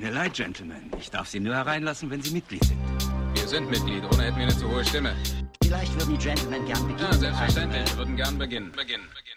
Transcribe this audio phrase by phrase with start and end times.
[0.00, 0.90] mir leid, Gentlemen.
[0.98, 2.78] Ich darf Sie nur hereinlassen, wenn Sie Mitglied sind.
[3.34, 5.14] Wir sind Mitglied, ohne hätten wir eine zu hohe Stimme.
[5.62, 7.12] Vielleicht würden die Gentlemen gern beginnen.
[7.12, 7.90] Ja, selbstverständlich.
[7.90, 8.72] Wir würden gern beginnen.
[8.72, 9.29] Beginnen, beginnen.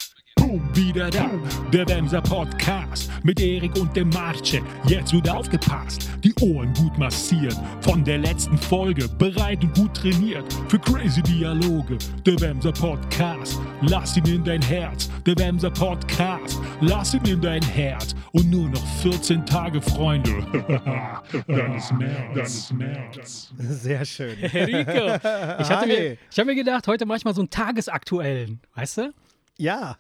[0.53, 1.31] Boom, wieder da,
[1.71, 4.61] der Wemser Podcast mit Erik und dem Marce.
[4.85, 7.55] Jetzt wird aufgepasst, die Ohren gut massiert.
[7.81, 11.97] Von der letzten Folge bereit und gut trainiert für crazy Dialoge.
[12.23, 15.09] Der Wemser Podcast, lass ihn in dein Herz.
[15.25, 18.13] Der Wemser Podcast, lass ihn in dein Herz.
[18.33, 20.29] Und nur noch 14 Tage, Freunde.
[21.47, 22.29] dann ist März.
[22.35, 23.53] Dann ist März.
[23.57, 24.37] Sehr schön.
[24.37, 28.61] Rico, ich hatte mir, ich habe mir gedacht, heute mache ich mal so einen tagesaktuellen,
[28.75, 29.13] weißt du?
[29.57, 29.97] Ja.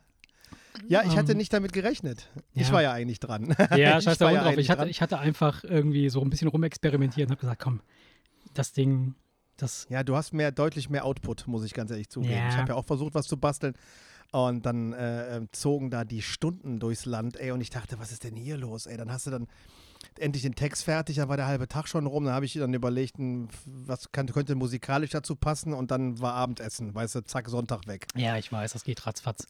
[0.87, 2.29] Ja, ich hatte nicht damit gerechnet.
[2.53, 2.73] Ich Ja.
[2.73, 3.55] war ja eigentlich dran.
[3.75, 4.57] Ja, ich scheiß da ja drauf.
[4.57, 7.81] Ich hatte, ich hatte einfach irgendwie so ein bisschen rumexperimentiert und habe gesagt, komm,
[8.53, 9.15] das Ding,
[9.57, 12.33] das, Ja, du hast mehr, deutlich mehr Output, muss ich ganz ehrlich zugeben.
[12.33, 12.49] Ja.
[12.49, 13.73] Ich habe ja auch versucht, was zu basteln.
[14.31, 17.51] Und dann äh, äh, zogen da die Stunden durchs Land, ey.
[17.51, 18.97] Und ich dachte, was ist denn hier los, ey?
[18.97, 19.47] Dann hast du dann
[20.19, 22.25] endlich den Text fertig, dann war der halbe Tag schon rum.
[22.25, 25.73] Dann habe ich dann überlegt, hm, was kann, könnte musikalisch dazu passen.
[25.73, 28.07] Und dann war Abendessen, weißt du, zack, Sonntag weg.
[28.15, 29.47] ja, ich weiß, das geht ratzfatz.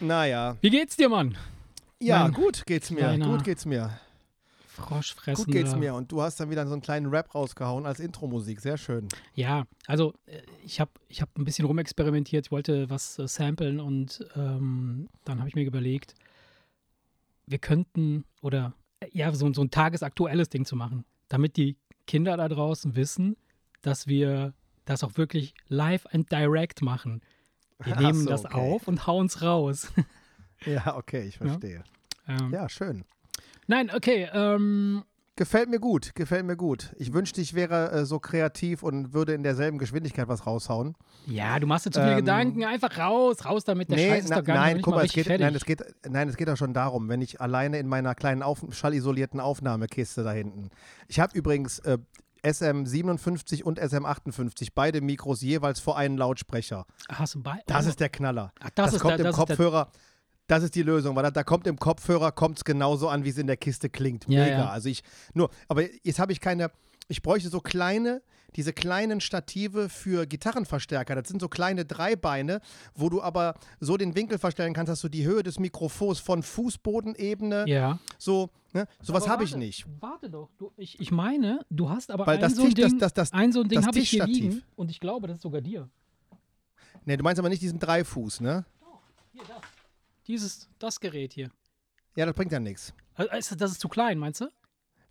[0.00, 0.56] Naja.
[0.60, 1.36] Wie geht's dir, Mann?
[2.00, 3.00] Ja, Mein gut geht's mir.
[3.00, 3.98] kleiner Gut geht's mir.
[4.66, 5.44] Froschfressen.
[5.46, 5.94] Gut geht's mir.
[5.94, 8.60] Und du hast dann wieder so einen kleinen Rap rausgehauen als Intro-Musik.
[8.60, 9.08] Sehr schön.
[9.34, 13.80] Ja, also äh, ich habe ich hab ein bisschen rumexperimentiert, ich wollte was äh, samplen
[13.80, 16.14] und ähm, dann habe ich mir überlegt,
[17.46, 18.74] wir könnten oder
[19.12, 23.36] ja, so, so ein tagesaktuelles Ding zu machen, damit die Kinder da draußen wissen,
[23.82, 27.22] dass wir das auch wirklich live and direct machen.
[27.82, 28.54] Wir nehmen so, das okay.
[28.54, 29.92] auf und hauen es raus.
[30.64, 31.84] Ja, okay, ich verstehe.
[32.26, 33.04] ähm, Ja, schön.
[33.66, 34.26] Nein, okay.
[34.32, 35.04] Ähm,
[35.38, 36.94] Gefällt mir gut, gefällt mir gut.
[36.98, 40.96] Ich wünschte, ich wäre äh, so kreativ und würde in derselben Geschwindigkeit was raushauen.
[41.26, 42.64] ja, du machst dir zu viele Ähm, Gedanken.
[42.64, 43.90] Einfach raus, raus damit.
[43.90, 45.44] Der Scheiß ist na, doch gar nein, guck mal es geht, fertig.
[45.44, 48.42] nein, es geht, nein, es geht auch schon darum, wenn ich alleine in meiner kleinen
[48.42, 50.70] auf, schallisolierten Aufnahmekiste da hinten.
[51.06, 51.98] Ich habe übrigens äh,
[52.42, 56.86] SM57 und SM58, beide Mikros jeweils vor einen Lautsprecher.
[57.10, 57.60] Hast du bei?
[57.66, 57.88] Das oh.
[57.90, 58.52] ist der Knaller.
[58.60, 59.90] Ach, das ist kommt der- im das ist der- Kopfhörer.
[60.46, 63.38] Das ist die Lösung, weil da, da kommt im Kopfhörer kommt's genauso an, wie es
[63.38, 64.24] in der Kiste klingt.
[64.28, 64.58] Ja, Mega.
[64.58, 64.68] ja.
[64.70, 65.02] Also ich
[65.34, 66.70] nur, aber jetzt habe ich keine.
[67.08, 68.20] Ich bräuchte so kleine,
[68.56, 71.14] diese kleinen Stative für Gitarrenverstärker.
[71.14, 72.60] Das sind so kleine Dreibeine,
[72.96, 76.42] wo du aber so den Winkel verstellen kannst, dass du die Höhe des Mikrofons von
[76.42, 77.98] Fußbodenebene Ja.
[78.18, 78.88] so, ne?
[79.02, 79.86] Sowas habe ich nicht.
[80.00, 80.48] Warte doch.
[80.58, 82.98] Du, ich, ich meine, du hast aber Weil ein, das so ein Tisch- das- Ding,
[82.98, 85.36] das- das- ein so ein Ding das habe ich hier liegen und ich glaube, das
[85.36, 85.88] ist sogar dir.
[87.04, 88.64] Ne, du meinst aber nicht diesen Dreifuß, ne?
[89.32, 89.58] Hier, das.
[90.26, 91.50] Dieses, das Gerät hier.
[92.16, 92.92] Ja, das bringt ja nichts.
[93.14, 94.48] Also, ist- Das ist zu klein, meinst du?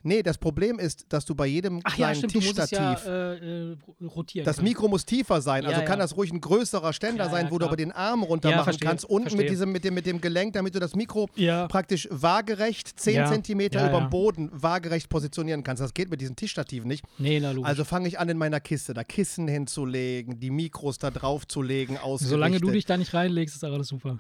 [0.08, 3.72] Nee, das Problem ist, dass du bei jedem Ach ja, kleinen es Tischstativ ja äh,
[3.72, 4.46] äh, rotieren.
[4.46, 4.68] Das können.
[4.68, 5.88] Mikro muss tiefer sein, Ja, also ja.
[5.88, 7.70] kann das ruhig ein größerer Ständer Ja, sein, ja, wo du klar.
[7.70, 9.36] aber den Arm runter Ja, machen verstehe, kannst verstehe.
[9.38, 11.68] mit diesem, mit, dem, mit dem Gelenk, damit du das Mikro Ja.
[11.68, 14.06] praktisch waagerecht 10 Ja, Zentimeter ja, über ja.
[14.06, 15.82] dem Boden waagerecht positionieren kannst.
[15.82, 17.04] Das geht mit diesen Tischstativen nicht.
[17.18, 17.68] Nee, na logisch.
[17.68, 21.64] Also fange ich an, in meiner Kiste da Kissen hinzulegen, die Mikros da drauf zu
[21.64, 21.98] legen.
[22.18, 24.20] Solange du dich da nicht reinlegst, ist alles super.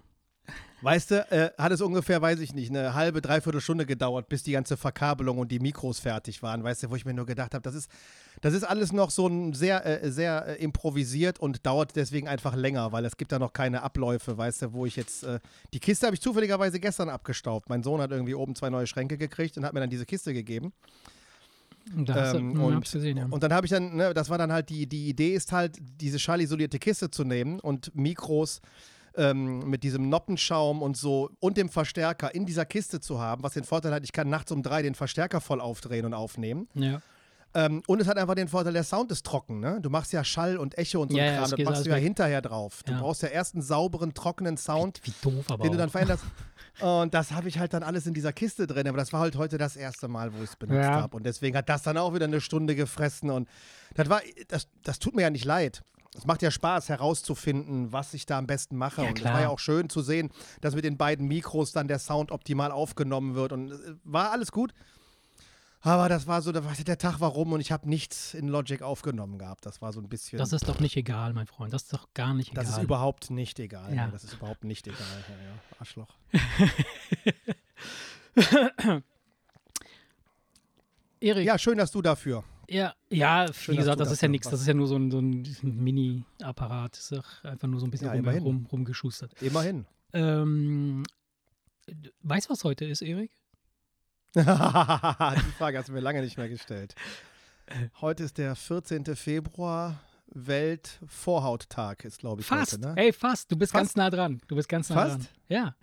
[0.85, 4.43] Weißt du, äh, hat es ungefähr, weiß ich nicht, eine halbe, dreiviertel Stunde gedauert, bis
[4.43, 6.63] die ganze Verkabelung und die Mikros fertig waren.
[6.63, 7.89] Weißt du, wo ich mir nur gedacht habe, das ist,
[8.41, 12.53] das ist alles noch so ein sehr, äh, sehr äh, improvisiert und dauert deswegen einfach
[12.53, 15.23] länger, weil es gibt da noch keine Abläufe, weißt du, wo ich jetzt.
[15.23, 15.39] Äh,
[15.73, 17.67] die Kiste habe ich zufälligerweise gestern abgestaubt.
[17.67, 20.35] Mein Sohn hat irgendwie oben zwei neue Schränke gekriegt und hat mir dann diese Kiste
[20.35, 20.71] gegeben.
[21.95, 23.25] Und Da du, Ähm, hm, und, gesehen, ja.
[23.27, 25.79] und dann habe ich dann, ne, das war dann halt die, die Idee ist halt,
[25.99, 28.61] diese schallisolierte Kiste zu nehmen und Mikros
[29.17, 33.53] ähm, mit diesem Noppenschaum und so und dem Verstärker in dieser Kiste zu haben, was
[33.53, 36.67] den Vorteil hat, ich kann nachts um drei den Verstärker voll aufdrehen und aufnehmen.
[36.73, 37.01] ja.
[37.57, 39.79] Ähm, und es hat einfach den Vorteil, der Sound ist trocken, ne?
[39.81, 41.95] Du machst ja Schall und Echo und so ja, Kram, das das machst du ja
[41.95, 42.83] hinterher drauf.
[42.83, 42.99] Du Ja.
[42.99, 46.25] brauchst ja erst einen sauberen, trockenen Sound, Wie doof aber den du dann veränderst.
[46.79, 48.85] Und das habe ich halt dann alles in dieser Kiste drin.
[48.89, 50.95] Aber das war halt heute das erste Mal, wo ich es benutzt Ja.
[50.95, 51.15] habe.
[51.15, 53.29] Und deswegen hat das dann auch wieder eine Stunde gefressen.
[53.31, 53.47] Und
[53.93, 55.81] das war, das, das tut mir ja nicht leid.
[56.15, 59.03] Es macht ja Spaß, herauszufinden, was ich da am besten mache.
[59.03, 60.29] Ja, und es war ja auch schön zu sehen,
[60.61, 63.51] dass mit den beiden Mikros dann der Sound optimal aufgenommen wird.
[63.51, 64.73] Und äh, war alles gut.
[65.81, 68.47] Aber das war so, da war- der Tag war rum und ich habe nichts in
[68.47, 69.67] Logic aufgenommen gehabt.
[69.67, 70.39] Das war so ein bisschen.
[70.39, 71.71] Das ist doch nicht egal, mein Freund.
[71.73, 72.63] Das ist doch gar nicht egal.
[72.65, 73.93] das ist überhaupt nicht egal.
[73.95, 74.07] Ja.
[74.07, 74.99] Das ist überhaupt nicht egal.
[75.29, 75.51] Ja, ja.
[75.79, 76.15] Arschloch.
[81.19, 82.43] Erik, Ja, schön, dass du dafür.
[82.69, 84.49] Ja, ja, Schön, wie gesagt, du das ist ja nichts.
[84.49, 86.93] Das ist ja nur so ein, so ein Mini-Apparat.
[86.97, 88.43] Das ist einfach nur so ein bisschen Ja, rum, immerhin.
[88.43, 89.33] rum, rumgeschustert.
[89.41, 89.85] Immerhin.
[90.13, 91.03] Ähm,
[92.23, 93.31] weißt du, was heute ist, Erik?
[94.35, 96.95] Die Frage hast du mir lange nicht mehr gestellt.
[98.01, 99.15] Heute ist der 14.
[99.15, 102.73] Februar, Weltvorhauttag ist, glaube ich, Fast.
[102.73, 102.93] heute, ne?
[102.97, 103.51] Ey, fast.
[103.51, 103.81] Du bist Fast?
[103.81, 104.41] ganz nah dran.
[104.47, 105.15] Du bist ganz nah Fast?
[105.17, 105.27] dran.
[105.47, 105.75] Ja.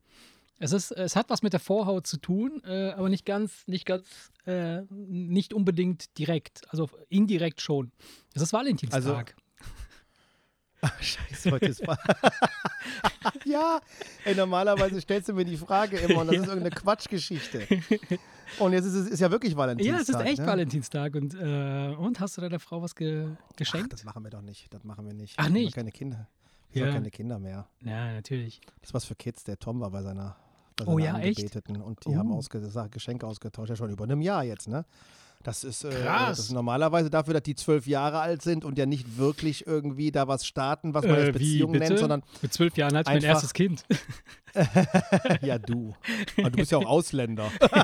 [0.63, 3.85] Es, ist, es hat was mit der Vorhaut zu tun, äh, aber nicht ganz, nicht
[3.85, 4.07] ganz,
[4.47, 6.63] äh, nicht unbedingt direkt.
[6.71, 7.91] Also indirekt schon.
[8.35, 9.35] Es ist Valentinstag.
[11.01, 11.83] Scheiße, heute ist.
[13.45, 13.81] ja,
[14.25, 17.67] ey, normalerweise stellst du mir die Frage immer und das ist irgendeine Quatschgeschichte.
[18.59, 19.97] Und jetzt ist es ist ja wirklich Valentinstag.
[19.97, 20.47] ja, es ist echt ne?
[20.47, 21.15] Valentinstag.
[21.15, 23.93] Und, äh, und hast du deiner Frau was ge Ach, geschenkt?
[23.93, 24.73] das machen wir doch nicht.
[24.75, 25.35] Das machen wir nicht.
[25.39, 25.75] Ach, Wir haben nicht?
[25.75, 26.29] keine Kinder.
[26.73, 26.95] Wir haben Ja.
[26.95, 27.69] keine Kinder mehr.
[27.85, 28.61] ja, natürlich.
[28.81, 29.45] Das ist was für Kids.
[29.45, 30.37] Der Tom war bei seiner,
[30.77, 31.39] bei Oh ja, echt?
[31.39, 32.17] Angebeteten und die Oh.
[32.17, 32.61] haben ausge
[32.91, 33.71] Geschenke ausgetauscht.
[33.71, 34.85] Ja, schon über einem Jahr jetzt, ne?
[35.45, 36.29] Das ist, äh, Krass.
[36.29, 40.13] das ist normalerweise dafür, dass die zwölf Jahre alt sind und ja nicht wirklich irgendwie
[40.13, 43.17] da was starten, was man Äh, als Beziehung nennt, sondern Mit zwölf Jahren hatte ich
[43.17, 43.85] mein erstes Kind.
[45.43, 45.97] ja, du.
[46.39, 47.51] Aber du bist ja auch Ausländer.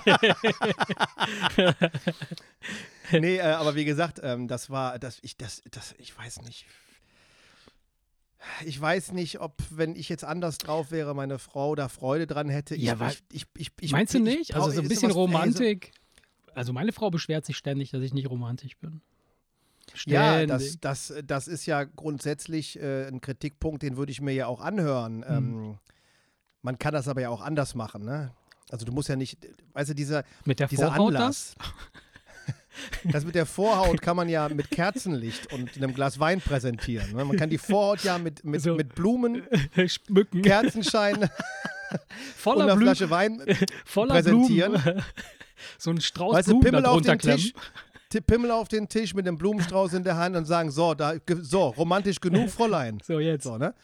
[3.13, 6.67] nee, äh, aber wie gesagt, ähm, das war, das, ich, das, das, ich weiß nicht.
[8.65, 12.49] Ich weiß nicht, ob, wenn ich jetzt anders drauf wäre, meine Frau da Freude dran
[12.49, 12.75] hätte.
[12.75, 12.97] Ich, Ja,
[13.33, 14.55] ich, ich, ich, Meinst du ich, nicht?
[14.55, 15.93] Also so ein bisschen Romantik.
[16.55, 19.01] Also meine Frau beschwert sich ständig, dass ich nicht romantisch bin.
[20.07, 20.81] Ja, Ständig.
[20.81, 24.61] das, das, das ist ja grundsätzlich äh, ein Kritikpunkt, den würde ich mir ja auch
[24.61, 25.25] anhören.
[25.27, 25.37] Hm.
[25.37, 25.79] Ähm,
[26.63, 28.33] man kann das aber ja auch anders machen, ne?
[28.71, 29.39] Also du musst ja nicht,
[29.73, 31.55] weißt du, dieser, Mit der dieser Vorhaut Anlass.
[31.57, 31.69] Das
[33.25, 37.15] mit der Vorhaut kann man ja mit Kerzenlicht und einem Glas Wein präsentieren.
[37.15, 37.25] ne?
[37.25, 38.75] Man kann die Vorhaut ja mit, mit, So.
[38.75, 39.43] mit Blumen,
[39.75, 39.93] das?
[40.07, 40.43] Schmücken.
[40.43, 41.31] Kerzenschein und
[42.37, 42.95] voller einer Blumen.
[42.97, 43.43] Flasche Wein
[43.85, 44.73] voller präsentieren.
[44.81, 45.03] Blumen.
[45.79, 47.19] so ein Strauß Weißt du, Blumen Pimmel da auf den.
[47.19, 47.53] Tisch,
[48.11, 51.15] Ti- Pimmel auf den Tisch mit einem Blumenstrauß in der Hand und sagen, so, da,
[51.43, 52.99] so, romantisch genug, Fräulein.
[53.05, 53.45] So, jetzt.
[53.45, 53.75] So, ne?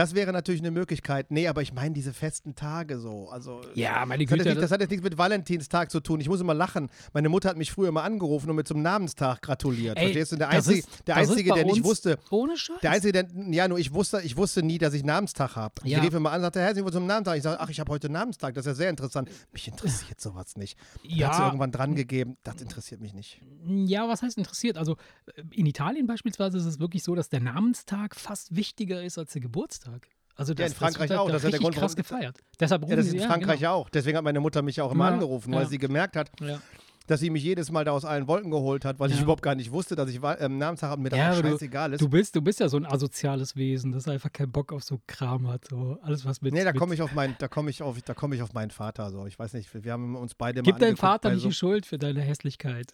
[0.00, 1.30] Das wäre natürlich eine Möglichkeit.
[1.30, 3.28] Nee, aber ich meine diese festen Tage so.
[3.28, 4.48] Also, Ja, meine das hat, Güte.
[4.48, 6.20] nicht, das hat jetzt nichts mit Valentinstag zu tun.
[6.22, 6.88] Ich muss immer lachen.
[7.12, 9.98] Meine Mutter hat mich früher mal angerufen und mir zum Namenstag gratuliert.
[9.98, 10.36] Ey, Verstehst du?
[10.36, 12.80] Der das Einzige, ist- der, Einzige der nicht wusste, Ohne Scheiß.
[12.82, 15.74] der Einzige, der, ja, nur ich wusste, ich wusste nie, dass ich Namenstag habe.
[15.84, 16.00] Ich Ja.
[16.00, 17.36] rief immer an und sagte, herzlich willkommen zum Namenstag.
[17.36, 18.54] Ich sage, ach, ich habe heute Namenstag.
[18.54, 19.28] Das ist ja sehr interessant.
[19.52, 20.78] Mich interessiert sowas nicht.
[21.04, 22.38] Der hat sie ja, irgendwann dran gegeben.
[22.42, 23.42] Das interessiert mich nicht.
[23.66, 24.78] ja, was heißt interessiert?
[24.78, 24.96] Also
[25.36, 29.32] äh, in Italien beispielsweise ist es wirklich so, dass der Namenstag fast wichtiger ist als
[29.34, 29.89] der Geburtstag.
[30.36, 31.26] Also das, in Frankreich das auch.
[31.26, 32.38] da Das ist ja der Grund, krass gefeiert.
[32.58, 33.70] Deshalb Ja, das ist in Frankreich genau.
[33.70, 33.90] ja auch.
[33.90, 35.68] Deswegen hat meine Mutter mich auch immer Ja, angerufen, weil ja.
[35.68, 36.60] sie gemerkt hat, Ja.
[37.08, 39.22] dass sie mich jedes Mal da aus allen Wolken geholt hat, weil ich Ja.
[39.24, 42.00] überhaupt gar nicht wusste, dass ich ähm, Namenstag mir das Ja, scheißegal ist.
[42.00, 45.00] Du bist, du bist ja so ein asoziales Wesen, das einfach keinen Bock auf so
[45.06, 45.66] Kram hat.
[45.68, 46.54] So alles, was mit.
[46.54, 48.70] nee, da komme ich auf meinen, da komme ich auf, da komme ich auf meinen
[48.70, 49.10] Vater.
[49.10, 51.48] So, ich weiß nicht, wir haben uns beide Gib mal deinem angeguckt Vater nicht so,
[51.48, 52.92] die Schuld für deine Hässlichkeit.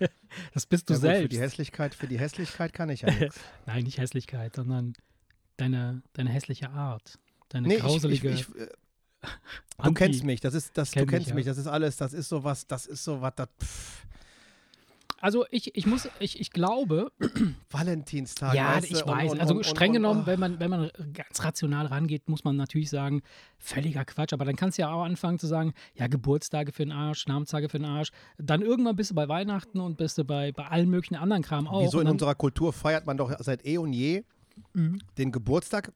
[0.54, 1.32] das bist du ja, gut, Für selbst.
[1.32, 3.38] die Hässlichkeit, für die Hässlichkeit kann ich ja nichts.
[3.66, 4.94] Nein, nicht Hässlichkeit, sondern
[5.58, 7.18] deine, deine hässliche Art.
[7.50, 8.30] Deine Nee, ich, ich, grauselige.
[8.30, 8.66] ich, äh,
[9.22, 9.28] du
[9.78, 11.34] Anti- kennst mich, das ist, das, Kenn du kennst mich, ja.
[11.34, 14.06] mich, das ist alles, das ist sowas, das ist sowas, das, pff,
[15.20, 17.10] Also ich, ich muss, ich, ich glaube,
[17.70, 18.54] Valentinstag.
[18.54, 19.32] ja, weißt du, ich weiß.
[19.32, 20.26] und- also und- streng und- genommen, oh.
[20.26, 23.22] wenn man, wenn man ganz rational rangeht, muss man natürlich sagen,
[23.58, 24.32] völliger Quatsch.
[24.32, 27.68] Aber dann kannst du ja auch anfangen zu sagen, ja, Geburtstage für den Arsch, Namenstage
[27.68, 28.10] für den Arsch.
[28.38, 31.66] Dann irgendwann bist du bei Weihnachten und bist du bei, bei allen möglichen anderen Kram
[31.66, 31.82] auch.
[31.82, 34.22] Wieso in dann, unserer Kultur feiert man doch seit eh und je
[34.74, 34.98] Mhm.
[35.18, 35.92] den Geburtstag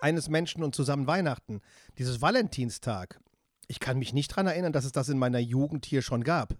[0.00, 1.60] eines Menschen und zusammen Weihnachten.
[1.98, 3.20] Dieses Valentinstag.
[3.66, 6.54] Ich kann mich nicht daran erinnern, dass es das in meiner Jugend hier schon gab.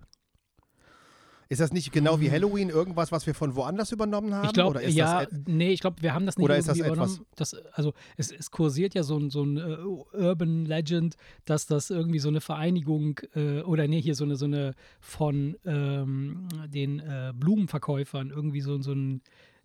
[1.50, 4.48] Ist das nicht genau wie Halloween irgendwas, was wir von woanders übernommen haben?
[4.48, 6.58] Ich glaube, Oder ist ja, das, et- nee, ich glaube, wir haben das nicht Oder
[6.58, 7.30] ist das irgendwie etwas- übernommen.
[7.36, 9.76] Das, also es, es kursiert ja so ein, so ein äh,
[10.14, 11.16] Urban Legend,
[11.46, 15.56] dass das irgendwie so eine Vereinigung äh, oder nee, hier so eine, so eine von
[15.64, 19.22] ähm, den äh, Blumenverkäufern irgendwie so, so ein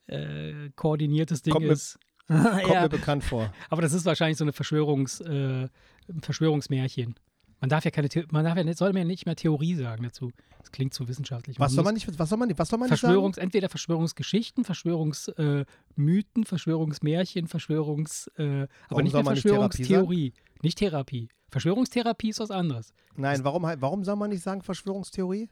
[0.08, 1.98] äh, koordiniertes Ding Kommt mir- ist.
[2.28, 3.52] kommt ja, mir bekannt vor.
[3.70, 5.68] aber das ist wahrscheinlich so eine Verschwörungs, äh,
[6.08, 7.16] ein Verschwörungsmärchen.
[7.60, 9.76] Man darf ja keine, The man darf ja nicht, soll man ja nicht mehr Theorie
[9.76, 10.32] sagen dazu.
[10.60, 11.60] Das klingt zu wissenschaftlich.
[11.60, 13.14] Was soll man nicht, was soll man, was soll man nicht sagen?
[13.14, 20.34] Verschwörungs, entweder Verschwörungsgeschichten, Verschwörungsmythen, äh, Verschwörungsmärchen, Verschwörungs, äh, aber Warum nicht mehr Verschwörungstheorie.
[20.62, 21.30] Nicht Therapie.
[21.52, 22.94] Verschwörungstherapie ist was anderes.
[23.16, 25.50] Nein, warum, warum soll man nicht sagen Verschwörungstheorie?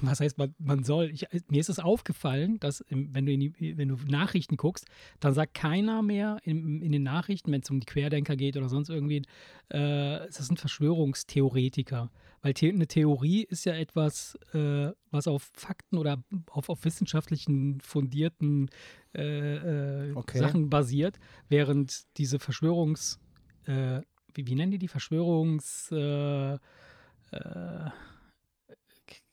[0.00, 1.10] Was heißt, man, man soll?
[1.10, 4.86] Ich, mir ist es aufgefallen, dass wenn, du die, wenn du Nachrichten guckst,
[5.20, 8.68] dann sagt keiner mehr in, in den Nachrichten, wenn es um die Querdenker geht oder
[8.68, 9.22] sonst irgendwie,
[9.68, 12.10] äh, das sind Verschwörungstheoretiker.
[12.42, 17.80] Weil The eine Theorie ist ja etwas, äh, was auf Fakten oder auf, auf wissenschaftlichen
[17.80, 18.68] fundierten
[19.14, 20.38] äh, äh, Okay.
[20.38, 21.18] Sachen basiert,
[21.48, 23.20] während diese Verschwörungs...
[23.66, 24.00] Äh,
[24.34, 25.92] wie, wie nennen die die Verschwörungs...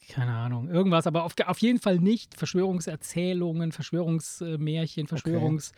[0.09, 5.71] Keine Ahnung, irgendwas, aber auf, auf jeden Fall nicht Verschwörungserzählungen, Verschwörungsmärchen, Verschwörungs.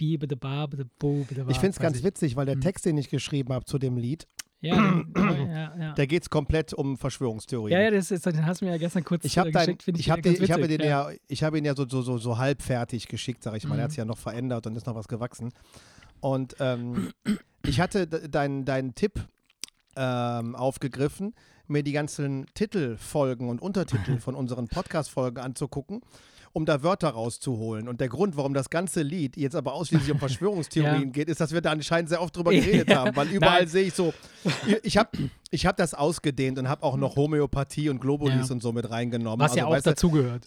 [0.00, 0.18] De Ich
[1.58, 2.60] finde es ganz witzig, weil der Hm.
[2.60, 4.28] Text, den ich geschrieben habe zu dem Lied,
[4.60, 5.92] Ja, den- ja, ja.
[5.94, 7.76] da geht es komplett um Verschwörungstheorien.
[7.76, 9.66] Ja, ja, das ist, den hast du mir ja gestern kurz Ich habe äh, dein,
[9.66, 12.16] geschickt, finde ich, ich habe ganz den, ja, ich habe ihn ja so, so, so,
[12.18, 13.74] so halb fertig geschickt, sag ich mal.
[13.74, 13.80] Mhm.
[13.80, 15.50] Er hat sich ja noch verändert und ist noch was gewachsen.
[16.20, 17.10] Und ähm,
[17.66, 19.14] ich hatte de- deinen deinen Tipp
[19.96, 21.34] ähm, aufgegriffen,
[21.70, 26.00] mir die ganzen Titelfolgen und Untertitel von unseren Podcast-Folgen anzugucken,
[26.52, 27.88] um da Wörter rauszuholen.
[27.88, 31.10] Und der Grund, warum das ganze Lied jetzt aber ausschließlich um Verschwörungstheorien Ja.
[31.10, 33.04] geht, ist, dass wir da anscheinend sehr oft drüber geredet Ja.
[33.04, 34.12] haben, weil überall sehe ich so,
[34.82, 35.10] ich habe
[35.50, 38.54] ich hab das ausgedehnt und habe auch noch Homöopathie und Globulis Ja.
[38.54, 39.40] und so mit reingenommen.
[39.40, 40.46] Was ja Also, auch weißt du, dazugehört.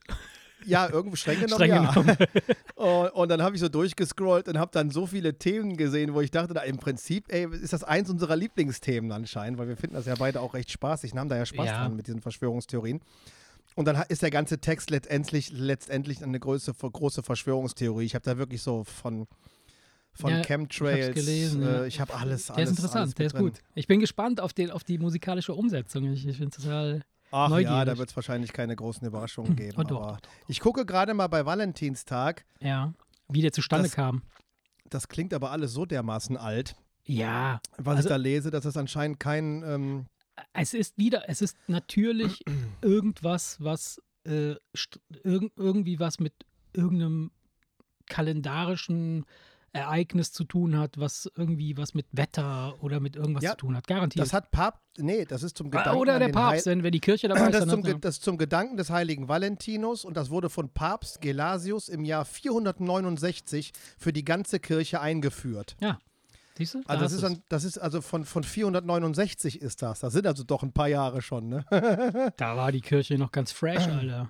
[0.65, 1.91] Ja, irgendwo streng genommen, Streng ja.
[1.91, 2.17] genommen.
[2.75, 6.21] und, und dann habe ich so durchgescrollt und habe dann so viele Themen gesehen, wo
[6.21, 9.95] ich dachte, da, im Prinzip ey, ist das eins unserer Lieblingsthemen anscheinend, weil wir finden
[9.95, 11.77] das ja beide auch recht spaßig und haben da ja Spaß Ja.
[11.83, 13.01] dran mit diesen Verschwörungstheorien.
[13.75, 18.03] Und dann ist der ganze Text letztendlich, letztendlich eine große, große Verschwörungstheorie.
[18.05, 19.27] Ich habe da wirklich so von,
[20.13, 21.85] von Ja, ich Chemtrails, hab's gelesen, äh, ja.
[21.85, 23.43] ich habe alles, Der alles ist interessant, der ist drin.
[23.43, 23.53] gut.
[23.75, 26.11] Ich bin gespannt auf, den, auf die musikalische Umsetzung.
[26.11, 27.01] Ich, ich finde es total.
[27.31, 27.85] Ach ja, Neugierig.
[27.85, 29.77] da wird es wahrscheinlich keine großen Überraschungen geben.
[29.77, 30.29] Oh, doch, doch, doch.
[30.47, 32.45] ich gucke gerade mal bei Valentinstag.
[32.59, 32.93] Ja.
[33.29, 34.21] Wie der zustande Das- kam.
[34.89, 36.75] Das klingt aber alles so dermaßen alt.
[37.05, 37.61] Ja.
[37.77, 39.63] Was Also- ich da lese, dass es anscheinend kein.
[39.63, 40.05] Ähm,
[40.53, 42.43] Es ist wieder, es ist natürlich
[42.81, 44.55] irgendwas, was äh,
[45.23, 46.33] irg irgendwie was mit
[46.73, 47.31] irgendeinem
[48.07, 49.25] kalendarischen
[49.73, 53.77] Ereignis zu tun hat, was irgendwie was mit Wetter oder mit irgendwas Ja, zu tun
[53.77, 53.87] hat.
[53.87, 54.25] Garantiert.
[54.25, 54.81] das hat Papst.
[54.97, 55.99] Nee, das ist zum Ah, Gedanken.
[55.99, 57.53] oder der Papst, Heil- wenn, wenn die Kirche dabei ist.
[57.53, 61.21] das, dann zum, hat das zum Gedanken des heiligen Valentinus und das wurde von Papst
[61.21, 65.75] Gelasius im Jahr 469 für die ganze Kirche eingeführt.
[65.81, 65.97] ja.
[66.57, 66.81] Siehst du?
[66.81, 70.01] Da Also das ist, dann, das ist also von, von 469 ist das.
[70.01, 71.65] Das sind also doch ein paar Jahre schon, ne?
[72.35, 74.29] da war die Kirche noch ganz fresh, Alter.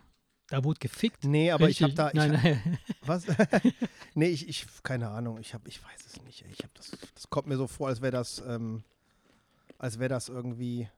[0.52, 1.24] Da wurde gefickt.
[1.24, 1.96] Nee, aber ich habe Richtig.
[1.96, 2.08] da.
[2.10, 2.78] Ich nein, hab, nein.
[3.06, 3.26] was?
[4.16, 5.40] nee, ich, ich, keine Ahnung.
[5.40, 6.44] Ich habe, ich weiß es nicht.
[6.52, 8.84] Ich habe das, das kommt mir so vor, als wäre das, ähm,
[9.78, 10.90] als wäre das irgendwie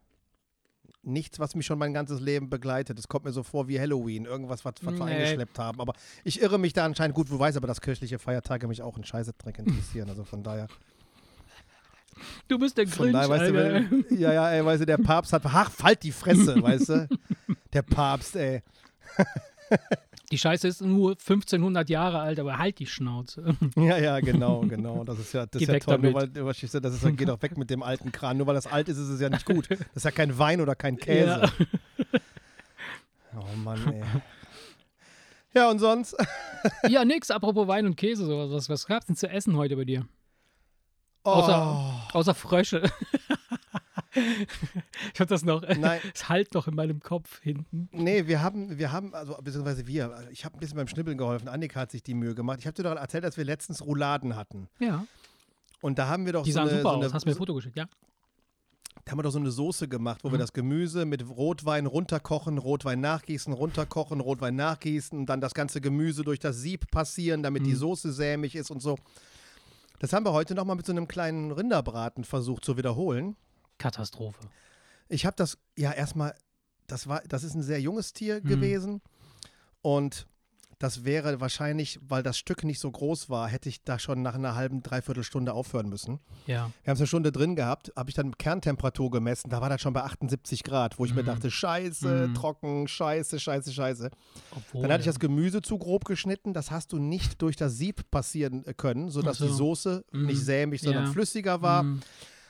[1.04, 2.98] nichts, was mich schon mein ganzes Leben begleitet.
[2.98, 5.12] Es kommt mir so vor wie Halloween, irgendwas, was, was wir Nee.
[5.12, 5.80] eingeschleppt haben.
[5.82, 5.94] Aber
[6.24, 7.30] ich irre mich da anscheinend gut.
[7.30, 10.10] Du weißt aber, dass kirchliche Feiertage mich auch in Scheißedreck interessieren.
[10.10, 10.68] Also von daher.
[12.48, 13.92] Du bist der Grinch, daher, weißt du, Alter.
[13.92, 17.08] wenn, ja, ja, ey, weißt du, der Papst hat, ach, halt die Fresse, weißt du?
[17.74, 18.62] Der Papst, ey.
[20.32, 23.56] Die Scheiße ist nur 1500 Jahre alt, aber halt die Schnauze.
[23.76, 25.04] Ja, ja, genau, genau.
[25.04, 27.56] Das ist ja, das ist ja toll, nur weil, du, das ist, geht auch weg
[27.56, 28.38] mit dem alten Kran.
[28.38, 29.70] Nur weil das alt ist, ist es ja nicht gut.
[29.70, 31.52] Das ist ja kein Wein oder kein Käse.
[33.36, 34.04] Oh Mann, ey.
[35.54, 36.16] Ja, und sonst?
[36.88, 38.50] Ja, nix, apropos Wein und Käse, sowas.
[38.52, 40.08] Was, was gab's denn zu essen heute bei dir?
[41.26, 42.90] Oh, Außer, außer Frösche.
[45.14, 45.62] Ich hab das noch.
[45.62, 46.00] Nein.
[46.14, 47.90] Es halt noch in meinem Kopf hinten.
[47.92, 51.48] nee, wir haben, wir haben, also beziehungsweise wir, ich habe ein bisschen beim Schnibbeln geholfen.
[51.48, 52.60] Annika hat sich die Mühe gemacht.
[52.60, 54.68] Ich habe dir doch erzählt, dass wir letztens Rouladen hatten.
[54.80, 55.06] Ja.
[55.82, 57.14] Und da haben wir doch Die so sahen eine, super so eine, aus.
[57.14, 57.88] Hast mir ein Foto geschickt, ja?
[59.06, 60.42] Da haben wir doch so eine Soße gemacht, wo wir Mhm.
[60.42, 66.24] das Gemüse mit Rotwein runterkochen, Rotwein nachgießen, runterkochen, Rotwein nachgießen und dann das ganze Gemüse
[66.24, 67.78] durch das Sieb passieren, damit die Mhm.
[67.78, 68.98] Soße sämig ist und so.
[70.00, 73.36] Das haben wir heute nochmal mit so einem kleinen Rinderbraten versucht zu wiederholen.
[73.78, 74.40] Katastrophe.
[75.10, 76.34] Ich habe das, ja, erstmal,
[76.88, 78.48] das war, das ist ein sehr junges Tier Mhm.
[78.48, 79.02] gewesen
[79.82, 80.28] und
[80.80, 84.34] das wäre wahrscheinlich, weil das Stück nicht so groß war, hätte ich da schon nach
[84.36, 86.20] einer halben, dreiviertel Stunde aufhören müssen.
[86.46, 86.72] Ja.
[86.84, 89.80] Wir haben es eine Stunde drin gehabt, habe ich dann Kerntemperatur gemessen, da war das
[89.80, 91.28] schon bei 78 Grad, wo ich mir Mhm.
[91.28, 92.34] dachte, scheiße, Mhm.
[92.34, 94.10] trocken, scheiße, scheiße, scheiße.
[94.52, 97.78] Obwohl, Dann hatte ich das Gemüse zu grob geschnitten, das hast du nicht durch das
[97.78, 99.46] Sieb passieren äh, können, sodass so.
[99.46, 100.26] die Soße Mhm.
[100.26, 101.12] nicht sämig, sondern Ja.
[101.12, 101.86] flüssiger war,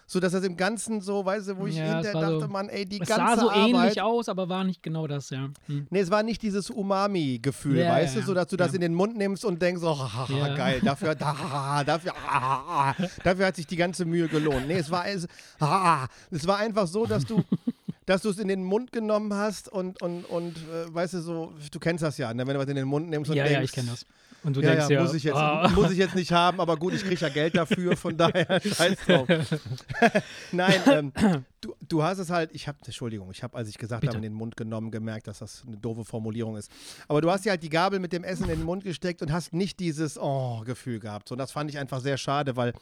[0.05, 0.07] Mm.
[0.07, 2.69] sodass das im Ganzen so, weißt du, wo ich Ja, es hinterher dachte, so- Mann,
[2.69, 3.69] ey, die Es ganze sah so Arbeit.
[3.69, 5.49] ähnlich aus, aber war nicht genau das, ja.
[5.67, 5.87] Hm.
[5.89, 8.81] Nee, es war nicht dieses Umami-Gefühl, Ja, weißt ja, du, so dass du das in
[8.81, 9.97] den Mund nimmst und denkst, oh,
[10.29, 10.55] Ja.
[10.55, 12.93] geil, dafür, da, dafür, ah,
[13.23, 14.67] dafür hat sich die ganze Mühe gelohnt.
[14.67, 15.27] Nee, es war, es,
[15.59, 17.43] ah, es war einfach so, dass du,
[18.05, 21.53] dass du es in den Mund genommen hast und, und, und äh, weißt du, so,
[21.71, 23.57] du kennst das ja, ne, wenn du was in den Mund nimmst und Ja, denkst,
[23.57, 24.05] ja, ich kenne das.
[24.43, 26.59] Und du ja, denkst ja, ja, muss, ich jetzt, ah, muss ich jetzt nicht haben,
[26.59, 29.27] aber gut, ich kriege ja Geld dafür, von daher scheiß drauf.
[30.51, 31.13] Nein, ähm,
[31.61, 34.21] du, du hast es halt, ich habe, Entschuldigung, ich habe, als ich gesagt habe, in
[34.21, 36.69] den Mund genommen, gemerkt, dass das eine doofe Formulierung ist.
[37.07, 39.31] Aber du hast ja halt die Gabel mit dem Essen in den Mund gesteckt und
[39.31, 41.29] hast nicht dieses Oh-Gefühl gehabt.
[41.29, 42.73] So, und das fand ich einfach sehr schade, weil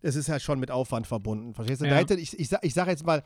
[0.00, 1.54] es ist ja schon mit Aufwand verbunden.
[1.54, 1.86] Verstehst du?
[1.86, 1.92] Ja.
[1.92, 3.22] Da hätte, ich, ich, ich sage jetzt mal,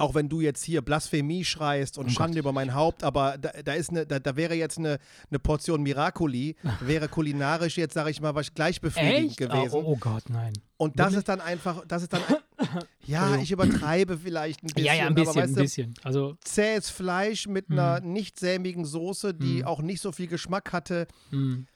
[0.00, 3.36] auch wenn du jetzt hier Blasphemie schreist und Um Schande Gottes über mein Haupt, aber
[3.38, 4.98] da, da ist eine, da, da wäre jetzt eine,
[5.30, 9.36] eine Portion Miracoli, wäre kulinarisch jetzt, sage ich mal, was gleich befriedigend Echt?
[9.38, 9.74] gewesen.
[9.74, 10.52] Oh, oh, oh Gott, nein.
[10.76, 11.18] Und das Wirklich?
[11.18, 12.22] ist dann einfach, das ist dann,
[13.06, 15.94] ja, ich übertreibe vielleicht ein bisschen, ja, ja, ein bisschen, aber weißt ein bisschen.
[16.02, 17.78] Also, zähes Fleisch mit Mhm.
[17.78, 19.64] einer nicht sämigen Soße, die Mhm.
[19.64, 21.06] auch nicht so viel Geschmack hatte.
[21.30, 21.66] hm.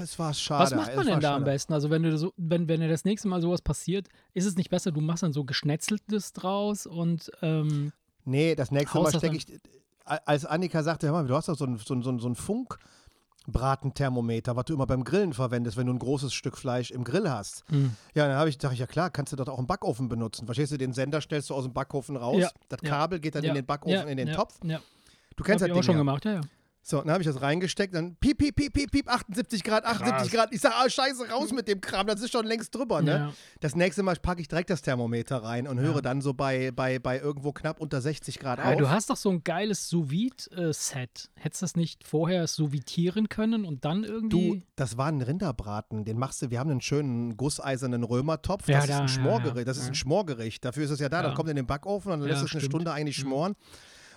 [0.00, 0.64] Es war schade.
[0.64, 1.44] Was macht man denn da am schade.
[1.44, 1.72] besten?
[1.74, 4.70] Also, wenn, du so, wenn, wenn dir das nächste Mal sowas passiert, ist es nicht
[4.70, 7.92] besser, du machst dann so Geschnetzeltes draus und ähm,
[8.24, 9.46] Nee, das nächste Mal das stecke ich,
[10.04, 12.34] als Annika sagte, hör mal, du hast doch so einen so so einen- so einen
[12.36, 12.78] Funk.
[13.50, 17.30] Bratenthermometer, was du immer beim Grillen verwendest, wenn du ein großes Stück Fleisch im Grill
[17.30, 17.64] hast.
[17.70, 17.92] Mhm.
[18.14, 20.44] Ja, dann habe ich, dachte ich, ja klar, kannst du das auch im Backofen benutzen.
[20.44, 23.34] Verstehst du, den Sender stellst du aus dem Backofen raus, Ja, das ja, Kabel geht
[23.34, 24.58] dann ja, in den Backofen, in den Topf.
[24.64, 24.80] Ja.
[25.36, 26.40] Du kennst Hab das ich auch Ding schon gemacht, ja, ja.
[26.90, 30.32] So, dann habe ich das reingesteckt, dann piep, piep, piep, piep, piep, 78 Grad, 78
[30.32, 30.54] Grad.
[30.54, 33.10] Ich sage, ah, scheiße, raus mit dem Kram, das ist schon längst drüber, ne?
[33.10, 33.32] Ja.
[33.60, 36.00] Das nächste Mal packe ich direkt das Thermometer rein und höre Ja.
[36.00, 38.78] dann so bei, bei, bei irgendwo knapp unter 60 Grad Aber auf.
[38.78, 41.28] du hast doch so ein geiles Sous-Vide-Set.
[41.34, 44.60] Hättest du das nicht vorher sous-vitieren können und dann irgendwie.
[44.60, 48.76] Du, das war ein Rinderbraten, den machst du, wir haben einen schönen gusseisernen Römertopf, Ja,
[48.76, 49.88] das ist da, ein ja, Schmorgericht, ja, das ist ja.
[49.90, 51.22] ein Schmorgericht, dafür ist es ja da, Ja.
[51.24, 52.64] das kommt in den Backofen und dann Ja, lässt es eine.
[52.64, 53.28] Stunde eigentlich Mhm.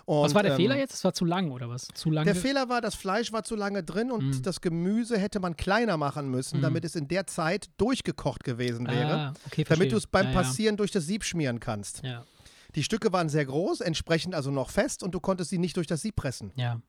[0.04, 0.94] Und, Was war der ähm, Fehler jetzt?
[0.94, 1.88] Das war zu lang oder was?
[1.94, 2.24] Zu lange.
[2.32, 4.42] Der Fehler war, das Fleisch war zu lange drin und Mhm.
[4.42, 6.62] das Gemüse hätte man kleiner machen müssen, Mhm.
[6.62, 9.14] damit es in der Zeit durchgekocht gewesen wäre.
[9.14, 10.36] Ah, okay, damit du es beim ja, ja.
[10.42, 12.02] Passieren durch das Sieb schmieren kannst.
[12.02, 12.24] Ja,
[12.74, 15.86] Die Stücke waren sehr groß, entsprechend also noch fest und du konntest sie nicht durch
[15.86, 16.52] das Sieb pressen.
[16.56, 16.80] ja.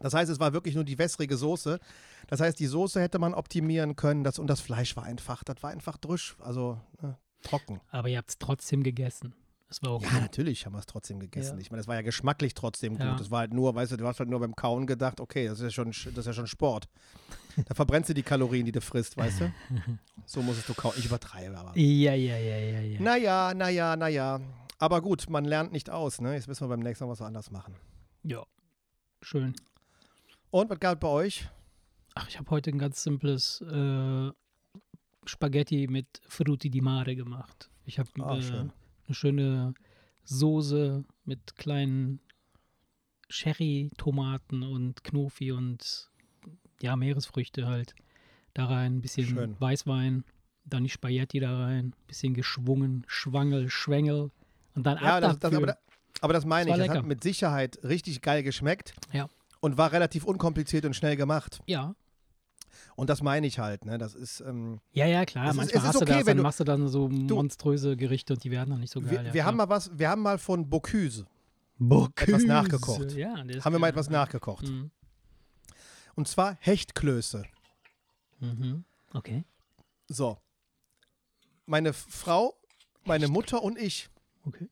[0.00, 1.78] Das heißt, es war wirklich nur die wässrige Soße.
[2.26, 5.62] Das heißt, die Soße hätte man optimieren können das, und das Fleisch war einfach, das
[5.62, 7.80] war einfach drüsch, also ne, trocken.
[7.92, 9.34] Aber ihr habt es trotzdem gegessen.
[9.68, 10.20] Das war auch Ja, gut.
[10.20, 11.56] natürlich haben wir es trotzdem gegessen.
[11.56, 11.60] Ja.
[11.60, 13.10] Ich meine, das war ja geschmacklich trotzdem Ja.
[13.10, 13.20] gut.
[13.20, 15.58] Das war halt nur, weißt du, du hast halt nur beim Kauen gedacht, okay, das
[15.60, 16.88] ist ja schon, das ist ja schon Sport.
[17.66, 19.52] da verbrennst du die Kalorien, die du frisst, weißt du?
[20.26, 20.94] So musstest du kauen.
[20.96, 21.76] Ich übertreibe aber.
[21.78, 23.00] Ja, ja, ja, ja, ja.
[23.00, 24.40] Naja, naja, naja.
[24.78, 26.34] Aber gut, man lernt nicht aus, ne?
[26.34, 27.74] Jetzt müssen wir beim nächsten Mal was anderes machen.
[28.22, 28.42] ja.
[29.20, 29.54] Schön.
[30.50, 31.48] Und was gab bei euch?
[32.14, 34.30] Ach, ich habe heute ein ganz simples äh,
[35.26, 37.70] Spaghetti mit Frutti di Mare gemacht.
[37.86, 38.72] Ich habe Ah, äh, schön.
[39.06, 39.74] Eine schöne
[40.24, 42.20] Soße mit kleinen
[43.28, 46.10] Cherry-Tomaten und Knofi und
[46.80, 47.94] ja, Meeresfrüchte halt.
[48.52, 49.56] Da rein, ein bisschen Schön.
[49.58, 50.24] Weißwein,
[50.64, 54.30] dann die Spaghetti da rein, bisschen geschwungen, Schwangel, Schwengel
[54.74, 55.76] und dann Ja, ab das, das, aber, da,
[56.20, 56.82] aber das meine Das ich.
[56.82, 57.08] Das hat lecker.
[57.08, 58.94] mit Sicherheit richtig geil geschmeckt.
[59.12, 59.28] Ja.
[59.60, 61.60] Und war relativ unkompliziert und schnell gemacht.
[61.66, 61.94] ja,
[62.96, 63.98] Und das meine ich halt, ne?
[63.98, 65.46] Das ist, ähm, ja, ja, klar.
[65.54, 68.34] Manchmal ist hast du okay, das, wenn dann du- machst du dann so monströse Gerichte
[68.34, 69.10] und die werden dann nicht so geil.
[69.10, 71.26] wir, ja, wir haben mal was, wir haben mal von Bocuse,
[71.78, 72.12] Bocuse.
[72.26, 73.12] etwas nachgekocht.
[73.12, 74.68] Ja, haben wir mal etwas nachgekocht.
[74.68, 74.90] Mhm.
[76.14, 77.44] Und zwar Hechtklöße.
[78.40, 78.84] Mhm.
[79.12, 79.44] Okay.
[80.08, 80.38] So.
[81.66, 82.54] Meine Frau,
[83.04, 84.08] meine Mutter und ich
[84.46, 84.68] Okay.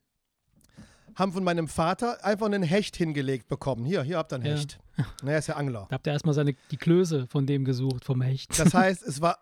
[1.15, 3.85] Haben von meinem Vater einfach einen Hecht hingelegt bekommen.
[3.85, 4.51] Hier, hier habt ihr einen Ja.
[4.55, 4.79] Hecht.
[5.23, 5.85] Na, er ist ja Angler.
[5.89, 8.57] Da habt ihr erstmal seine, die Klöße von dem gesucht, vom Hecht.
[8.59, 9.39] Das heißt, es war.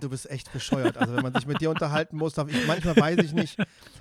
[0.00, 0.98] Du bist echt bescheuert.
[0.98, 3.58] Also, wenn man sich mit dir unterhalten muss, darf ich, manchmal weiß ich nicht,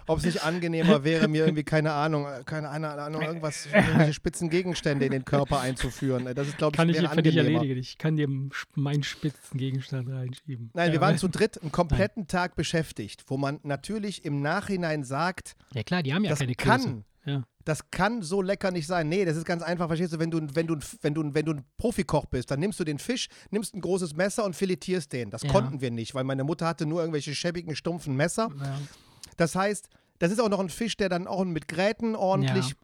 [0.07, 4.49] ob es nicht angenehmer wäre, mir irgendwie, keine Ahnung, äh, keine Ahnung, irgendwas, irgendwelche spitzen
[4.49, 6.27] Gegenstände in den Körper einzuführen.
[6.35, 7.79] Das ist, glaube ich, kann ich für dich erledigen.
[7.79, 8.27] Ich kann dir
[8.75, 10.71] meinen Spitzengegenstand reinschieben.
[10.73, 15.55] Nein, wir waren zu dritt einen kompletten Tag beschäftigt, wo man natürlich im Nachhinein sagt,
[15.73, 16.83] Ja klar, die haben ja das keine Klöße.
[16.83, 17.05] kann.
[17.65, 19.07] Das kann so lecker nicht sein.
[19.09, 21.53] Nee, das ist ganz einfach, verstehst du, wenn du, wenn du, wenn du, wenn du
[21.53, 25.29] ein Profikoch bist, dann nimmst du den Fisch, nimmst ein großes Messer und filetierst den.
[25.29, 25.51] Das Ja.
[25.51, 28.49] konnten wir nicht, weil meine Mutter hatte nur irgendwelche schäbigen, stumpfen Messer.
[28.59, 28.77] Ja.
[29.37, 32.75] Das heißt, das ist auch noch ein Fisch, der dann auch mit Gräten ordentlich Ja.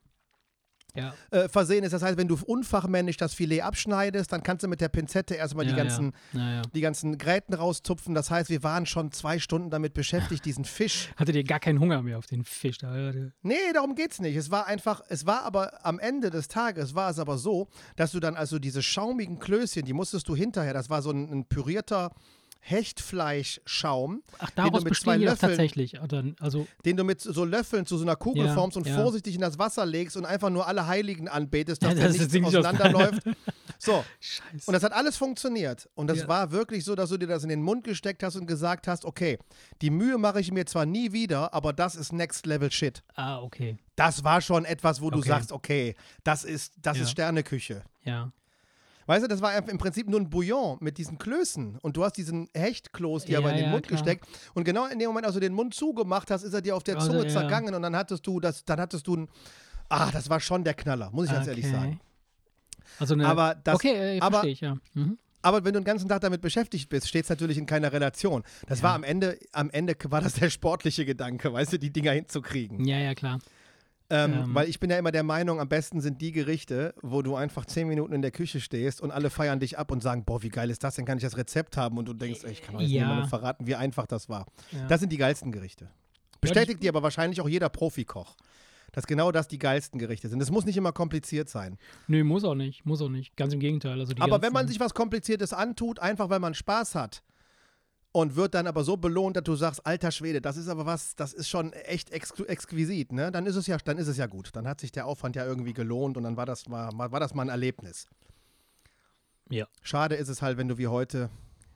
[1.32, 1.92] Äh, versehen ist.
[1.94, 5.66] Das heißt, wenn du unfachmännisch das Filet abschneidest, dann kannst du mit der Pinzette erstmal
[5.66, 6.40] ja, die ganzen Ja.
[6.40, 6.62] Ja, ja.
[6.74, 8.14] die ganzen Gräten rauszupfen.
[8.16, 11.10] Das heißt, wir waren schon zwei Stunden damit beschäftigt, diesen Fisch.
[11.18, 12.78] Hattet ihr gar keinen Hunger mehr auf den Fisch?
[12.80, 14.36] Da, ja, der- Nee, darum geht's nicht.
[14.36, 18.12] Es war einfach, es war aber am Ende des Tages war es aber so, dass
[18.12, 21.46] du dann also diese schaumigen Klößchen, die musstest du hinterher, das war so ein, ein
[21.46, 22.12] pürierter
[22.62, 26.02] Hechtfleischschaum, Ach, den du daraus mit zwei bestehen die Löffeln, tatsächlich.
[26.02, 28.96] Oder, also, den du mit so Löffeln zu so einer Kugel Ja, formst und ja.
[28.96, 32.14] vorsichtig in das Wasser legst und einfach nur alle Heiligen anbetest, dass Ja, da das
[32.18, 33.24] nichts Ding nicht auseinanderläuft.
[33.82, 34.66] So, scheiße.
[34.66, 35.88] Und das hat alles funktioniert.
[35.96, 36.28] Und das Ja.
[36.28, 39.06] war wirklich so, dass du dir das in den Mund gesteckt hast und gesagt hast,
[39.06, 39.38] okay,
[39.82, 43.04] die Mühe mache ich mir zwar nie wieder, aber das ist Next Level Shit.
[43.16, 43.78] ah, okay.
[43.96, 45.30] Das war schon etwas, wo du Okay.
[45.30, 45.96] sagst, okay,
[46.26, 47.84] das ist, das ist Sterneküche.
[48.04, 48.32] Ja.
[49.10, 51.80] Weißt du, das war im Prinzip nur ein Bouillon mit diesen Klößen.
[51.82, 54.00] Und du hast diesen Hechtkloß dir Ja, aber in den ja, Mund klar.
[54.00, 54.28] gesteckt.
[54.54, 56.84] Und genau in dem Moment, als du den Mund zugemacht hast, ist er dir auf
[56.84, 57.30] der Also, Zunge ja.
[57.30, 59.28] zergangen und dann hattest du das, dann hattest du ein.
[59.90, 61.74] Ah, das war schon der Knaller, muss ich ganz ehrlich Okay.
[61.74, 62.00] sagen.
[63.00, 64.78] Also eine, Aber das- okay, äh, aber- verstehe ich, ja.
[64.94, 65.18] Mhm.
[65.42, 68.44] Aber wenn du den ganzen Tag damit beschäftigt bist, steht es natürlich in keiner Relation.
[68.68, 72.12] Das war am Ende, am Ende war das der sportliche Gedanke, weißt du, die Dinger
[72.12, 72.86] hinzukriegen.
[72.86, 73.40] Ja, ja, klar.
[74.12, 74.56] Ähm, Ähm.
[74.56, 77.66] Weil ich bin ja immer der Meinung, am besten sind die Gerichte, wo du einfach
[77.66, 80.50] zehn Minuten in der Küche stehst und alle feiern dich ab und sagen, boah, wie
[80.50, 81.98] geil ist das denn, kann ich das Rezept haben?
[81.98, 83.04] Und du denkst, ey, ich kann euch Ja.
[83.04, 84.46] niemandem verraten, wie einfach das war.
[84.72, 84.88] Ja.
[84.88, 85.90] Das sind die geilsten Gerichte.
[86.42, 88.36] Bestätigt dir aber wahrscheinlich auch jeder Profikoch,
[88.94, 90.42] dass genau das die geilsten Gerichte sind.
[90.42, 91.78] Es muss nicht immer kompliziert sein.
[92.08, 93.36] Nö, muss auch nicht, muss auch nicht.
[93.38, 94.00] Ganz im Gegenteil.
[94.00, 97.22] Also Aber wenn man sich was Kompliziertes antut, einfach weil man Spaß hat
[98.12, 101.16] und wird dann aber so belohnt, dass du sagst, alter Schwede, das ist aber was,
[101.16, 103.32] das ist schon echt exqu exquisit, ne?
[103.32, 104.50] Dann ist es ja, dann ist es ja gut.
[104.54, 107.34] Dann hat sich der Aufwand ja irgendwie gelohnt und dann war das, war, war das
[107.36, 108.08] mal ein Erlebnis.
[109.50, 109.68] Ja.
[109.82, 111.30] Schade ist es halt, wenn du wie heute,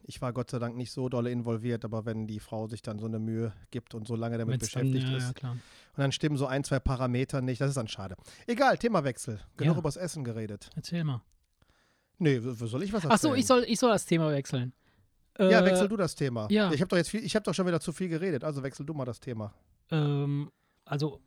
[0.03, 2.99] ich war Gott sei Dank nicht so dolle involviert, aber wenn die Frau sich dann
[2.99, 5.51] so eine Mühe gibt und so lange damit Wenn's beschäftigt dann, ja, ist Ja, klar.
[5.53, 5.59] und
[5.97, 8.15] dann stimmen so ein, zwei Parameter nicht, das ist dann schade.
[8.47, 9.39] Egal, Themawechsel.
[9.57, 9.79] Genug Ja.
[9.79, 10.69] übers Essen geredet.
[10.75, 11.21] Erzähl mal.
[12.19, 13.11] Nee, soll ich was erzählen?
[13.11, 14.71] Ach so, ich soll, ich soll das Thema wechseln.
[15.39, 16.47] Ja, Äh, wechsel du das Thema.
[16.51, 16.71] ja.
[16.71, 18.85] Ich habe doch jetzt viel, ich habe doch schon wieder zu viel geredet, also wechsel
[18.85, 19.53] du mal das Thema.
[19.91, 20.51] Ähm,
[20.85, 21.19] also,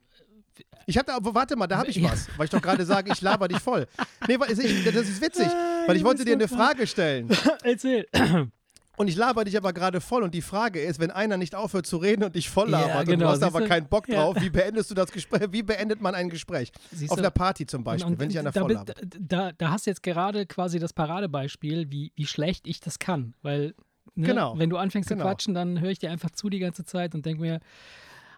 [0.86, 2.12] Ich hatte, aber warte mal, da habe ich Ja.
[2.12, 3.86] was, weil ich doch gerade sage, ich laber dich voll.
[4.28, 5.48] Nee, ich, das ist witzig,
[5.86, 7.28] weil ich wollte dir eine Frage stellen
[7.64, 8.06] erzähl.
[8.96, 11.86] und ich laber dich aber gerade voll und die Frage ist, wenn einer nicht aufhört
[11.86, 14.22] zu reden und dich voll Ja, labert und genau, du hast aber keinen Bock Ja.
[14.22, 15.48] drauf, wie beendest du das Gespräch?
[15.52, 16.72] Wie beendet man ein Gespräch?
[16.92, 17.22] Siehst Auf du?
[17.22, 19.00] einer Party zum Beispiel, Und- wenn sich einer da, voll labert.
[19.20, 23.34] da, da hast du jetzt gerade quasi das Paradebeispiel, wie, wie schlecht ich das kann.
[23.42, 23.74] Weil,
[24.16, 24.58] ne, Genau.
[24.58, 25.22] wenn du anfängst Genau.
[25.22, 27.60] zu quatschen, dann höre ich dir einfach zu die ganze Zeit und denke mir,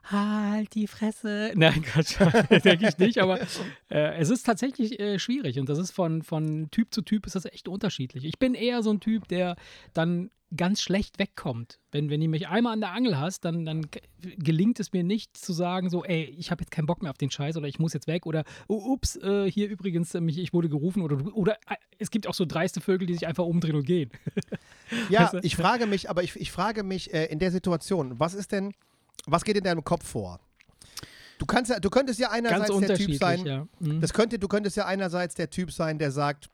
[0.04, 1.52] halt die Fresse.
[1.56, 2.16] Nein, Quatsch,
[2.64, 3.40] denke ich nicht, aber
[3.90, 7.34] äh, es ist tatsächlich äh, schwierig und das ist von, von Typ zu Typ ist
[7.34, 8.24] das echt unterschiedlich.
[8.24, 9.56] Ich bin eher so ein Typ, der
[9.94, 11.78] dann ganz schlecht wegkommt.
[11.92, 13.86] Wenn, wenn du mich einmal an der Angel hast, dann, dann
[14.38, 17.18] gelingt es mir nicht zu sagen, so, ey, ich habe jetzt keinen Bock mehr auf
[17.18, 20.38] den Scheiß oder ich muss jetzt weg oder, oh, ups, äh, hier übrigens, äh, mich,
[20.38, 23.26] ich wurde gerufen oder, du- oder äh, es gibt auch so dreiste Vögel, die sich
[23.26, 24.10] einfach umdrehen und gehen.
[25.10, 25.38] Ja, Weißt du?
[25.42, 28.72] ich frage mich, aber ich, ich frage mich äh, in der Situation, was ist denn,
[29.26, 30.40] was geht in deinem Kopf vor?
[31.38, 33.66] Du, kannst ja, du könntest ja Ganz einerseits der Typ sein, ja.
[33.78, 34.00] Mhm.
[34.00, 36.50] Das könnte, du könntest ja einerseits der Typ sein, der sagt,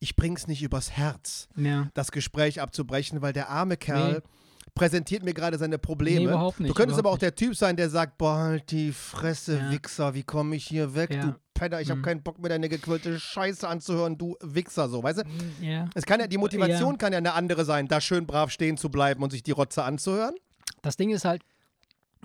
[0.00, 1.88] ich bring's nicht übers Herz, ja.
[1.94, 4.22] das Gespräch abzubrechen, weil der arme Kerl
[4.74, 6.18] präsentiert mir gerade seine Probleme.
[6.20, 8.70] Nee, überhaupt nicht, du könntest aber auch überhaupt der Typ sein, der sagt, boah, halt
[8.70, 9.70] die Fresse, Ja.
[9.70, 12.02] Wichser, wie komme ich hier weg, du Penner, ich hab Mhm.
[12.02, 15.64] keinen Bock mehr deine gequirlte Scheiße anzuhören, du Wichser, so, weißt du?
[15.64, 15.88] ja.
[15.94, 16.98] Es kann ja, die Motivation Ja.
[16.98, 19.84] kann ja eine andere sein, da schön brav stehen zu bleiben und sich die Rotze
[19.84, 20.34] anzuhören.
[20.84, 21.42] Das Ding ist halt,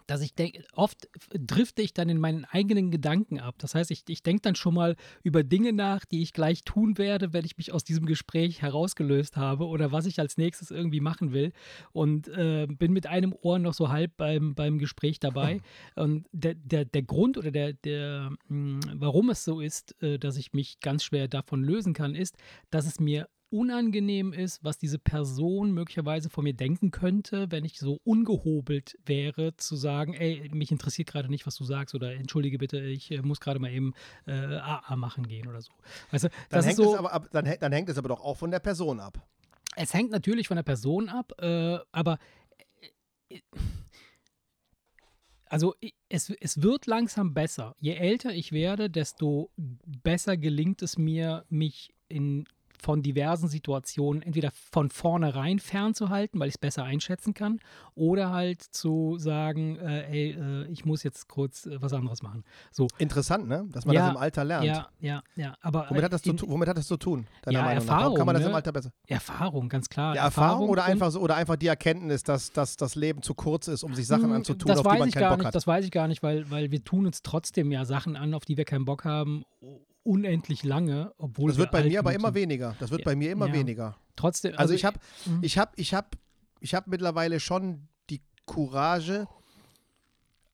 [0.06, 3.56] dass ich denke, oft drifte ich dann in meinen eigenen Gedanken ab.
[3.60, 6.98] Das heißt, ich, ich denke dann schon mal über Dinge nach, die ich gleich tun
[6.98, 11.00] werde, wenn ich mich aus diesem Gespräch herausgelöst habe oder was ich als nächstes irgendwie
[11.00, 11.54] machen will.
[11.92, 15.62] Und äh, bin mit einem Ohr noch so halb beim, beim Gespräch dabei.
[15.96, 20.38] Und der, der, der Grund oder der, der, mh, warum es so ist, äh, dass
[20.38, 22.36] ich mich ganz schwer davon lösen kann, ist,
[22.72, 27.80] dass es mir unangenehm ist, was diese Person möglicherweise von mir denken könnte, wenn ich
[27.80, 32.58] so ungehobelt wäre, zu sagen, ey, mich interessiert gerade nicht, was du sagst oder entschuldige
[32.58, 33.94] bitte, ich äh, muss gerade mal eben
[34.28, 35.72] äh, AA machen gehen oder so.
[36.12, 38.38] Weißt du, Dann, hängt so, es aber ab, dann, dann hängt es aber doch auch
[38.38, 39.28] von der Person ab.
[39.76, 42.18] es hängt natürlich von der Person ab, äh, aber
[43.30, 43.40] äh,
[45.46, 45.74] also
[46.10, 47.76] es, es wird langsam besser.
[47.80, 52.46] Je älter ich werde, desto besser gelingt es mir, mich in,
[52.82, 57.60] von diversen Situationen entweder von vornherein fernzuhalten, weil ich es besser einschätzen kann,
[57.96, 62.44] oder halt zu sagen, äh, ey, äh, ich muss jetzt kurz äh, was anderes machen.
[62.72, 63.68] So, Interessant, ne?
[63.72, 64.66] Dass man Ja, das im Alter lernt.
[64.66, 65.56] ja, ja, ja.
[65.62, 67.86] Aber Womit hat, das zu, in- tu- womit hat das zu tun, deiner Ja, Meinung
[67.86, 67.92] nach?
[67.92, 68.50] Warum Erfahrung, kann man das ne?
[68.50, 68.92] im Alter besser?
[69.08, 70.16] Erfahrung, ganz klar.
[70.16, 73.34] Ja, Erfahrung, oder, und- einfach so, oder einfach die Erkenntnis, dass, dass das Leben zu
[73.34, 75.56] kurz ist, um sich Sachen Hm, anzutun, auf die man keinen gar Bock nicht, hat.
[75.56, 78.46] Das weiß ich gar nicht, weil, weil wir tun uns trotzdem ja Sachen an, auf
[78.46, 79.44] die wir keinen Bock haben,
[80.04, 82.76] unendlich lange, obwohl Das wir wird bei mir aber immer weniger.
[82.80, 83.54] Das wird Ja, bei mir immer ja.
[83.54, 83.98] weniger.
[84.16, 85.40] Trotzdem, Also, ich habe Mhm.
[85.44, 86.16] ich hab, ich hab,
[86.60, 89.28] ich hab mittlerweile schon die Courage,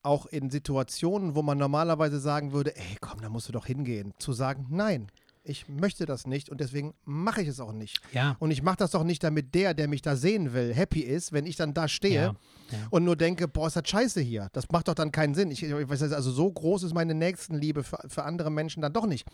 [0.02, 4.14] auch in Situationen, wo man normalerweise sagen würde, ey, komm, da musst du doch hingehen,
[4.18, 5.10] zu sagen, nein,
[5.48, 8.00] ich möchte das nicht und deswegen mache ich es auch nicht.
[8.12, 11.00] ja, Und ich mache das doch nicht, damit der, der mich da sehen will, happy
[11.00, 12.36] ist, wenn ich dann da stehe ja,
[12.70, 12.78] ja.
[12.90, 14.48] und nur denke, boah, ist das scheiße hier.
[14.52, 15.50] Das macht doch dann keinen Sinn.
[15.50, 19.06] Ich, ich weiß also so groß ist meine Nächstenliebe für, für andere Menschen dann doch
[19.06, 19.26] nicht.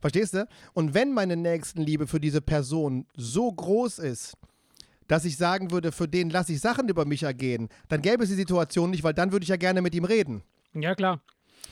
[0.00, 0.48] Verstehst du?
[0.72, 4.34] Und wenn meine Nächstenliebe für diese Person so groß ist,
[5.06, 8.30] dass ich sagen würde, für den lasse ich Sachen über mich ergehen, dann gäbe es
[8.30, 10.42] die Situation nicht, weil dann würde ich ja gerne mit ihm reden.
[10.72, 11.20] ja, klar.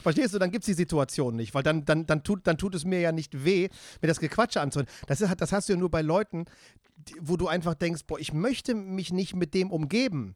[0.01, 0.39] Verstehst du?
[0.39, 2.99] Dann gibt es die Situation nicht, weil dann, dann, dann, tut, dann tut es mir
[3.01, 3.67] ja nicht weh,
[4.01, 4.89] mir das Gequatsche anzuhören.
[5.07, 6.45] Das, ist, das hast du ja nur bei Leuten,
[6.95, 10.35] die, wo du einfach denkst, boah, ich möchte mich nicht mit dem umgeben.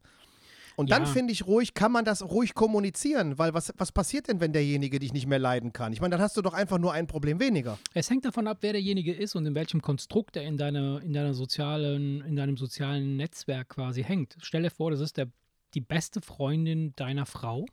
[0.76, 1.08] Und dann Ja.
[1.08, 4.98] finde ich ruhig, kann man das ruhig kommunizieren, weil was, was passiert denn, wenn derjenige
[4.98, 5.92] dich nicht mehr leiden kann?
[5.92, 7.78] Ich meine, dann hast du doch einfach nur ein Problem weniger.
[7.94, 11.12] Es hängt davon ab, wer derjenige ist und in welchem Konstrukt er in, deiner, in,
[11.12, 14.36] deiner sozialen, in deinem sozialen Netzwerk quasi hängt.
[14.42, 15.28] Stell dir vor, das ist der,
[15.74, 17.66] die beste Freundin deiner Frau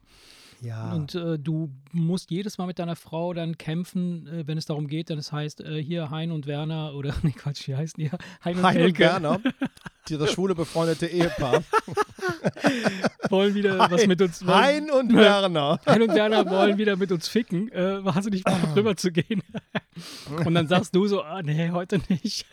[0.64, 0.94] Ja.
[0.94, 4.88] und äh, du musst jedes Mal mit deiner Frau dann kämpfen, äh, wenn es darum
[4.88, 8.12] geht, dann es heißt, äh, hier Hein und Werner oder, nee Quatsch, wie heißen die?
[8.46, 9.42] Hein und Hein und Werner,
[10.08, 11.64] das schwule befreundete Ehepaar.
[13.30, 15.80] wollen wieder was mit uns wollen, Hein und Werner.
[15.86, 19.42] Hein und Werner wollen wieder mit uns ficken, äh, wahnsinnig mal drüber zu gehen.
[20.46, 22.46] und dann sagst du so, ah, nee, heute nicht.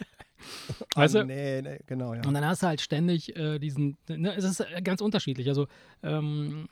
[0.95, 1.27] Weißt Ah, du?
[1.27, 2.23] nee, nee, genau, ja.
[2.27, 5.49] Und dann hast du halt ständig äh, diesen, ne, es ist ganz unterschiedlich.
[5.49, 5.67] Also
[6.03, 6.69] ähm,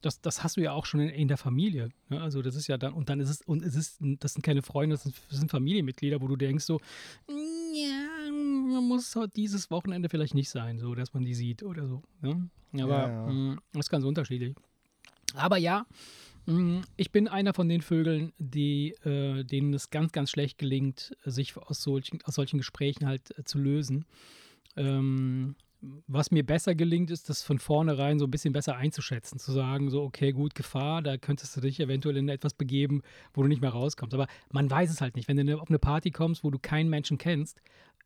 [0.00, 1.90] das, das hast du ja auch schon in, in der Familie.
[2.08, 2.20] Ne?
[2.20, 4.62] Also das ist ja dann, und dann ist es, und es ist, das sind keine
[4.62, 6.78] Freunde, das sind, das sind Familienmitglieder, wo du denkst so,
[7.28, 11.86] "Mm, ja, muss heute dieses Wochenende vielleicht nicht sein, so dass man die sieht oder
[11.86, 12.02] so.
[12.20, 12.48] Ne?
[12.74, 13.26] Aber Ja, ja.
[13.32, 14.54] mh, das ist ganz unterschiedlich.
[15.34, 15.86] Aber ja,
[16.46, 21.16] mh, ich bin einer von den Vögeln, die, äh, denen es ganz, ganz schlecht gelingt,
[21.24, 24.06] sich aus solchen, aus solchen Gesprächen halt äh, zu lösen.
[24.76, 25.56] Ähm,
[26.06, 29.90] was mir besser gelingt, ist, das von vornherein so ein bisschen besser einzuschätzen, zu sagen,
[29.90, 33.62] so, okay, gut, Gefahr, da könntest du dich eventuell in etwas begeben, wo du nicht
[33.62, 34.14] mehr rauskommst.
[34.14, 35.28] Aber man weiß es halt nicht.
[35.28, 37.60] Wenn du auf eine Party kommst, wo du keinen Menschen kennst,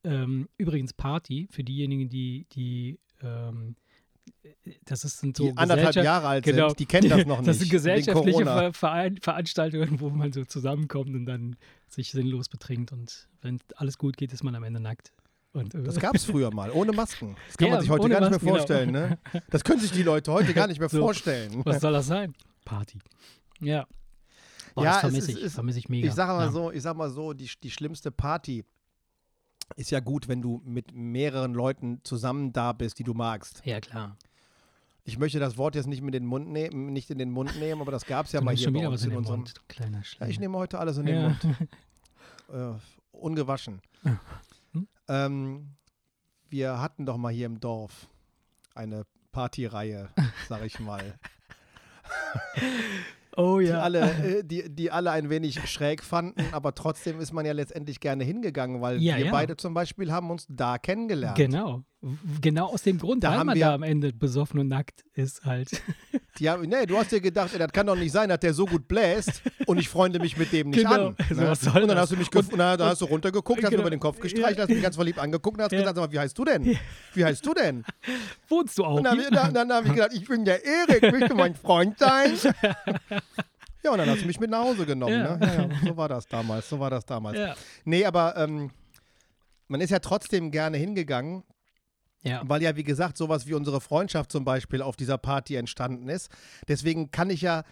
[0.05, 3.75] ähm, übrigens Party, für diejenigen, die, die ähm,
[4.85, 6.69] das ist sind so Die anderthalb Jahre alt Genau.
[6.69, 7.47] sind, die kennen das noch nicht.
[7.49, 8.45] Das sind gesellschaftliche.
[8.45, 11.57] Ver Verein Veranstaltungen, wo man so zusammenkommt und dann
[11.89, 12.93] sich sinnlos betrinkt.
[12.93, 15.13] Und wenn alles gut geht, ist man am Ende nackt.
[15.55, 17.37] Und, äh, Das gab es früher mal, ohne Masken.
[17.47, 18.57] Das kann Ja, man sich heute gar nicht Masken, mehr genau.
[18.57, 18.91] vorstellen.
[18.91, 19.19] Ne?
[19.51, 20.99] Das können sich die Leute heute gar nicht mehr So.
[21.01, 21.63] vorstellen.
[21.65, 22.35] was soll das sein?
[22.65, 22.99] Party.
[23.61, 23.87] Ja.
[24.75, 26.09] Boah, Ja, vermisse ich, vermisse ich mega.
[26.09, 26.51] Ich sag mal ja.
[26.53, 28.65] so, ich sag mal so, die, die schlimmste Party
[29.77, 33.63] ist ja gut, wenn du mit mehreren Leuten zusammen da bist, die du magst.
[33.65, 34.17] Ja, klar.
[35.05, 37.81] Ich möchte das Wort jetzt nicht mit den Mund nehmen, nicht in den Mund nehmen,
[37.81, 39.41] aber das gab es ja du mal hier schon bei uns was in in unserem.
[39.41, 41.29] Mund, kleiner Ja, ich nehme heute alles in den Ja.
[41.29, 41.47] Mund.
[42.53, 42.75] Äh,
[43.13, 43.81] ungewaschen.
[45.09, 45.15] Hm?
[45.17, 45.69] Ähm,
[46.49, 48.09] wir hatten doch mal hier im Dorf
[48.75, 50.09] eine Partyreihe,
[50.49, 51.19] sag ich mal.
[53.37, 53.81] Oh die, ja.
[53.81, 57.99] alle, äh, die, die alle ein wenig schräg fanden, aber trotzdem ist man ja letztendlich
[57.99, 59.33] gerne hingegangen, weil Ja, wir ja.
[59.33, 61.37] beide zum Beispiel haben uns da kennengelernt.
[61.37, 61.83] Genau.
[62.41, 65.05] Genau aus dem Grund, Da weil haben man wir- da am Ende besoffen und nackt
[65.15, 65.71] ist halt.
[66.45, 68.67] Haben, nee, du hast dir gedacht, ey, das kann doch nicht sein, dass der so
[68.67, 70.91] gut bläst und ich freunde mich mit dem nicht Genau.
[71.09, 71.17] an.
[71.17, 71.27] Ne?
[71.31, 71.97] und dann das?
[71.97, 73.83] hast du mich gef- und dann, hast du runtergeguckt, hast mir Genau.
[73.83, 75.79] über den Kopf gestreichelt, hast mich ganz verliebt angeguckt und hast Ja.
[75.79, 76.77] gesagt, sag mal, wie heißt du denn?
[77.15, 77.85] Wie heißt du denn?
[78.49, 78.97] Wohnst du auch?
[78.97, 81.99] Und dann, dann, dann habe ich gedacht, ich bin der Erik, willst du mein Freund
[81.99, 82.33] sein?
[83.85, 85.13] Ja, und dann hast du mich mit nach Hause genommen.
[85.13, 85.37] Ja.
[85.37, 85.47] Ne?
[85.47, 87.37] Ja, ja, so war das damals, so war das damals.
[87.39, 87.55] ja.
[87.85, 88.71] Nee, aber ähm,
[89.69, 91.43] man ist ja trotzdem gerne hingegangen,
[92.25, 92.43] ja.
[92.45, 96.29] weil ja, wie gesagt, sowas wie unsere Freundschaft zum Beispiel auf dieser Party entstanden ist.
[96.67, 97.63] Deswegen kann ich ja,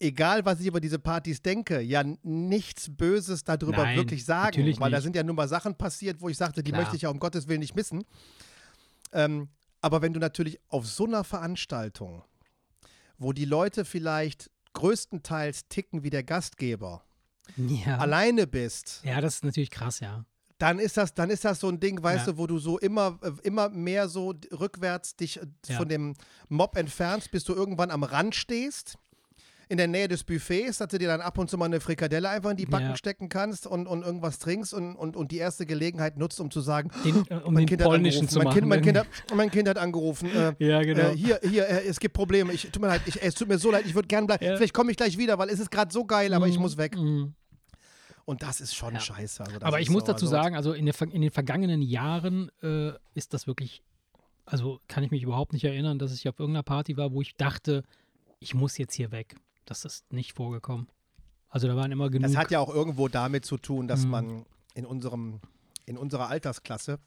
[0.00, 4.56] egal was ich über diese Partys denke, ja nichts Böses darüber Nein, wirklich sagen.
[4.80, 5.04] weil da nicht.
[5.04, 6.82] sind ja nun mal Sachen passiert, wo ich sagte, die Klar.
[6.82, 8.04] möchte ich ja um Gottes Willen nicht missen.
[9.12, 9.48] Ähm,
[9.80, 12.24] aber wenn du natürlich auf so einer Veranstaltung,
[13.18, 17.02] wo die Leute vielleicht größtenteils ticken wie der Gastgeber,
[17.56, 17.98] Ja.
[17.98, 20.24] alleine bist, ja, das ist natürlich krass, ja.
[20.58, 22.32] Dann ist das, dann ist das so ein Ding, weißt Ja.
[22.32, 25.76] du, wo du so immer, äh, immer mehr so rückwärts dich äh, Ja.
[25.76, 26.14] von dem
[26.48, 28.96] Mob entfernst, bis du irgendwann am Rand stehst,
[29.68, 32.28] in der Nähe des Buffets, dass du dir dann ab und zu mal eine Frikadelle
[32.28, 32.96] einfach in die Backen Ja.
[32.96, 36.60] stecken kannst und, und irgendwas trinkst und, und, und die erste Gelegenheit nutzt, um zu
[36.60, 38.54] sagen, Den, äh, um mein den Kind hat polnischen angerufen, zu mein machen.
[38.60, 40.30] kind, mein, kind hat, mein Kind hat angerufen.
[40.32, 41.10] Äh, ja, genau.
[41.10, 42.52] äh, hier, hier, äh, es gibt Probleme.
[42.52, 44.44] Ich, tut mir leid, ich, es tut mir so leid, ich würde gern bleiben.
[44.56, 46.76] Vielleicht komme ich gleich wieder, weil es ist gerade so geil, aber ich Mhm, muss
[46.76, 46.96] weg.
[46.96, 47.34] mhm.
[48.26, 49.00] Und das ist schon Ja.
[49.00, 49.42] scheiße.
[49.44, 52.50] Also Aber ich muss so, dazu also- sagen, also in, der, in den vergangenen Jahren
[52.62, 53.82] äh, ist das wirklich,
[54.44, 57.34] also kann ich mich überhaupt nicht erinnern, dass ich auf irgendeiner Party war, wo ich
[57.36, 57.82] dachte,
[58.40, 59.36] ich muss jetzt hier weg.
[59.64, 60.88] Das ist nicht vorgekommen.
[61.48, 62.28] Also da waren immer genug.
[62.28, 64.10] Das hat ja auch irgendwo damit zu tun, dass Mhm.
[64.10, 65.40] man in unserem
[65.86, 66.98] in unserer Altersklasse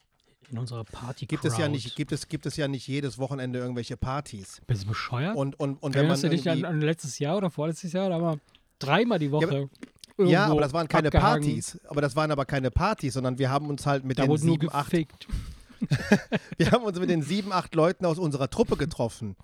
[0.50, 3.60] in unserer Party gibt es ja nicht gibt es gibt es ja nicht jedes Wochenende
[3.60, 5.36] irgendwelche Partys Bist du bescheuert?
[5.36, 8.10] und und und wenn man Erinnerst du dich an, an letztes Jahr oder vorletztes Jahr?
[8.10, 8.40] Da war
[8.80, 9.54] dreimal die Woche.
[9.54, 9.66] ja,
[10.20, 11.44] irgendwo aber das waren keine abgehangen.
[11.44, 14.30] Partys, aber das waren aber keine Partys, sondern wir haben uns halt mit Da den
[14.30, 14.94] wurde nur sieben, acht,
[16.58, 19.36] wir haben uns mit den sieben, acht Leuten aus unserer Truppe getroffen.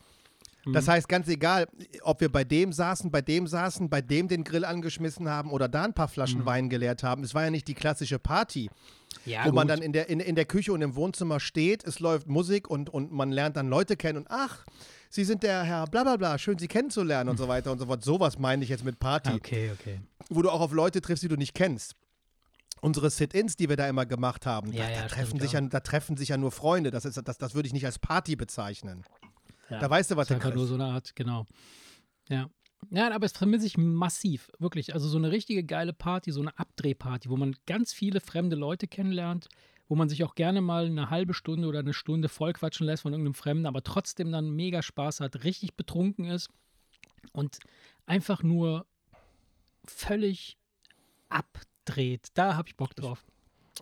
[0.66, 0.74] Mhm.
[0.74, 1.68] Das heißt, ganz egal,
[2.02, 5.68] ob wir bei dem saßen, bei dem saßen, bei dem den Grill angeschmissen haben oder
[5.68, 6.46] da ein paar Flaschen Mhm.
[6.46, 7.24] Wein geleert haben.
[7.24, 8.70] Es war ja nicht die klassische Party.
[9.26, 9.78] Ja, wo man gut.
[9.78, 12.90] dann in der, in, in der Küche und im Wohnzimmer steht, es läuft Musik und,
[12.90, 14.66] und man lernt dann Leute kennen und ach,
[15.10, 18.04] Sie sind der Herr Blablabla, schön Sie kennenzulernen und so weiter und so fort.
[18.04, 20.02] Sowas meine ich jetzt mit Party, Okay, okay.
[20.30, 21.96] wo du auch auf Leute triffst, die du nicht kennst.
[22.82, 25.52] Unsere Sit-Ins, die wir da immer gemacht haben, Ja, da, ja, da, treffen stimmt, sich
[25.54, 25.62] ja.
[25.62, 26.92] ja, da treffen sich ja nur Freunde.
[26.92, 29.04] Das, ist, das, das würde ich nicht als Party bezeichnen.
[29.70, 29.80] Ja.
[29.80, 31.46] Da weißt du, was Das ist einfach nur so eine Art, genau.
[32.30, 32.50] Ja.
[32.92, 34.94] Ja, aber es vermisse ich massiv, wirklich.
[34.94, 38.88] Also so eine richtige geile Party, so eine Abdrehparty, wo man ganz viele fremde Leute
[38.88, 39.48] kennenlernt,
[39.88, 43.14] wo man sich auch gerne mal eine halbe Stunde oder eine Stunde vollquatschen lässt von
[43.14, 46.50] irgendeinem Fremden, aber trotzdem dann mega Spaß hat, richtig betrunken ist
[47.34, 47.60] und
[48.06, 48.86] einfach nur
[49.86, 50.58] völlig
[51.30, 52.30] abdreht.
[52.34, 53.24] Da habe ich Bock drauf.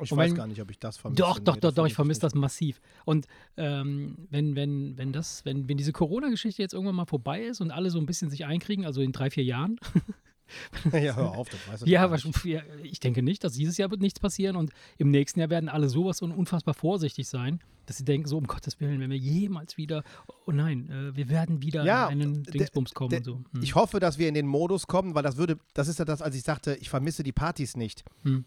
[0.02, 1.22] Ich weiß wenn- gar nicht, ob ich das vermisse.
[1.22, 2.82] Doch, doch, Nee, doch, doch, ich vermisse das massiv.
[3.06, 7.62] Und ähm, wenn, wenn, wenn das, wenn, wenn diese Corona-Geschichte jetzt irgendwann mal vorbei ist
[7.62, 9.80] und alle so ein bisschen sich einkriegen, also in drei, vier Jahren,
[10.92, 12.46] ja, hör auf, das weiß ich ja, wasch- nicht.
[12.46, 15.70] ja, ich denke nicht, dass dieses Jahr wird nichts passieren und im nächsten Jahr werden
[15.70, 19.18] alle sowas und unfassbar vorsichtig sein, dass sie denken, so um Gottes Willen, wenn wir
[19.18, 20.04] jemals wieder,
[20.46, 23.36] oh nein, äh, wir werden wieder Ja, in einen Dingsbums kommen und so.
[23.36, 23.62] Hm.
[23.62, 26.22] Ich hoffe, dass wir in den Modus kommen, weil das würde, das ist ja das,
[26.22, 28.04] als ich sagte, ich vermisse die Partys nicht.
[28.24, 28.46] Hm.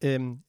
[0.00, 0.42] Ähm,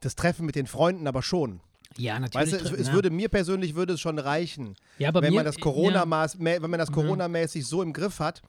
[0.00, 1.60] das Treffen mit den Freunden aber schon.
[1.96, 2.52] Ja, natürlich.
[2.52, 2.92] Weißt du, es, es ja.
[2.92, 6.36] würde mir persönlich würde es schon reichen, ja, aber wenn mir, man das Corona -Maß,
[6.38, 8.42] wenn man das Corona-mäßig so im Griff hat,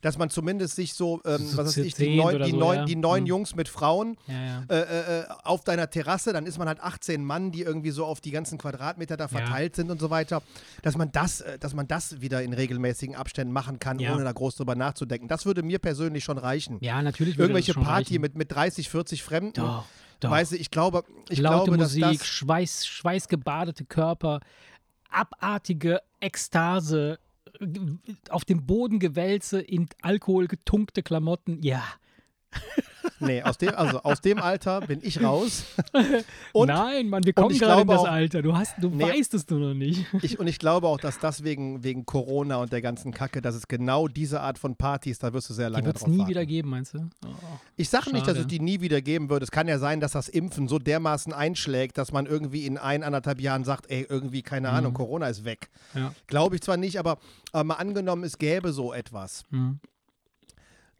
[0.00, 2.76] dass man zumindest sich so, ähm, So was weiß ich, die, neun, die, so, neun,
[2.76, 2.84] ja.
[2.84, 3.26] die neun Mhm.
[3.26, 4.62] Jungs mit Frauen Ja, ja.
[4.68, 8.04] äh, äh, äh, auf deiner Terrasse, dann ist man halt 18 Mann, die irgendwie so
[8.04, 10.42] auf die ganzen Quadratmeter da verteilt sind und so weiter,
[10.82, 14.32] dass man das, äh, dass man das wieder in regelmäßigen Abständen machen kann, ohne da
[14.32, 15.28] groß drüber nachzudenken.
[15.28, 16.78] Das würde mir persönlich schon reichen.
[16.80, 17.36] ja, natürlich.
[17.36, 18.20] würde Irgendwelche Party reichen.
[18.22, 19.52] mit, mit 30, 40 Fremden.
[19.54, 19.84] Doch,
[20.20, 20.30] doch.
[20.30, 24.40] Weißt du, ich glaube, ich Laute glaube, Musik, dass das, Schweiß, schweißgebadete Körper,
[25.10, 27.18] abartige Ekstase,
[28.30, 31.62] auf dem Boden gewälze, in Alkohol getunkte Klamotten.
[31.62, 31.84] Ja.
[33.20, 35.64] Nee, aus dem, also aus dem Alter bin ich raus.
[36.52, 38.42] Und Nein, Mann, wir kommen ich gerade in das auch- Alter.
[38.42, 39.04] Du, hast, du Nee.
[39.04, 40.06] weißt es nur noch nicht.
[40.22, 43.54] Ich, und ich glaube auch, dass das wegen, wegen Corona und der ganzen Kacke, dass
[43.54, 46.18] es genau diese Art von Partys, da wirst du sehr Die lange wird es nie
[46.18, 46.30] warten.
[46.30, 46.98] wieder geben, meinst du?
[47.24, 47.28] Oh.
[47.76, 49.42] Ich sage nicht, dass es die nie wieder geben wird.
[49.42, 53.02] Es kann ja sein, dass das Impfen so dermaßen einschlägt, dass man irgendwie in ein,
[53.02, 55.68] anderthalb Jahren sagt, ey, irgendwie, keine Ahnung, Corona ist weg.
[55.94, 56.12] Ja.
[56.26, 57.18] Glaube ich zwar nicht, aber,
[57.52, 59.44] aber mal angenommen, es gäbe so etwas.
[59.50, 59.80] Mhm.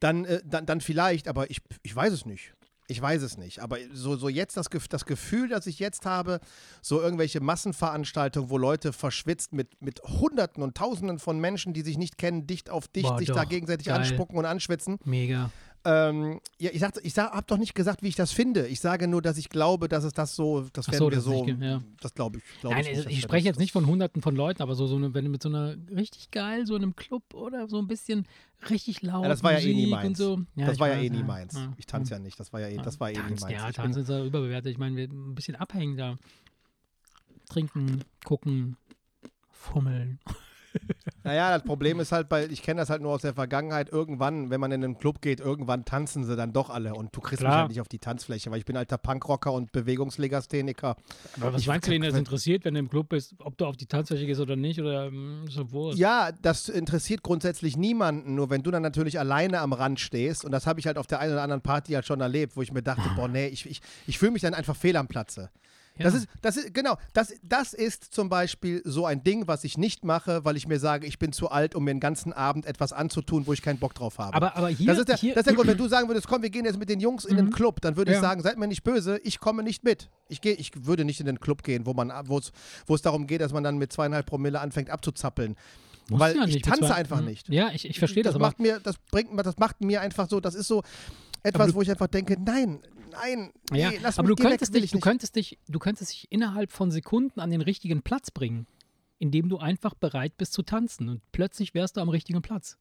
[0.00, 2.54] Dann, äh, dann, dann vielleicht, aber ich, ich weiß es nicht.
[2.90, 3.61] Ich weiß es nicht.
[3.61, 6.40] Aber so, so jetzt das, das Gefühl, das ich jetzt habe,
[6.80, 11.98] so irgendwelche Massenveranstaltungen, wo Leute verschwitzt mit, mit Hunderten und Tausenden von Menschen, die sich
[11.98, 13.48] nicht kennen, dicht auf dicht, Boah, sich da doch.
[13.48, 13.98] gegenseitig Geil.
[13.98, 14.98] anspucken und anschwitzen.
[15.04, 15.50] Mega.
[15.90, 18.66] Ähm, ja, ich, ich habe doch nicht gesagt, wie ich das finde.
[18.66, 21.11] Ich sage nur, dass ich glaube, dass es das so, das Ach werden so, wir
[21.12, 21.83] dass es so, nicht ja.
[22.01, 22.44] das glaube ich.
[22.61, 24.96] Glaub Nein, ich, ich, spreche das- jetzt nicht von Hunderten von Leuten, aber so, so
[24.96, 28.27] eine, wenn du mit so einer richtig geil, so einem Club oder so ein bisschen
[28.68, 29.22] richtig laut.
[29.22, 30.07] Ja, das war ja eh nie Musik meins.
[30.09, 30.40] Und so.
[30.57, 31.55] ja, das war ja weiß, eh nie meins.
[31.55, 31.72] ja.
[31.79, 32.38] Ich tanze ja nicht.
[32.38, 33.53] Das war ja eh, das war eh nie Tanzen, meins.
[33.55, 34.70] Ja, tanzen ist ja überbewertet.
[34.70, 36.16] Ich meine, wir ein bisschen abhängen da.
[37.48, 38.77] Trinken, gucken,
[39.51, 40.18] fummeln.
[41.24, 44.50] Naja, das Problem ist halt bei, ich kenne das halt nur aus der Vergangenheit, irgendwann,
[44.50, 47.42] wenn man in einen Club geht, irgendwann tanzen sie dann doch alle und du kriegst
[47.42, 47.60] mich Klar.
[47.60, 50.96] halt nicht auf die Tanzfläche, weil ich bin alter Punkrocker und Bewegungslegastheniker.
[51.40, 53.66] Aber was Ich- meinst du denn, das interessiert, wenn du im Club bist, ob du
[53.66, 54.80] auf die Tanzfläche gehst oder nicht?
[54.80, 55.06] Oder
[55.46, 55.98] ist so Wurst?
[55.98, 60.52] Ja, das interessiert grundsätzlich niemanden, nur wenn du dann natürlich alleine am Rand stehst und
[60.52, 62.72] das habe ich halt auf der einen oder anderen Party halt schon erlebt, wo ich
[62.72, 65.50] mir dachte, boah, nee, ich, ich, ich fühle mich dann einfach fehl am Platze.
[65.98, 66.04] Ja.
[66.04, 69.76] Das ist, das ist, genau, das, das ist zum Beispiel so ein Ding, was ich
[69.76, 72.66] nicht mache, weil ich mir sage, ich bin zu alt, um mir den ganzen Abend
[72.66, 74.34] etwas anzutun, wo ich keinen Bock drauf habe.
[74.34, 76.26] aber, aber hier, das, ist der, hier das ist der Grund, wenn du sagen würdest,
[76.28, 78.22] komm, wir gehen jetzt mit den Jungs in den Club, dann würde ich Mhm.
[78.22, 78.28] Ja.
[78.30, 80.08] sagen, seid mir nicht böse, ich komme nicht mit.
[80.28, 83.40] Ich, geh, ich würde nicht in den Club gehen, wo man, wo es, darum geht,
[83.40, 85.56] dass man dann mit zweieinhalb Promille anfängt abzuzappeln.
[86.11, 87.26] Musst weil ja ich tanze einfach Mhm.
[87.26, 87.48] nicht.
[87.50, 90.28] Ja, ich, ich verstehe das, aber macht mir, das bringt mir, das macht mir einfach
[90.28, 90.82] so, das ist so
[91.42, 92.80] etwas, wo ich einfach denke, nein,
[93.12, 95.04] nein, nee, Ja, lass aber mich du könntest, weg, dich, ich du, nicht.
[95.04, 98.66] könntest dich, du könntest dich innerhalb von Sekunden an den richtigen Platz bringen,
[99.18, 102.78] indem du einfach bereit bist zu tanzen und plötzlich wärst du am richtigen Platz.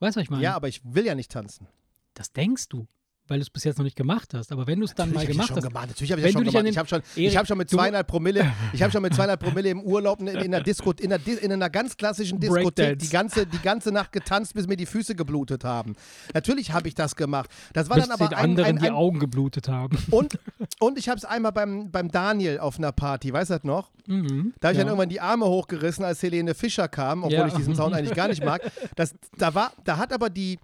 [0.00, 0.42] Weißt du, was ich meine?
[0.42, 1.66] Ja, aber ich will ja nicht tanzen.
[2.14, 2.86] Das denkst du,
[3.28, 4.52] weil du es bis jetzt noch nicht gemacht hast.
[4.52, 5.88] Aber wenn du es dann mal gemacht hast, gemacht.
[5.88, 6.66] Natürlich habe ich ja schon gemacht.
[6.66, 9.40] Ich habe schon, Erik, ich hab schon mit zweieinhalb Promille, ich habe schon mit zweieinhalb
[9.40, 13.06] Promille im Urlaub in, in, einer Disco, in, einer, in einer ganz klassischen Diskothek Breakdance.
[13.06, 15.94] die ganze, die ganze Nacht getanzt, bis mir die Füße geblutet haben.
[16.34, 17.50] Natürlich habe ich das gemacht.
[17.72, 19.96] Das war bis dann aber den ein, anderen ein, die ein, Augen geblutet haben.
[20.10, 20.38] und,
[20.80, 23.90] und ich habe es einmal beim, beim Daniel auf einer Party, weißt du das noch?
[24.06, 24.84] Mhm, Da habe ich ja.
[24.84, 27.46] dann irgendwann die Arme hochgerissen, als Helene Fischer kam, obwohl Ja.
[27.46, 28.60] ich diesen Sound eigentlich gar nicht mag.
[28.96, 30.58] Das, da, war, da hat aber die,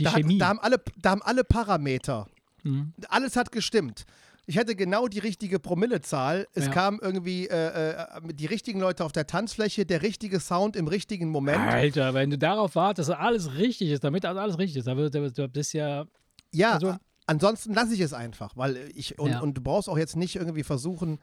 [0.00, 0.38] Die da, hat, Chemie.
[0.38, 2.26] da, haben alle, da haben alle Parameter.
[2.64, 2.92] Mhm.
[3.08, 4.04] Alles hat gestimmt.
[4.46, 6.46] Ich hatte genau die richtige Promillezahl.
[6.54, 6.72] Es Ja.
[6.72, 11.28] kam irgendwie äh, äh, die richtigen Leute auf der Tanzfläche, der richtige Sound im richtigen
[11.28, 11.60] Moment.
[11.60, 15.14] Alter, wenn du darauf wartest, dass alles richtig ist, damit alles richtig ist, da wird,
[15.14, 16.04] da wird, da bist ja.
[16.52, 16.96] Ja, also-
[17.30, 19.40] ansonsten lasse ich es einfach, weil ich und, Ja.
[19.40, 21.18] und du brauchst auch jetzt nicht irgendwie versuchen,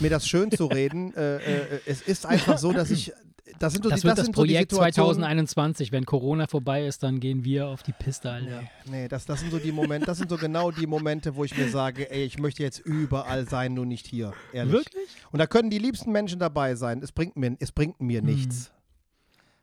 [0.00, 1.12] mir das schön zu reden.
[1.16, 3.12] äh, äh, es ist einfach so, dass ich
[3.58, 5.90] das sind so Das die, wird das sind so die Projekt Situationen- 2021.
[5.90, 8.62] Wenn Corona vorbei ist, dann gehen wir auf die Piste, Alter.
[8.90, 11.56] Nee, das, das sind so die Momente, das sind so genau die Momente, wo ich
[11.56, 14.32] mir sage, ey, ich möchte jetzt überall sein, nur nicht hier.
[14.52, 14.72] Ehrlich.
[14.74, 15.08] Wirklich?
[15.32, 17.00] Und da können die liebsten Menschen dabei sein.
[17.02, 18.26] Es bringt mir, es bringt mir Hm.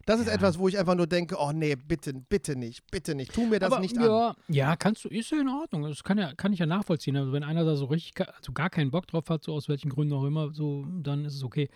[0.05, 3.33] Das ist etwas, wo ich einfach nur denke, oh nee, bitte, bitte nicht, bitte nicht.
[3.33, 4.03] Tu mir das Aber, nicht an.
[4.03, 5.81] ja, ja, kannst du, ist ja in Ordnung.
[5.83, 7.17] Das kann, ja, kann ich ja nachvollziehen.
[7.17, 9.89] Also wenn einer da so richtig, also gar keinen Bock drauf hat, so aus welchen
[9.89, 11.69] Gründen auch immer, so, dann ist es okay.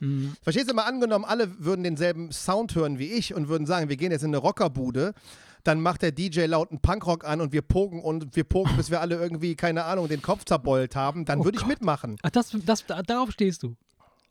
[0.00, 0.34] Mhm.
[0.42, 3.96] Verstehst du mal, angenommen, alle würden denselben Sound hören wie ich und würden sagen, wir
[3.96, 5.14] gehen jetzt in eine Rockerbude,
[5.62, 8.90] dann macht der DJ laut einen Punkrock an und wir pogen und wir pogen, bis
[8.90, 12.16] wir alle irgendwie, keine Ahnung, den Kopf zerbeult haben, dann Oh würde ich mitmachen.
[12.22, 13.74] Ach, das, das, da, darauf stehst du.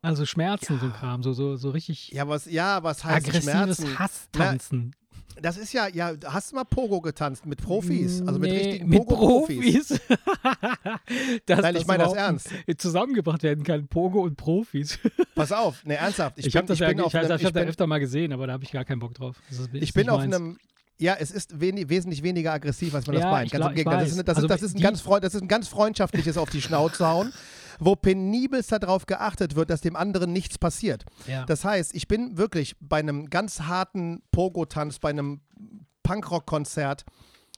[0.06, 3.44] Also Schmerzen, so ein Kram, so, so, so richtig Ja, was, ja, was heißt aggressives
[3.78, 4.00] Schmerzen?
[4.00, 4.96] Hasstanzen.
[5.42, 8.22] Das ist ja, ja, hast du mal Pogo getanzt mit Profis?
[8.26, 9.88] Also mit Nee, richtigen mit Pogo-Profis?
[9.90, 10.02] Profis.
[11.46, 12.50] Dass Nein, ich das meine das ernst.
[12.78, 14.98] Zusammengebracht werden kann, Pogo und Profis.
[15.36, 16.40] Pass auf, ne, ernsthaft.
[16.40, 18.00] Ich, Ich, habe das ich ja, ich, ich, einem, hab ich da bin, öfter mal
[18.00, 19.36] gesehen, aber da habe ich gar keinen Bock drauf.
[19.50, 20.34] Das ist, ich bin auf meins.
[20.36, 20.58] einem
[21.00, 23.46] Ja, es ist weni- wesentlich weniger aggressiv, als man Ja, das meint.
[23.48, 24.06] ich Ganz glaub- im ich Gegenteil.
[24.06, 26.50] Das ist, das, Also ist, das, ist ganz freund, das ist ein ganz freundschaftliches auf
[26.50, 27.34] die Schnauze hauen,
[27.80, 31.06] wo penibelst darauf geachtet wird, dass dem anderen nichts passiert.
[31.28, 31.46] Ja.
[31.46, 35.42] Das heißt, ich bin wirklich bei einem ganz harten Pogo-Tanz, bei einem
[36.04, 37.06] Punkrock-Konzert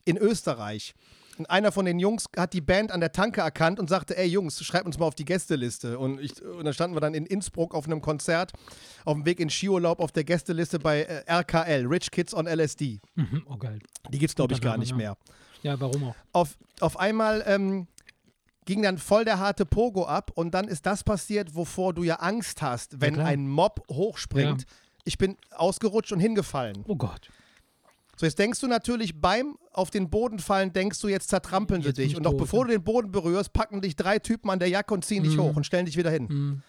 [0.06, 0.94] in Österreich.
[1.38, 4.26] Und einer von den Jungs hat die Band an der Tanke erkannt und sagte, ey
[4.26, 6.00] Jungs, schreibt uns mal auf die Gästeliste.
[6.00, 8.54] Und, ich, und dann standen wir dann in Innsbruck auf einem Konzert,
[9.06, 13.00] auf dem Weg in Skiurlaub auf der Gästeliste bei äh, RKL, Rich Kids on LSD.
[13.16, 13.46] Mhm.
[13.48, 13.80] Oh, geil.
[14.10, 15.16] Die gibt es, glaube ich, gar nicht mehr.
[15.62, 16.16] Ja, warum auch?
[16.32, 17.88] Auf, auf einmal ähm,
[18.68, 22.18] ging dann voll der harte Pogo ab und dann ist das passiert, wovor du ja
[22.18, 23.26] Angst hast, wenn klar.
[23.26, 24.62] ein Mob hochspringt.
[24.62, 24.68] Ja.
[25.06, 26.84] Ich bin ausgerutscht und hingefallen.
[26.88, 27.30] Oh Gott.
[28.18, 31.88] So, jetzt denkst du natürlich beim auf den Boden fallen, denkst du, jetzt zertrampeln sie
[31.90, 32.12] Jetzt bin dich.
[32.14, 32.66] ich Und noch tot, bevor ja.
[32.66, 35.42] du den Boden berührst, packen dich drei Typen an der Jacke und ziehen dich Mhm.
[35.42, 36.28] hoch und stellen dich wieder hin.
[36.30, 36.62] Mhm.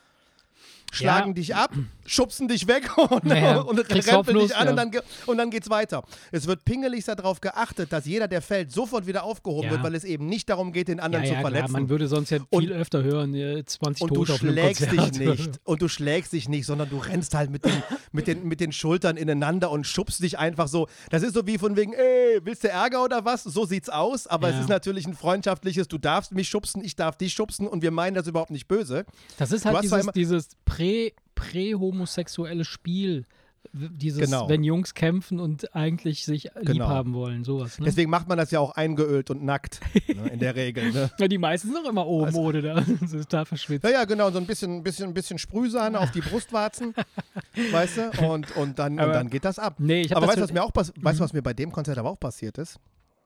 [0.92, 1.34] Schlagen Ja.
[1.34, 1.72] dich ab,
[2.06, 4.70] schubsen dich weg und, Naja, und rempeln dich an ja.
[4.70, 4.90] und, dann,
[5.26, 6.02] und dann geht's weiter.
[6.32, 9.70] Es wird pingelig darauf geachtet, dass jeder, der fällt, sofort wieder aufgehoben Ja.
[9.72, 11.72] wird, weil es eben nicht darum geht, den anderen zu klar, verletzen.
[11.72, 14.90] man würde sonst ja Und- viel öfter hören, äh, 20 und du Tote einem schlägst
[14.92, 15.60] dich nicht.
[15.64, 17.82] Und du schlägst dich nicht, sondern du rennst halt mit den,
[18.12, 20.88] mit, den, mit den Schultern ineinander und schubst dich einfach so.
[21.10, 23.44] Das ist so wie von wegen, ey, willst du Ärger oder was?
[23.44, 24.26] So sieht's aus.
[24.26, 27.82] Aber es ist natürlich ein freundschaftliches, du darfst mich schubsen, ich darf dich schubsen und
[27.82, 29.04] wir meinen das überhaupt nicht böse.
[29.36, 30.48] Das ist Du halt dieses, dieses
[30.78, 33.24] prä, prä-homosexuelle Spiel.
[33.72, 34.48] Dieses, Genau.
[34.48, 36.88] wenn Jungs kämpfen und eigentlich sich lieb Genau.
[36.88, 37.78] haben wollen, sowas.
[37.78, 37.84] Ne?
[37.84, 40.90] Deswegen macht man das ja auch eingeölt und nackt, ne, in der Regel.
[40.92, 41.10] Ne?
[41.18, 42.82] ja, die meisten sind doch immer oben ohne da.
[43.00, 43.84] Das ist da verschwitzt.
[43.84, 46.94] Ja, ja, genau, so ein bisschen, bisschen, bisschen Sprühsahne auf die Brustwarzen,
[47.72, 49.74] weißt du, und, und, dann, und Aber- dann geht das ab.
[49.78, 51.18] Nee, aber das weißt du, was mir auch weißt Mhm.
[51.20, 52.78] was mir bei dem Konzert aber auch passiert ist?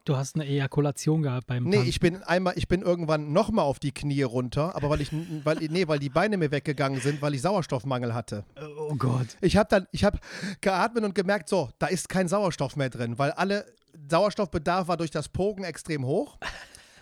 [0.04, 1.88] Du hast eine Ejakulation gehabt beim Nee, Tanzen.
[1.88, 5.10] ich bin einmal, ich bin irgendwann nochmal auf die Knie runter, aber weil ich,
[5.44, 8.44] weil, nee, weil die Beine mir weggegangen sind, weil ich Sauerstoffmangel hatte.
[8.78, 9.28] Oh Gott.
[9.40, 10.18] Ich habe dann, ich habe
[10.60, 13.64] geatmet und gemerkt, so, da ist kein Sauerstoff mehr drin, weil alle
[14.10, 16.36] Sauerstoffbedarf war durch das Pogen extrem hoch.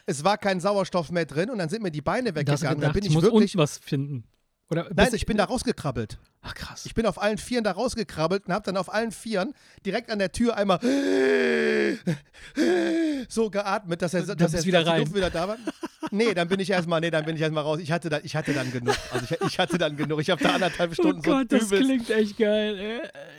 [0.07, 2.80] Es war kein Sauerstoff mehr drin und dann sind mir die Beine weggegangen.
[2.80, 3.57] Da bin ich ich muss wirklich.
[3.57, 4.24] was finden.
[4.70, 6.18] Oder Nein, ich bin da rausgekrabbelt.
[6.43, 6.86] Ach krass.
[6.86, 9.53] Ich bin auf allen Vieren da rausgekrabbelt und habe dann auf allen Vieren
[9.84, 10.78] direkt an der Tür einmal
[13.28, 15.01] so geatmet, dass er, Dann dass, er, wieder rein.
[15.01, 15.57] Luft wieder da war.
[16.11, 17.78] Nee, dann bin ich erstmal, nee, dann bin ich erstmal raus.
[17.80, 18.97] Ich hatte, dann, ich hatte dann genug.
[19.12, 20.20] Also ich, ich hatte dann genug.
[20.20, 22.78] Ich habe da anderthalb Oh Stunden so Gott, das übelst- klingt echt geil.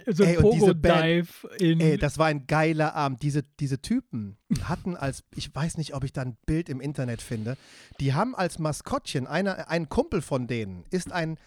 [0.06, 0.14] Ey.
[0.14, 1.28] So ein Ey, und diese Pogo-Dive
[1.58, 1.80] in.
[1.80, 3.24] Ey, das war ein geiler Abend.
[3.24, 7.22] Diese, diese Typen hatten als, ich weiß nicht, ob ich da ein Bild im Internet
[7.22, 7.58] finde,
[8.00, 11.38] die haben als Maskottchen, einer, ein Kumpel von denen ist ein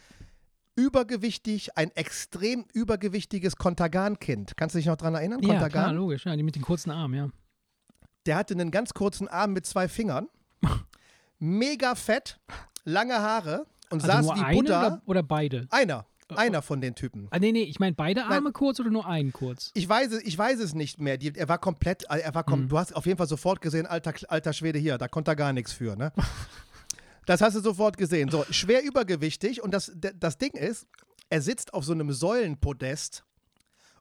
[0.77, 4.57] übergewichtig, ein extrem übergewichtiges Kontergan-Kind.
[4.57, 5.41] Kannst du dich noch dran erinnern?
[5.43, 5.70] ja, Kontergan?
[5.85, 6.25] klar, logisch.
[6.27, 7.29] Ja, die mit den kurzen Armen, ja.
[8.27, 10.29] Der hatte einen ganz kurzen Arm mit zwei Fingern,
[11.39, 12.39] mega fett,
[12.85, 14.87] lange Haare und Also saß nur wie Buddha.
[14.87, 15.66] oder, oder beide?
[15.70, 17.29] Einer, einer von den Typen.
[17.31, 19.70] Ah, nee, nee, ich meine beide Arme kurz oder nur einen kurz?
[19.75, 21.18] Ich weiß, es- ich weiß es nicht mehr.
[21.18, 22.68] Die, er war komplett, äh, er war kom Mhm.
[22.68, 25.53] du hast auf jeden Fall sofort gesehen, alter, alter Schwede hier, da konnte er gar
[25.53, 26.12] nichts für, ne?
[27.27, 28.29] Das hast du sofort gesehen.
[28.31, 30.87] So, schwer übergewichtig und das, das Ding ist,
[31.31, 33.25] er sitzt auf so einem Säulenpodest,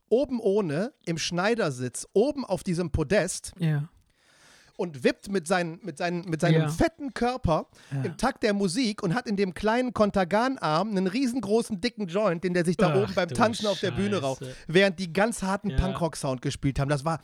[0.09, 3.87] oben ohne, im Schneidersitz, oben auf diesem Podest Ja.
[4.77, 6.67] und wippt mit, seinen, mit, seinen, mit seinem Ja.
[6.69, 8.03] fetten Körper Ja.
[8.03, 12.53] im Takt der Musik und hat in dem kleinen Kontergan-Arm einen riesengroßen, dicken Joint, den
[12.53, 14.55] der sich da Ach oben beim Tanzen auf der Bühne raucht, Scheiße.
[14.67, 15.77] während die ganz harten Ja.
[15.77, 16.89] Punkrock-Sound gespielt haben.
[16.89, 17.19] Das war,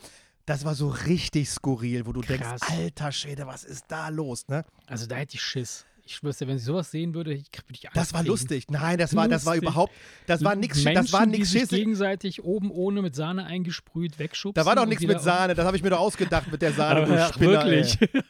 [0.45, 2.29] das war so richtig skurril, wo du Krass.
[2.39, 4.63] denkst, alter Schwede, was ist da los, ne?
[4.87, 5.85] Also da hätte ich Schiss.
[6.09, 8.31] Ich schwör's dir, wenn ich sowas sehen würde, ich würde ich Angst Das war kriegen.
[8.31, 8.65] lustig.
[8.69, 9.69] Nein, das war, das war Lustig.
[9.69, 9.93] überhaupt,
[10.25, 11.69] das war nix, Menschen, das war die nix sich Schiss.
[11.69, 14.55] gegenseitig oben ohne mit Sahne eingesprüht wegschubsen.
[14.59, 17.01] Da war doch nichts mit Sahne, das habe ich mir doch ausgedacht mit der Sahne,
[17.01, 18.01] Aber du ja, Spinner, wirklich.
[18.01, 18.09] Ey.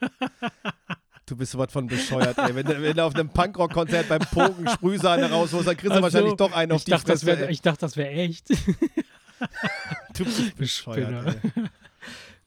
[1.26, 2.56] Du bist was von bescheuert, ey.
[2.56, 6.02] Wenn, du- wenn du auf einem Punkrock-Konzert beim Pogen Sprühsahne rausholst, dann kriegst du Ach
[6.02, 7.40] wahrscheinlich doch einen auf ich die dachte, das Fresse.
[7.42, 8.48] wär, ich dachte, das wäre echt.
[10.18, 11.70] Du bist bescheuert, Spinner.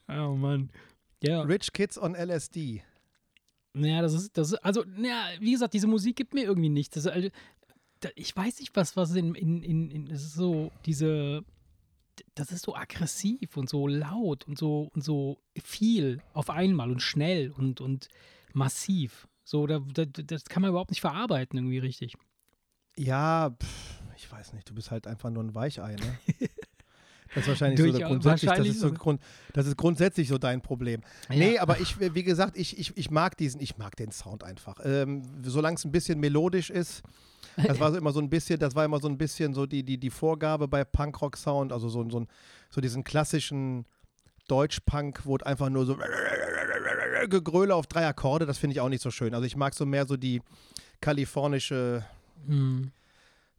[0.09, 0.19] ey.
[0.19, 0.69] oh Mann.
[1.23, 1.41] Ja.
[1.43, 2.83] Rich Kids on LSD.
[3.73, 6.93] Naja, das ist, das ist, also, naja, wie gesagt, diese Musik gibt mir irgendwie nichts.
[6.95, 7.29] Das, also,
[8.15, 11.43] ich weiß nicht, was, was in, in, in, in, es ist so, diese,
[12.35, 17.01] das ist so aggressiv und so laut und so, und so viel auf einmal und
[17.01, 18.09] schnell und, und
[18.53, 19.27] massiv.
[19.43, 22.15] So, da, da, das kann man überhaupt nicht verarbeiten irgendwie richtig.
[22.95, 26.19] Ja, pff, ich weiß nicht, du bist halt einfach nur ein Weichei, ne?
[27.35, 28.93] Das ist wahrscheinlich so Durch- der grundsätzlich, das ist so so.
[28.93, 29.21] Grund,
[29.53, 31.01] das ist grundsätzlich so dein Problem.
[31.29, 31.35] Ja.
[31.35, 34.79] Nee, aber ich, wie gesagt, ich, ich, ich mag diesen, ich mag den Sound einfach.
[34.83, 37.01] Ähm, solange es ein bisschen melodisch ist,
[37.55, 39.83] das war so immer so ein bisschen, das war immer so ein bisschen so die,
[39.83, 42.25] die, die Vorgabe bei Punkrock-Sound, also so, so,
[42.69, 43.85] so diesen klassischen
[44.47, 45.97] Deutsch-Punk, wo es einfach nur so
[47.29, 49.33] Gegröle auf drei Akkorde, das finde ich auch nicht so schön.
[49.33, 50.41] Also ich mag so mehr so die
[51.01, 52.03] kalifornische
[52.47, 52.91] Hm.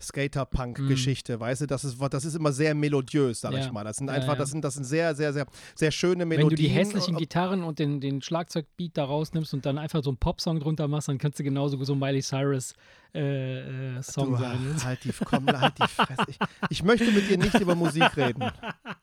[0.05, 3.61] Skater-Punk-Geschichte, weißt du, das ist, das ist immer sehr melodiös, sag Ja.
[3.61, 3.85] ich mal.
[3.85, 4.37] Das sind einfach, ja.
[4.37, 6.51] das sind, das sind sehr, sehr, sehr, sehr schöne Melodien.
[6.51, 10.03] Wenn du die hässlichen Und- Gitarren und den, den Schlagzeugbeat da rausnimmst und dann einfach
[10.03, 12.75] so einen Popsong drunter machst, dann kannst du genauso so Miley Cyrus
[13.15, 14.59] äh, äh, Song Du, sein.
[14.85, 16.25] halt die, komm, halt die Fresse.
[16.29, 16.39] Ich,
[16.71, 18.45] ich möchte mit dir nicht über Musik reden.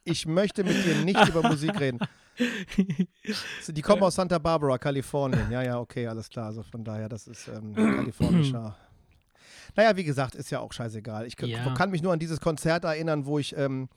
[0.03, 1.99] Ich möchte mit dir nicht über Musik reden.
[3.67, 5.51] Die kommen aus Santa Barbara, Kalifornien.
[5.51, 6.47] Ja, ja, okay, alles klar.
[6.47, 8.75] Also von daher, das ist ähm, kalifornischer.
[9.75, 11.25] Naja, wie gesagt, ist ja auch scheißegal.
[11.27, 11.73] Ich Ja.
[11.73, 13.89] kann mich nur an dieses Konzert erinnern, wo ich, ähm,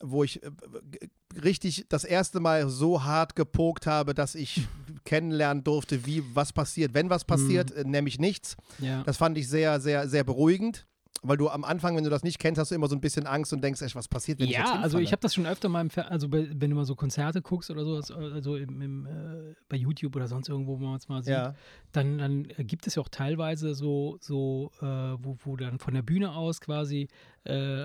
[0.00, 0.50] wo ich äh,
[0.90, 1.08] g-
[1.42, 4.66] richtig das erste Mal so hart gepokt habe, dass ich
[5.04, 6.94] kennenlernen durfte, wie was passiert.
[6.94, 8.56] Wenn was passiert, äh, nämlich nichts.
[8.78, 9.02] Ja.
[9.04, 10.86] Das fand ich sehr, sehr, sehr beruhigend.
[11.22, 13.26] Weil du am Anfang, wenn du das nicht kennst, hast du immer so ein bisschen
[13.26, 15.46] Angst und denkst, echt, was passiert, wenn ich jetzt Ja, also ich habe das schon
[15.46, 18.56] öfter mal im Fer also bei, wenn du mal so Konzerte guckst oder so, also
[18.56, 21.54] im, im, äh, bei YouTube oder sonst irgendwo, wo man es mal sieht, Ja.
[21.92, 26.02] dann, dann gibt es ja auch teilweise so, so äh, wo, wo dann von der
[26.02, 27.08] Bühne aus quasi
[27.44, 27.84] äh,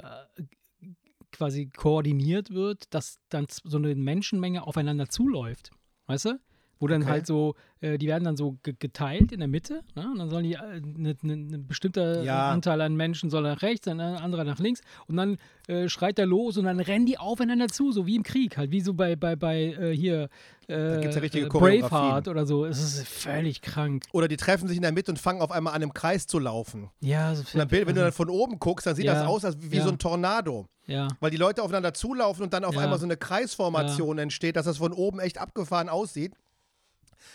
[1.31, 5.71] quasi koordiniert wird, dass dann so eine Menschenmenge aufeinander zuläuft.
[6.05, 6.39] Weißt du?
[6.83, 7.11] Wo dann Okay.
[7.11, 10.05] halt so, äh, die werden dann so ge- geteilt in der Mitte, ne?
[10.11, 12.49] Und dann sollen die, äh, ne, ne, ne bestimmter Ja.
[12.51, 15.37] Anteil an Menschen soll nach rechts, ein anderer nach links und dann
[15.69, 18.71] äh, schreit er los und dann rennen die aufeinander zu, so wie im Krieg, halt
[18.71, 20.27] wie so bei, bei, bei äh, hier
[20.67, 21.49] äh, gibt's ja richtige äh.
[21.49, 22.65] Braveheart oder so.
[22.65, 24.03] Es ist völlig krank.
[24.11, 26.39] Oder die treffen sich in der Mitte und fangen auf einmal an, im Kreis zu
[26.39, 26.89] laufen.
[26.99, 29.27] Ja, so Und dann, wenn du dann von oben guckst, dann sieht das Ja.
[29.27, 29.83] aus als wie Ja.
[29.83, 30.67] so ein Tornado.
[30.85, 31.07] ja.
[31.21, 34.77] Weil die Leute aufeinander zulaufen und dann auf einmal so eine Kreisformation entsteht, dass das
[34.79, 36.33] von oben echt abgefahren aussieht.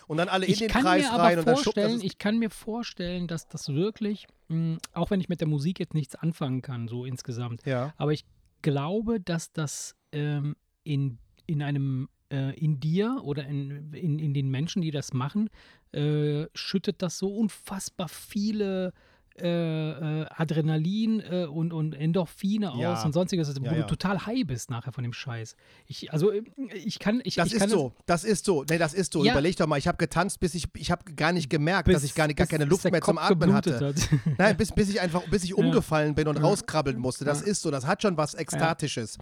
[0.07, 2.03] Und dann alle in Ich den kann Kreis mir rein und dann schubst das.
[2.03, 5.95] ich kann mir vorstellen, dass das wirklich, mh, auch wenn ich mit der Musik jetzt
[5.95, 7.93] nichts anfangen kann, so insgesamt, Ja.
[7.97, 8.24] aber ich
[8.62, 14.49] glaube, dass das ähm, in, in einem, äh, in dir oder in, in, in den
[14.51, 15.49] Menschen, die das machen,
[15.93, 18.93] äh, schüttet das so unfassbar viele
[19.41, 22.93] äh, äh, Adrenalin äh, und, und Endorphine Ja.
[22.95, 23.86] aus und sonstiges, wo Ja, du ja.
[23.86, 25.57] total high bist nachher von dem Scheiß.
[25.86, 26.43] Ich, also äh,
[26.74, 28.64] ich kann, ich, Das ich ist kann so, das ist so.
[28.68, 29.24] Nee, das ist so.
[29.24, 32.05] Überleg doch mal, ich habe getanzt, bis ich, ich habe gar nicht gemerkt, bis, dass
[32.05, 33.95] ich gar, nicht, gar keine Luft mehr zum Kopf Atmen hatte.
[34.39, 37.24] Nein, bis, bis ich einfach, bis ich umgefallen bin und rauskrabbeln musste.
[37.24, 39.18] Das ist so, das hat schon was Ekstatisches.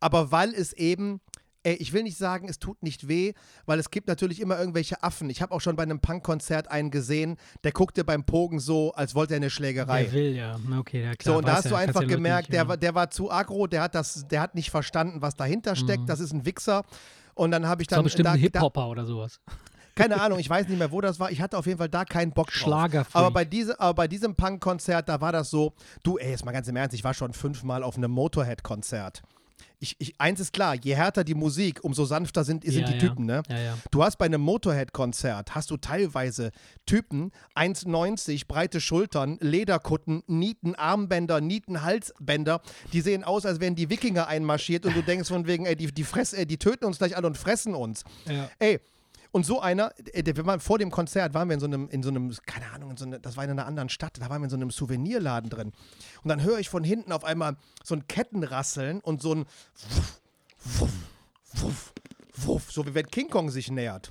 [0.00, 1.20] Aber weil es eben,
[1.66, 3.32] ey, ich will nicht sagen, es tut nicht weh,
[3.66, 5.28] weil es gibt natürlich immer irgendwelche Affen.
[5.30, 9.16] Ich habe auch schon bei einem Punkkonzert einen gesehen, der guckte beim Pogen so, als
[9.16, 10.04] wollte er eine Schlägerei.
[10.04, 10.60] Der will, ja.
[10.78, 11.34] Okay, ja, klar.
[11.34, 13.32] So, und da hast ja, du einfach ja gemerkt, nicht, der, war, der war zu
[13.32, 16.02] aggro, der hat, das, der hat nicht verstanden, was dahinter steckt.
[16.02, 16.06] Mhm.
[16.06, 16.84] Das ist ein Wichser.
[17.34, 18.04] Und dann habe ich Das war dann.
[18.04, 19.40] bestimmt da, ein Hip-Hopper oder sowas.
[19.96, 21.32] keine Ahnung, ich weiß nicht mehr, wo das war.
[21.32, 22.54] Ich hatte auf jeden Fall da keinen Bock drauf.
[22.54, 23.16] Schlagerfreak.
[23.16, 25.72] Aber bei, diese, aber bei diesem Punk-Konzert, da war das so,
[26.04, 29.22] du, ey, jetzt mal ganz im Ernst, ich war schon fünfmal auf einem Motorhead-Konzert.
[29.78, 32.92] Ich, ich, eins ist klar, je härter die Musik, umso sanfter sind, sind Ja, die
[32.94, 32.98] ja.
[32.98, 33.42] Typen, ne?
[33.48, 33.76] Ja.
[33.90, 36.50] Du hast bei einem Motorhead-Konzert, hast du teilweise
[36.86, 43.90] Typen, 1,90, breite Schultern, Lederkutten, Nieten, Armbänder, Nieten, Halsbänder, die sehen aus, als wären die
[43.90, 46.98] Wikinger einmarschiert und du denkst von wegen, ey, die, die, fress, ey, die töten uns
[46.98, 48.02] gleich alle und fressen uns.
[48.58, 48.80] Ey,
[49.36, 51.90] und so einer, äh, der, wir waren vor dem Konzert, waren wir in so einem,
[51.90, 54.30] in so einem, keine Ahnung, in so eine, das war in einer anderen Stadt, da
[54.30, 55.72] waren wir in so einem Souvenirladen drin.
[56.22, 59.44] Und dann höre ich von hinten auf einmal so ein Kettenrasseln und so ein
[59.76, 60.20] Wuff,
[60.64, 60.92] Wuff,
[61.52, 61.92] Wuff,
[62.34, 64.10] Wuff, so wie wenn King Kong sich nähert.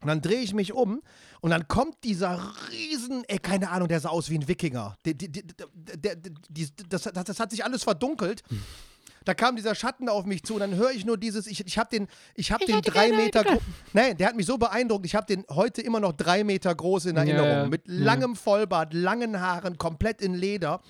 [0.00, 1.02] Und dann drehe ich mich um
[1.42, 4.96] und dann kommt dieser riesen, ey, keine Ahnung, der sah aus wie ein Wikinger.
[5.04, 8.42] Die, der, die, das, das, das hat sich alles verdunkelt.
[9.24, 11.78] Da kam dieser Schatten auf mich zu und dann höre ich nur dieses, ich, ich
[11.78, 13.60] habe den, ich habe den drei Meter, gro-
[13.92, 17.06] nein, der hat mich so beeindruckt, ich habe den heute immer noch drei Meter groß
[17.06, 17.66] in Erinnerung, Ja, ja.
[17.68, 18.04] mit Ja.
[18.04, 20.80] langem Vollbart, langen Haaren, komplett in Leder,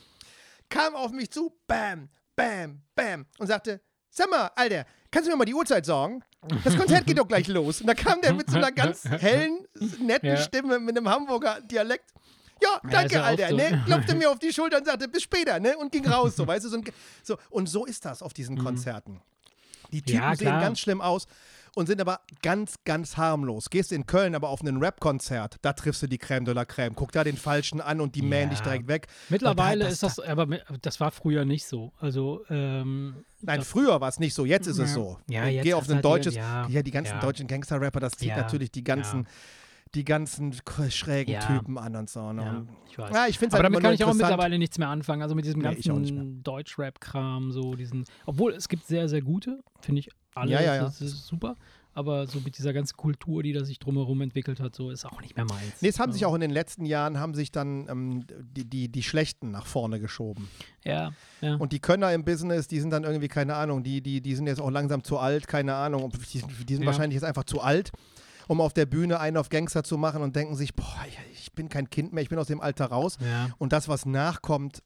[0.68, 3.80] kam auf mich zu, bam, bam, bam und sagte,
[4.10, 6.22] sag mal, Alter, kannst du mir mal die Uhrzeit sagen?
[6.64, 7.80] Das Konzert geht doch gleich los.
[7.82, 9.66] Und da kam der mit so einer ganz hellen,
[10.00, 10.36] netten Ja.
[10.36, 12.10] Stimme mit einem Hamburger Dialekt.
[12.62, 13.48] Ja, Ja, danke, ja Alter.
[13.48, 13.56] so.
[13.56, 13.82] Ne?
[13.86, 15.76] Klopfte mir auf die Schulter und sagte, bis später, ne?
[15.76, 16.84] Und ging raus, so, weißt du, so, ein,
[17.22, 17.36] so.
[17.50, 19.20] Und so ist das auf diesen Konzerten.
[19.92, 20.24] Die Typen Mhm.
[20.30, 21.26] Ja, sehen ganz schlimm aus
[21.74, 23.68] und sind aber ganz, ganz harmlos.
[23.68, 26.92] Gehst in Köln aber auf ein Rap-Konzert, da triffst du die Crème de la Crème.
[26.94, 28.64] Guck da den Falschen an und die mähen dich Ja.
[28.64, 29.06] direkt weg.
[29.28, 30.46] Mittlerweile da- ist das, aber
[30.80, 31.92] das war früher nicht so.
[31.98, 34.94] Also, ähm, Nein, das- früher war es nicht so, jetzt ist es Ja.
[34.94, 35.18] so.
[35.28, 37.20] Ja, Geh auf ein halt deutsches, ja, die ganzen ja.
[37.20, 39.26] deutschen Gangster-Rapper, das zieht Ja, natürlich die ganzen, ja.
[39.94, 40.54] Die ganzen
[40.88, 41.40] schrägen Ja.
[41.40, 42.32] Typen an und so.
[42.32, 42.42] Ne?
[42.42, 43.14] ja, ich weiß.
[43.14, 45.22] Ja, ich finde es aber halt damit kann ich auch mittlerweile nichts mehr anfangen.
[45.22, 48.04] Also mit diesem Nee, ganzen Deutschrap-Kram, so diesen.
[48.26, 50.50] Obwohl es gibt sehr, sehr gute, finde ich alle.
[50.52, 50.82] Ja, ja, ja.
[50.84, 51.56] Das ist super.
[51.94, 55.20] Aber so mit dieser ganzen Kultur, die da sich drumherum entwickelt hat, so ist auch
[55.20, 55.82] nicht mehr meins.
[55.82, 56.28] Nee, es haben sich Ja.
[56.28, 58.24] auch in den letzten Jahren, haben sich dann ähm,
[58.56, 60.48] die, die, die Schlechten nach vorne geschoben.
[60.84, 61.12] Ja,
[61.42, 61.56] ja.
[61.56, 64.46] Und die Könner im Business, die sind dann irgendwie, keine Ahnung, die, die, die sind
[64.46, 66.10] jetzt auch langsam zu alt, keine Ahnung.
[66.32, 66.86] Die, die sind Ja.
[66.86, 67.90] wahrscheinlich jetzt einfach zu alt,
[68.48, 71.68] um auf der Bühne einen auf Gangster zu machen und denken sich, boah, ich bin
[71.68, 73.18] kein Kind mehr, ich bin aus dem Alter raus.
[73.20, 73.50] ja.
[73.58, 74.82] Und das, was nachkommt,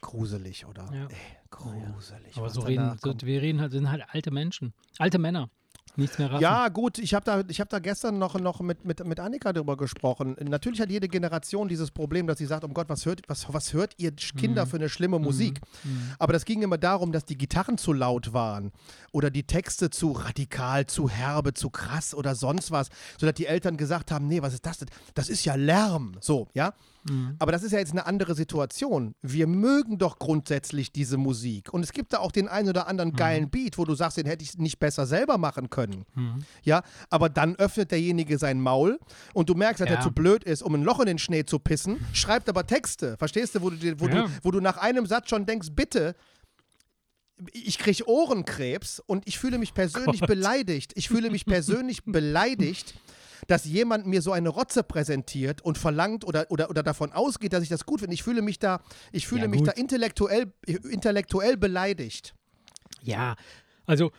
[0.00, 0.88] gruselig, oder?
[0.92, 1.06] Ja.
[1.06, 1.16] Ey,
[1.50, 2.36] gruselig.
[2.36, 4.72] Aber so reden, so, wir reden halt, sind halt alte Menschen.
[4.98, 5.50] Alte Männer.
[5.96, 6.42] Nichts mehr raffen.
[6.42, 9.52] Ja, gut, ich habe da, ich hab da gestern noch, noch mit, mit, mit Annika
[9.52, 10.36] drüber gesprochen.
[10.40, 13.72] Natürlich hat jede Generation dieses Problem, dass sie sagt, um Gott, was hört, was, was
[13.72, 15.60] hört ihr Kinder für eine schlimme Musik?
[16.18, 18.72] Aber das ging immer darum, dass die Gitarren zu laut waren
[19.12, 22.88] oder die Texte zu radikal, zu herbe, zu krass oder sonst was,
[23.18, 24.88] sodass die Eltern gesagt haben, nee, was ist das denn?
[25.14, 26.12] Das ist ja Lärm.
[26.20, 26.72] So, ja?
[27.38, 29.14] Aber das ist ja jetzt eine andere Situation.
[29.22, 31.72] Wir mögen doch grundsätzlich diese Musik.
[31.72, 34.26] Und es gibt da auch den einen oder anderen geilen Beat, wo du sagst, den
[34.26, 36.04] hätte ich nicht besser selber machen können.
[36.62, 38.98] Ja, aber dann öffnet derjenige sein Maul
[39.32, 39.96] und du merkst, dass Ja.
[39.96, 43.16] er zu blöd ist, um ein Loch in den Schnee zu pissen, schreibt aber Texte.
[43.18, 44.22] Verstehst du, wo du, wo Ja.
[44.26, 46.14] du, wo du nach einem Satz schon denkst, bitte,
[47.52, 50.92] ich kriege Ohrenkrebs und ich fühle mich persönlich beleidigt.
[50.96, 52.94] Ich fühle mich persönlich beleidigt,
[53.50, 57.62] dass jemand mir so eine Rotze präsentiert und verlangt oder, oder, oder davon ausgeht, dass
[57.62, 58.14] ich das gut finde.
[58.14, 58.80] Ich fühle mich da,
[59.12, 62.34] ich fühle Ja, mich da intellektuell, intellektuell beleidigt.
[63.02, 63.34] Ja,
[63.86, 64.12] also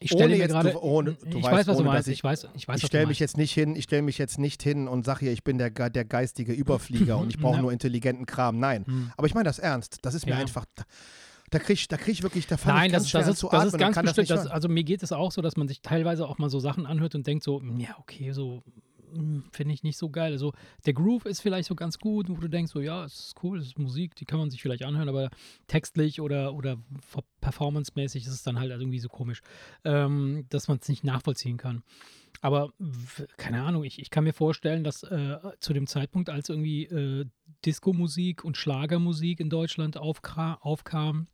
[0.00, 2.08] ich stelle mir gerade, du- ohne- du ich weißt, weiß, was du ohne, dass meinst,
[2.08, 4.18] ich- ich weiß, ich weiß, ich stelle du mich jetzt nicht hin, ich stelle mich
[4.18, 7.60] jetzt nicht hin und sage hier, ich bin der, der geistige Überflieger und ich brauche
[7.60, 8.58] nur intelligenten Kram.
[8.58, 9.12] Nein.
[9.16, 9.98] Aber ich meine das ernst.
[10.02, 10.38] Das ist mir Ja.
[10.38, 10.64] einfach.
[11.52, 13.40] Da, kriege ich, da krieg ich wirklich, da fange Nein, ich das, ganz das, ist,
[13.40, 14.30] zu das atmen ist ganz das bestimmt.
[14.30, 14.52] Das, hören.
[14.52, 17.14] also mir geht es auch so, dass man sich teilweise auch mal so Sachen anhört
[17.14, 18.62] und denkt so, hm, ja, okay, so
[19.12, 20.32] hm, finde ich nicht so geil.
[20.32, 20.54] Also
[20.86, 23.58] der Groove ist vielleicht so ganz gut, wo du denkst so, ja, es ist cool,
[23.58, 25.28] es ist Musik, die kann man sich vielleicht anhören, aber
[25.66, 26.78] textlich oder, oder
[27.42, 29.42] performancemäßig ist es dann halt irgendwie so komisch,
[29.84, 31.82] ähm, dass man es nicht nachvollziehen kann.
[32.40, 32.72] Aber
[33.36, 37.26] keine Ahnung, ich, ich kann mir vorstellen, dass äh, zu dem Zeitpunkt, als irgendwie äh,
[37.64, 41.26] Disco-Musik und Schlagermusik in Deutschland aufkam,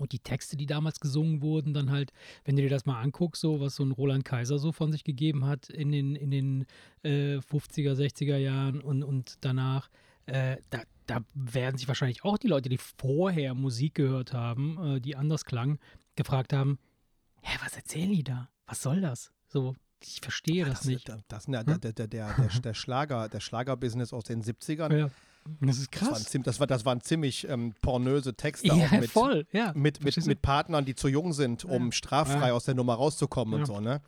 [0.00, 2.12] und die Texte, die damals gesungen wurden, dann halt,
[2.44, 5.04] wenn du dir das mal anguckst, so was so ein Roland Kaiser so von sich
[5.04, 6.66] gegeben hat in den, in den
[7.02, 9.90] äh, 50er, 60er Jahren und, und danach,
[10.26, 15.00] äh, da, da werden sich wahrscheinlich auch die Leute, die vorher Musik gehört haben, äh,
[15.00, 15.78] die anders klang,
[16.16, 16.78] gefragt haben,
[17.42, 18.48] hä, was erzählen die da?
[18.66, 19.32] Was soll das?
[19.48, 21.08] So, ich verstehe das, nicht.
[21.08, 24.96] Das, das, der, der, der, der, der, der Schlager, der Schlagerbusiness aus den 70ern.
[24.96, 25.10] Ja.
[25.60, 26.36] Das ist Das waren, krass.
[26.44, 29.72] das, war, das waren ziemlich ähm, pornöse Texte Ja, auch mit, voll, ja.
[29.74, 32.52] mit, mit, mit Partnern, die zu jung sind, um straffrei Ja.
[32.54, 33.66] aus der Nummer rauszukommen und Ja.
[33.66, 34.00] so, ne?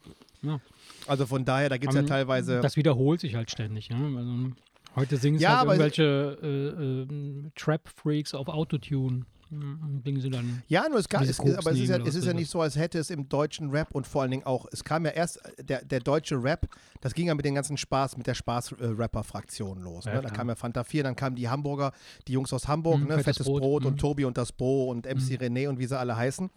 [0.42, 0.60] Ja.
[1.06, 2.60] Also von daher, da gibt es ja teilweise.
[2.60, 3.88] Das wiederholt sich halt ständig.
[3.90, 3.96] Ne?
[4.16, 4.52] Also,
[4.96, 9.24] heute singen es Ja, halt irgendwelche äh, äh, Trap-Freaks auf Autotune.
[9.50, 10.62] Sie dann.
[10.68, 12.76] Ja, nur es, gab, es, aber es ist, ja, es ist ja nicht so, als
[12.76, 15.64] hätte es im deutschen Rap und vor allen Dingen auch, es kam ja erst, äh,
[15.64, 16.68] der, der deutsche Rap,
[17.00, 20.04] das ging ja mit dem ganzen Spaß, mit der Spaß-Rapper-Fraktion los.
[20.04, 20.22] Ja, ne?
[20.22, 21.92] Da kam ja Fanta 4, dann kamen die Hamburger,
[22.26, 23.14] die Jungs aus Hamburg, Mhm, ne?
[23.14, 23.98] Fettes Fettes Brot, Brot, und mhm.
[23.98, 26.50] Tobi und das Bo und MC René und wie sie alle heißen.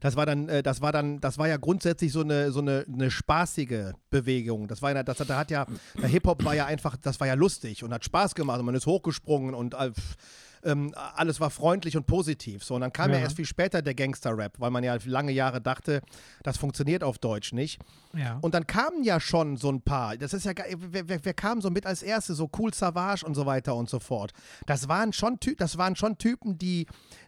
[0.00, 2.84] Das war dann, äh, das war dann, das war ja grundsätzlich so eine, so eine,
[2.92, 4.68] eine spaßige Bewegung.
[4.68, 5.66] Das war ja, das, da hat ja,
[6.00, 8.74] der Hip-Hop war ja einfach, das war ja lustig und hat Spaß gemacht und man
[8.74, 9.92] ist hochgesprungen und äh,
[10.64, 12.64] ähm, alles war freundlich und positiv.
[12.64, 13.22] So, und dann kam ja, Ja.
[13.24, 16.02] erst viel später der Gangster-Rap, weil man ja lange Jahre dachte,
[16.42, 17.80] das funktioniert auf Deutsch nicht.
[18.16, 18.38] Ja.
[18.40, 20.16] Und dann kamen ja schon so ein paar.
[20.16, 20.52] Das ist ja.
[20.56, 22.34] Wer, wer, wer kam so mit als Erste?
[22.34, 24.32] So Cool Savage und so weiter und so fort.
[24.66, 26.86] Das waren schon, Ty das waren schon Typen, die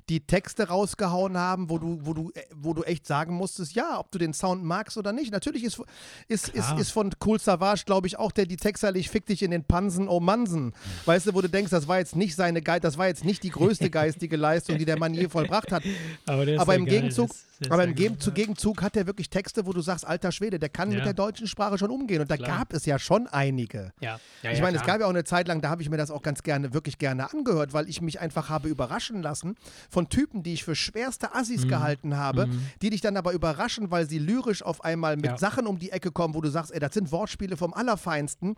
[0.09, 3.99] die Texte rausgehauen haben, wo du, wo du, äh, wo du echt sagen musstest, ja,
[3.99, 5.32] ob du den Sound magst oder nicht.
[5.32, 5.80] Natürlich ist,
[6.28, 6.80] ist, ist, Klar.
[6.80, 9.64] ist von Cool Savage, glaube ich, auch der die Texte, ich fick dich in den
[9.64, 10.72] Pansen, oh Mansen.
[11.05, 13.43] Weißt du, wo du denkst, das war jetzt nicht seine Ge das war jetzt nicht
[13.43, 15.82] die größte geistige Leistung, die der Mann je vollbracht hat.
[16.26, 17.30] aber Aber im geil, Gegenzug,
[17.61, 20.59] ist aber im geil, Gegenzug, Gegenzug hat er wirklich Texte, wo du sagst, alter Schwede,
[20.59, 21.04] der kann mit Ja.
[21.04, 22.20] der deutschen Sprache schon umgehen.
[22.20, 22.59] Und da Klar.
[22.59, 23.92] gab es ja schon einige.
[24.00, 25.96] Ja, ja, ich meine, es gab ja auch eine Zeit lang, da habe ich mir
[25.96, 29.56] das auch ganz gerne, wirklich gerne angehört, weil ich mich einfach habe überraschen lassen
[29.90, 31.68] von Typen, die ich für schwerste Assis Mhm.
[31.68, 32.48] gehalten habe,
[32.82, 35.38] die dich dann aber überraschen, weil sie lyrisch auf einmal mit.
[35.38, 38.56] Sachen um die Ecke kommen, wo du sagst, ey, das sind Wortspiele vom Allerfeinsten.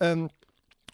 [0.00, 0.30] Ähm,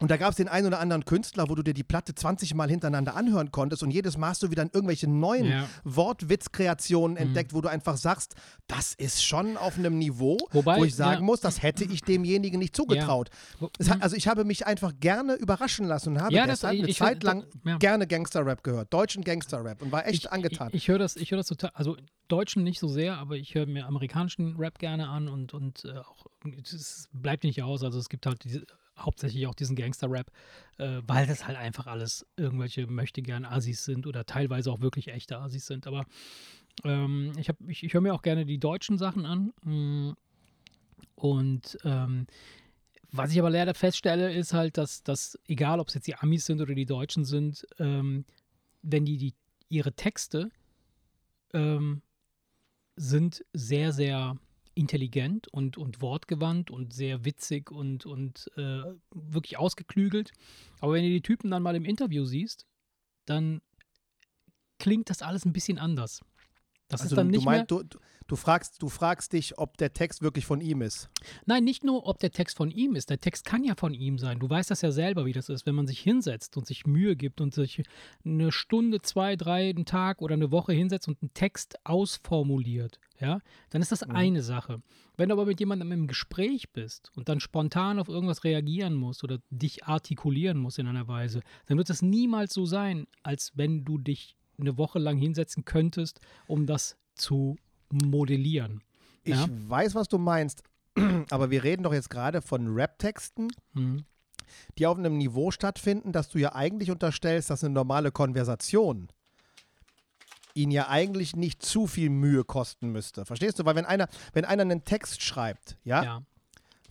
[0.01, 2.55] und da gab es den einen oder anderen Künstler, wo du dir die Platte 20
[2.55, 5.69] Mal hintereinander anhören konntest und jedes Mal hast du wieder irgendwelche neuen Ja.
[5.85, 8.35] Wortwitzkreationen entdeckt, wo du einfach sagst,
[8.67, 11.25] das ist schon auf einem Niveau, Wobei, wo ich sagen ja.
[11.25, 13.31] muss, das hätte ich demjenigen nicht zugetraut.
[13.79, 16.79] Es hat, also ich habe mich einfach gerne überraschen lassen und habe Ja, das- deshalb
[16.79, 17.77] eine ich- Zeit lang ja.
[17.79, 20.69] gerne Gangster-Rap gehört, deutschen Gangster-Rap und war echt ich, angetan.
[20.73, 21.97] Ich, ich höre das, ich höre das total, also
[22.29, 25.99] Deutschen nicht so sehr, aber ich höre mir amerikanischen Rap gerne an und, und äh,
[25.99, 26.27] auch,
[26.63, 27.85] es bleibt nicht aus.
[27.85, 28.67] Also es gibt halt diese,
[28.99, 30.31] hauptsächlich auch diesen Gangster-Rap,
[30.79, 35.09] äh, weil das halt einfach alles irgendwelche möchte gern Assis sind oder teilweise auch wirklich
[35.09, 35.87] echte Assis sind.
[35.87, 36.07] Aber
[36.85, 39.53] ähm, ich, ich, ich höre mir auch gerne die deutschen Sachen an.
[39.65, 40.13] mm,
[41.17, 42.27] Und ähm,
[43.13, 46.47] was ich aber leider feststelle, ist halt, dass, dass egal ob es jetzt die Amis
[46.47, 48.25] sind oder die Deutschen sind, ähm,
[48.83, 49.35] wenn die, die
[49.69, 50.51] ihre Texte
[51.53, 52.03] ähm,
[52.97, 54.37] sind sehr, sehr
[54.77, 60.33] intelligent und, und wortgewandt und sehr witzig und, und äh, wirklich ausgeklügelt.
[60.81, 62.67] Aber wenn du die Typen dann mal im Interview siehst,
[63.25, 63.63] dann
[64.79, 66.21] klingt das alles ein bisschen anders.
[66.89, 67.85] Das Also ist dann du, nicht meinst, mehr.
[67.85, 71.09] du, du, fragst, du fragst dich, ob der Text wirklich von ihm ist.
[71.45, 73.11] Nein, nicht nur, ob der Text von ihm ist.
[73.11, 74.39] Der Text kann ja von ihm sein.
[74.39, 77.17] Du weißt das ja selber, wie das ist, wenn man sich hinsetzt und sich Mühe
[77.17, 77.83] gibt und sich
[78.25, 82.99] eine Stunde, zwei, drei, einen Tag oder eine Woche hinsetzt und einen Text ausformuliert.
[83.19, 84.83] Ja, dann ist das eine Sache.
[85.17, 89.25] Wenn du aber mit jemandem im Gespräch bist und dann spontan auf irgendwas reagieren musst
[89.25, 93.85] oder dich artikulieren musst in einer Weise, dann wird es niemals so sein, als wenn
[93.85, 97.57] du dich eine Woche lang hinsetzen könntest, um das zu
[97.91, 98.83] modellieren.
[99.25, 99.47] Ich Ja.
[99.49, 100.63] weiß, was du meinst,
[101.31, 104.05] aber wir reden doch jetzt gerade von Rap-Texten, Mhm.
[104.79, 109.09] die auf einem Niveau stattfinden, dass du ja eigentlich unterstellst, dass eine normale Konversation
[110.55, 113.27] ihn ja eigentlich nicht zu viel Mühe kosten müsste.
[113.27, 113.65] Verstehst du?
[113.67, 116.23] Weil wenn einer, wenn einer einen Text schreibt, ja, ja.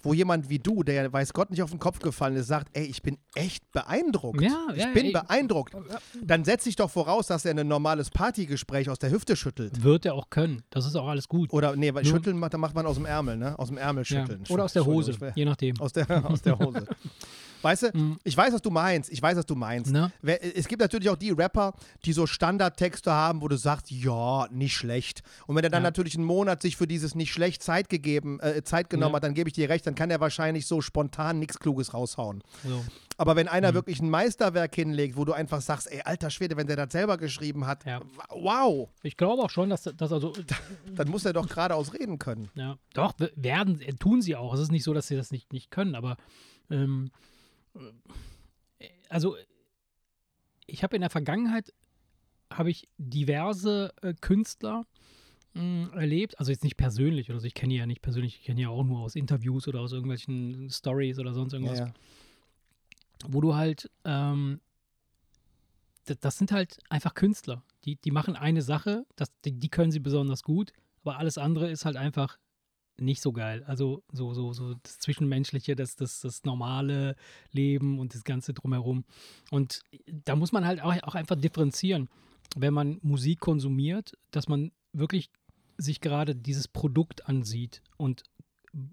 [0.05, 2.85] Wo jemand wie du, der weiß Gott nicht auf den Kopf gefallen ist, sagt, ey,
[2.85, 4.39] ich bin echt beeindruckt.
[4.41, 5.11] Ja, ich ja, bin ey.
[5.11, 5.75] beeindruckt.
[6.21, 9.83] Dann setze ich doch voraus, dass er ein normales Partygespräch aus der Hüfte schüttelt.
[9.83, 10.61] Wird er auch können.
[10.69, 11.51] Das ist auch alles gut.
[11.51, 13.57] Oder nee, weil schütteln macht, macht man aus dem Ärmel, ne?
[13.57, 14.21] Aus dem Ärmel Ja.
[14.21, 14.43] schütteln.
[14.49, 15.79] Oder aus der Hose, je nachdem.
[15.81, 16.85] Aus der, aus der Hose.
[17.65, 18.19] Weißt du, Mhm.
[18.23, 19.11] ich weiß, was du meinst.
[19.11, 19.91] Ich weiß, was du meinst.
[19.91, 20.11] Ne?
[20.21, 21.73] Es gibt natürlich auch die Rapper,
[22.05, 25.23] die so Standardtexte haben, wo du sagst, ja, nicht schlecht.
[25.47, 25.87] Und wenn er dann Ja.
[25.89, 29.15] natürlich einen Monat sich für dieses nicht schlecht Zeit gegeben, äh, Zeit genommen Ja.
[29.17, 32.43] hat, dann gebe ich dir recht, dann kann er wahrscheinlich so spontan nichts Kluges raushauen.
[32.63, 32.85] So.
[33.17, 33.51] Aber wenn Mhm.
[33.53, 36.91] einer wirklich ein Meisterwerk hinlegt, wo du einfach sagst, ey, alter Schwede, wenn der das
[36.91, 37.99] selber geschrieben hat, Ja.
[38.29, 40.33] wow, Ich glaube auch schon, dass das also.
[40.95, 42.49] dann muss er doch geradeaus reden können.
[42.53, 44.53] Ja, doch, werden, äh, tun sie auch.
[44.53, 46.17] Es ist nicht so, dass sie das nicht, nicht können, aber
[46.69, 47.34] ähm, äh,
[49.09, 49.35] also
[50.67, 51.73] ich habe in der Vergangenheit
[52.51, 54.85] habe ich diverse äh, Künstler
[55.53, 58.43] mh, erlebt, also jetzt nicht persönlich oder so, ich kenne die ja nicht persönlich, ich
[58.45, 61.93] kenne ja auch nur aus Interviews oder aus irgendwelchen Stories oder sonst irgendwas, Ja, ja.
[63.27, 64.59] wo du halt, ähm,
[66.05, 67.63] das, das sind halt einfach Künstler.
[67.83, 70.71] Die, die machen eine Sache, das, die, die können sie besonders gut,
[71.03, 72.37] aber alles andere ist halt einfach
[72.97, 73.63] nicht so geil.
[73.65, 77.15] Also so, so, so das Zwischenmenschliche, das, das, das normale
[77.51, 79.05] Leben und das Ganze drumherum.
[79.51, 82.09] Und da muss man halt auch, auch einfach differenzieren,
[82.55, 85.29] wenn man Musik konsumiert, dass man wirklich
[85.77, 88.23] sich gerade dieses Produkt ansieht und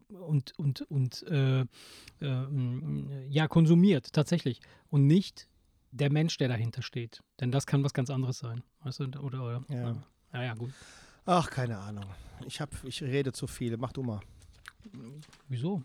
[0.09, 5.49] und, und, und äh, äh, ja, konsumiert tatsächlich und nicht
[5.91, 7.21] der Mensch, der dahinter steht.
[7.41, 8.63] Denn das kann was ganz anderes sein.
[8.83, 9.97] Weißt du, oder, oder Ja.
[10.33, 10.73] ja, ja, gut.
[11.25, 12.05] Ach, keine Ahnung.
[12.47, 13.77] Ich, hab, ich rede zu viel.
[13.77, 14.21] Mach du mal.
[15.49, 15.83] Wieso?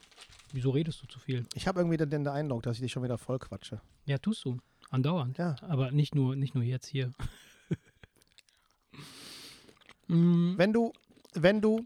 [0.53, 1.45] Wieso redest du zu viel?
[1.53, 3.81] Ich habe irgendwie den, den Eindruck, dass ich dich schon wieder voll quatsche.
[4.05, 4.57] Ja, tust du.
[4.89, 5.37] Andauernd.
[5.37, 5.55] Ja.
[5.61, 7.11] Aber nicht nur, nicht nur jetzt hier.
[10.07, 10.93] Mm, Wenn du,
[11.33, 11.85] wenn du,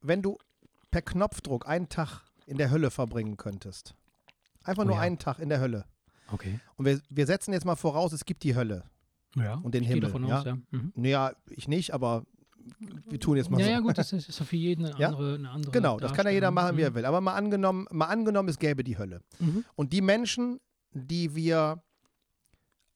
[0.00, 0.38] wenn du
[0.90, 3.94] per Knopfdruck einen Tag in der Hölle verbringen könntest.
[4.62, 5.02] Einfach Oh nur ja.
[5.02, 5.84] einen Tag in der Hölle.
[6.32, 6.60] okay.
[6.76, 8.84] Und wir, wir setzen jetzt mal voraus, es gibt die Hölle.
[9.36, 9.54] Ja.
[9.54, 10.38] Und den ich Himmel, davon ja?
[10.38, 10.56] aus, ja.
[10.70, 10.92] Mhm.
[10.94, 12.24] Naja, ich nicht, aber
[13.08, 13.70] wir tun jetzt mal Ja, so.
[13.72, 15.08] ja, gut, das ist, für jeden eine Ja?
[15.08, 17.04] andere, eine andere Genau, das kann ja jeder machen, wie er will.
[17.04, 19.20] Aber mal angenommen, mal angenommen, es gäbe die Hölle.
[19.38, 19.64] Mhm.
[19.74, 20.60] Und die Menschen,
[20.92, 21.82] die wir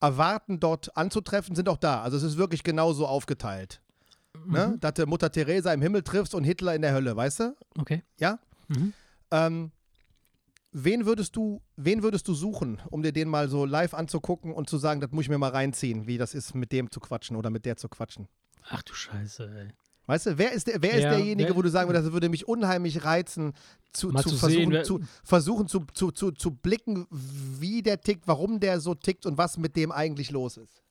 [0.01, 2.03] erwarten, dort anzutreffen, sind auch da.
[2.03, 3.83] Also es ist wirklich genauso aufgeteilt.
[4.47, 4.69] Ne?
[4.69, 4.81] Mhm.
[4.81, 7.57] Dass du Mutter Teresa im Himmel triffst und Hitler in der Hölle, weißt du?
[7.79, 8.05] Okay.
[8.19, 8.39] Ja?
[8.69, 8.93] Mhm.
[9.31, 9.73] Ähm,
[10.73, 14.69] wen würdest du, wen würdest du suchen, um dir den mal so live anzugucken und
[14.69, 17.37] zu sagen, das muss ich mir mal reinziehen, wie das ist, mit dem zu quatschen
[17.37, 18.29] oder mit der zu quatschen?
[18.69, 19.69] Ach du Scheiße, ey.
[20.07, 22.13] Weißt du, wer ist, der, wer ist Ja, derjenige, wer- wo du sagen würdest, das
[22.13, 23.53] würde mich unheimlich reizen,
[23.93, 28.27] zu, zu, zu versuchen, sehen, zu, versuchen zu, zu, zu, zu blicken, wie der tickt,
[28.27, 30.83] warum der so tickt und was mit dem eigentlich los ist?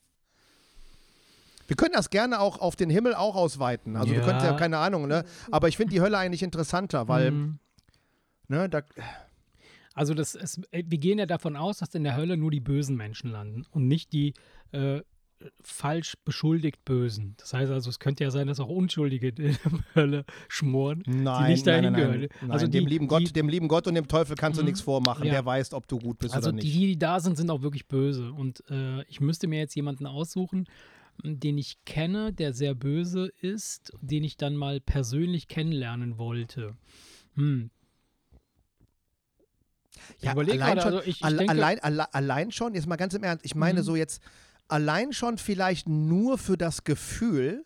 [1.68, 3.96] Wir können das gerne auch auf den Himmel auch ausweiten.
[3.98, 4.26] Also du Ja.
[4.26, 5.26] könntest ja, keine Ahnung, ne?
[5.52, 7.60] Aber ich finde die Hölle eigentlich interessanter, weil, Mhm.
[8.48, 8.82] ne, da,
[9.98, 12.60] Also das ist, äh, wir gehen ja davon aus, dass in der Hölle nur die
[12.60, 14.34] bösen Menschen landen und nicht die
[14.72, 15.02] äh,
[15.62, 17.36] falsch beschuldigt Bösen.
[17.38, 19.56] Das heißt also, es könnte ja sein, dass auch Unschuldige in der
[19.96, 22.30] Hölle schmoren, nein, die nicht nein, dahin nein, nein, gehören.
[22.42, 22.52] nein.
[22.52, 24.68] Also dem, die, lieben Gott, die, dem lieben Gott und dem Teufel kannst du Mhm.
[24.68, 25.26] nichts vormachen.
[25.26, 25.34] Ja.
[25.34, 26.78] Der weiß, ob du gut bist also oder die, nicht.
[26.80, 28.32] die da sind, sind auch wirklich böse.
[28.32, 30.66] Und äh, ich müsste mir jetzt jemanden aussuchen,
[31.24, 36.76] den ich kenne, der sehr böse ist, den ich dann mal persönlich kennenlernen wollte.
[37.36, 37.70] Hm.
[40.20, 42.96] Ja, überlege allein, schon, also ich, ich alle- denke, allein, alle, allein schon, jetzt mal
[42.96, 43.86] ganz im Ernst, ich meine Mhm.
[43.86, 44.22] so jetzt,
[44.68, 47.64] allein schon vielleicht nur für das Gefühl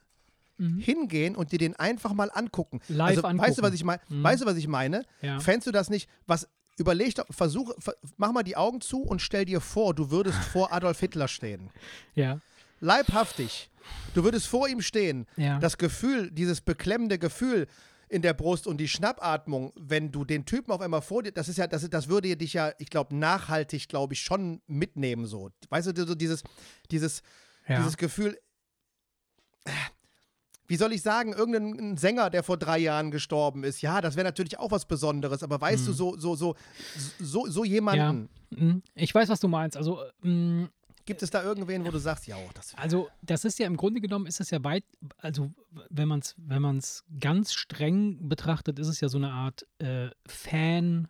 [0.57, 0.79] Mhm.
[0.79, 2.79] hingehen und dir den einfach mal angucken.
[2.87, 3.61] Live also, Weißt du, angucken.
[3.63, 4.01] was ich meine?
[4.09, 4.23] Mhm.
[4.23, 5.03] Weißt du, was ich meine?
[5.21, 5.39] ja.
[5.39, 9.21] Fändest du das nicht, was, überleg doch, versuch, ver, mach mal die Augen zu und
[9.21, 11.69] stell dir vor, du würdest vor Adolf Hitler stehen.
[12.15, 12.39] ja.
[12.79, 13.69] leibhaftig.
[14.13, 15.25] Du würdest vor ihm stehen.
[15.37, 15.59] Ja.
[15.59, 17.67] Das Gefühl, dieses beklemmende Gefühl
[18.11, 21.47] in der Brust und die Schnappatmung, wenn du den Typen auf einmal vor dir, das
[21.47, 25.49] ist ja, das, das würde dich ja, ich glaube, nachhaltig, glaube ich, schon mitnehmen so.
[25.69, 26.43] Weißt du, so dieses,
[26.91, 27.23] dieses,
[27.67, 27.77] Ja.
[27.77, 28.37] dieses Gefühl,
[29.63, 29.71] äh,
[30.67, 34.25] wie soll ich sagen, irgendein Sänger, der vor drei Jahren gestorben ist, ja, das wäre
[34.25, 36.55] natürlich auch was Besonderes, aber weißt du, so, so, so,
[37.19, 37.71] so, so ja.
[37.71, 38.83] jemanden, Mhm.
[38.95, 39.77] Ich weiß, was du meinst.
[39.77, 40.65] Also, mm,
[41.11, 43.75] gibt es da irgendwen, wo du sagst, ja, oh, das Also, das ist ja im
[43.75, 44.85] Grunde genommen, ist es ja weit,
[45.17, 45.51] also
[45.89, 50.09] wenn man es wenn man's ganz streng betrachtet, ist es ja so eine Art äh,
[50.25, 51.09] Fan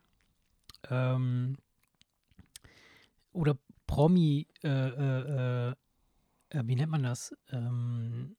[0.89, 1.57] ähm,
[3.31, 5.75] oder Promi, äh, äh, äh,
[6.49, 7.35] äh, wie nennt man das?
[7.49, 8.35] Ähm,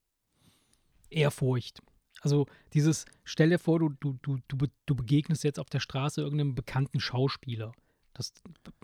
[1.11, 1.81] Ehrfurcht.
[2.23, 5.81] Also dieses, stell dir vor, du, du, du, du, be- du begegnest jetzt auf der
[5.81, 7.73] Straße irgendeinem bekannten Schauspieler.
[8.23, 8.33] Das,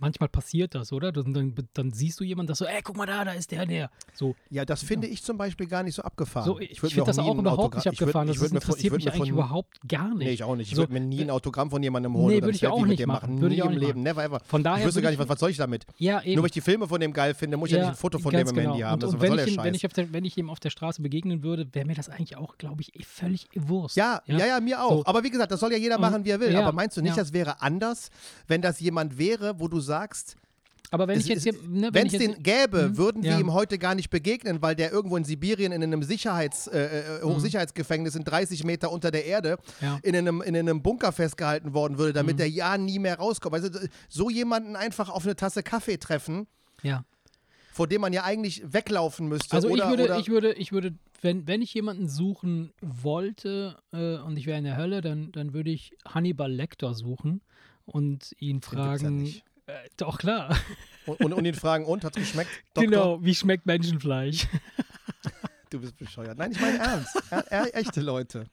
[0.00, 1.12] manchmal passiert das, oder?
[1.12, 3.66] Dann, dann, dann siehst du jemanden, das so, ey, guck mal da, da ist der,
[3.66, 3.90] der.
[4.14, 6.44] So, Ja, das finde ich zum Beispiel gar nicht so abgefahren.
[6.46, 8.28] so, ich würd finde mir das auch überhaupt nicht ich würd- abgefahren.
[8.28, 10.26] ich Das würd mir von- interessiert ich würd mich eigentlich von- überhaupt gar nicht.
[10.26, 10.68] Nee, ich auch nicht.
[10.70, 12.26] Ich So, würde mir nie ein Autogramm von jemandem holen.
[12.28, 13.08] Nee, oder würde ich auch nicht machen.
[13.34, 13.40] machen.
[13.40, 14.02] Würde Nie ich auch im Leben.
[14.02, 14.40] Never ever.
[14.40, 15.86] Von daher ich wüsste gar ich- nicht, was, was soll ich damit?
[15.98, 16.34] Ja, eben.
[16.34, 18.18] Nur weil ich die Filme von dem geil finde, muss ich ja nicht ein Foto
[18.18, 18.70] von dem im genau.
[18.70, 18.94] Handy haben.
[18.94, 20.50] Und, Das und was wenn, soll ich ihn, wenn, ich auf der, wenn ich ihm
[20.50, 23.96] auf der Straße begegnen würde, wäre mir das eigentlich auch, glaube ich, völlig Wurst.
[23.96, 25.06] Ja, ja, ja, mir auch.
[25.06, 26.56] Aber wie gesagt, das soll ja jeder machen, wie er will.
[26.56, 28.10] Aber meinst du nicht, das wäre anders,
[28.46, 29.27] wenn das jemand wäre,
[29.58, 30.36] wo du sagst,
[30.90, 33.32] Aber wenn es ich jetzt, hier- ne, wenn es jetzt, den gäbe, Mhm, würden wir
[33.32, 33.38] ja.
[33.38, 37.22] ihm heute gar nicht begegnen, weil der irgendwo in Sibirien in einem Sicherheits, äh, äh,
[37.22, 39.86] Hochsicherheitsgefängnis in 30 Meter unter der Erde Mhm.
[39.86, 39.98] Ja.
[40.02, 42.38] in, einem, in einem Bunker festgehalten worden würde, damit Mhm.
[42.38, 43.54] der ja nie mehr rauskommt.
[43.54, 43.68] Also
[44.08, 46.46] so jemanden einfach auf eine Tasse Kaffee treffen,
[46.82, 47.04] ja.
[47.72, 49.54] vor dem man ja eigentlich weglaufen müsste.
[49.54, 53.76] Also oder, ich würde, oder, ich würde, ich würde, wenn, wenn ich jemanden suchen wollte
[53.92, 57.40] äh, und ich wäre in der Hölle, dann, dann würde ich Hannibal Lecter suchen
[57.88, 59.26] und ihn ja fragen.
[59.66, 60.56] äh, doch klar.
[61.06, 62.50] und, und, und ihn fragen, und, hat's geschmeckt?
[62.74, 62.90] Doktor?
[62.90, 64.46] Genau, wie schmeckt Menschenfleisch?
[65.70, 66.38] Du bist bescheuert.
[66.38, 67.22] Nein, ich meine ernst.
[67.50, 68.46] Er, echte Leute.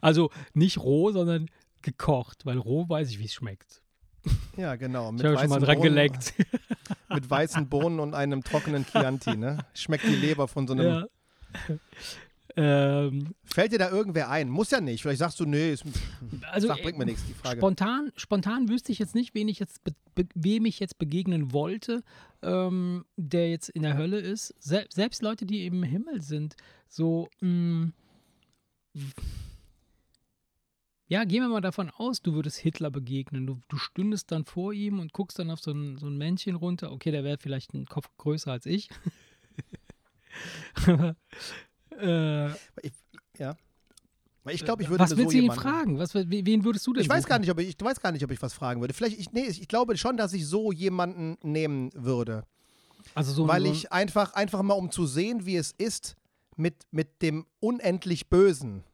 [0.00, 1.50] Also nicht roh, sondern
[1.82, 3.82] gekocht, weil roh weiß ich, wie es schmeckt.
[4.56, 5.10] Ja, genau.
[5.10, 6.34] Mit Ich habe schon mal weißen dran Bohnen- geleckt.
[7.12, 9.58] Mit weißen Bohnen und einem trockenen Chianti, ne?
[9.74, 10.86] Schmeckt die Leber von so einem.
[10.86, 11.06] ja.
[12.56, 14.48] Ähm, Fällt dir da irgendwer ein?
[14.48, 15.02] Muss ja nicht.
[15.02, 15.84] Vielleicht sagst du, nee, ist,
[16.50, 17.58] also sag, bringt mir äh, nichts, die Frage.
[17.58, 19.80] Spontan, spontan wüsste ich jetzt nicht, wen ich jetzt
[20.34, 22.02] wem ich jetzt begegnen wollte,
[22.42, 24.54] ähm, der jetzt in der Hölle ist.
[24.58, 26.56] Sel selbst Leute, die im Himmel sind.
[26.88, 27.90] So, mh,
[31.08, 33.46] ja, gehen wir mal davon aus, du würdest Hitler begegnen.
[33.46, 36.56] Du, du stündest dann vor ihm und guckst dann auf so ein, so ein Männchen
[36.56, 36.90] runter.
[36.90, 38.88] Okay, der wäre vielleicht einen Kopf größer als ich.
[40.86, 41.16] Aber,
[42.00, 42.50] äh,
[43.38, 43.56] Ja.
[44.44, 45.98] Weil ich glaube, ich würde was mir willst so du ihn fragen?
[45.98, 48.24] Was, wen würdest du denn Ich weiß gar nicht, ob ich, ich weiß gar nicht,
[48.24, 48.94] ob ich was fragen würde.
[48.94, 52.44] Vielleicht, ich, nee, ich glaube schon, dass ich so jemanden nehmen würde.
[53.16, 56.14] Also so, weil ich einfach, einfach mal, um zu sehen, wie es ist,
[56.56, 58.84] mit, mit dem unendlich Bösen.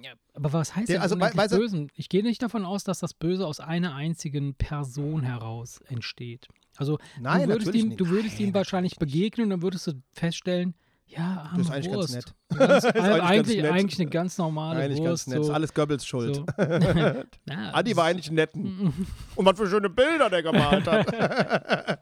[0.00, 1.90] Ja, aber was heißt denn also, unendlich weißt du- Bösen?
[1.96, 6.46] Ich gehe nicht davon aus, dass das Böse aus einer einzigen Person heraus entsteht.
[6.76, 8.00] Also Nein, du würdest, natürlich ihm, nicht.
[8.00, 10.74] du würdest ihm Nein, wahrscheinlich begegnen und dann würdest du feststellen,
[11.06, 12.14] ja, Das ist eigentlich ganz Wurst.
[12.14, 12.34] nett.
[12.58, 13.72] Ganz, eigentlich ganz eigentlich, nett.
[13.72, 15.08] eigentlich eine ganz normale Eigentlich Wurst.
[15.08, 15.36] ganz nett.
[15.38, 16.36] So, Ist alles Goebbels Schuld.
[16.36, 16.44] so.
[17.46, 18.54] Na, Adi war eigentlich nett.
[18.54, 18.94] Und
[19.36, 21.98] was für schöne Bilder der gemalt hat.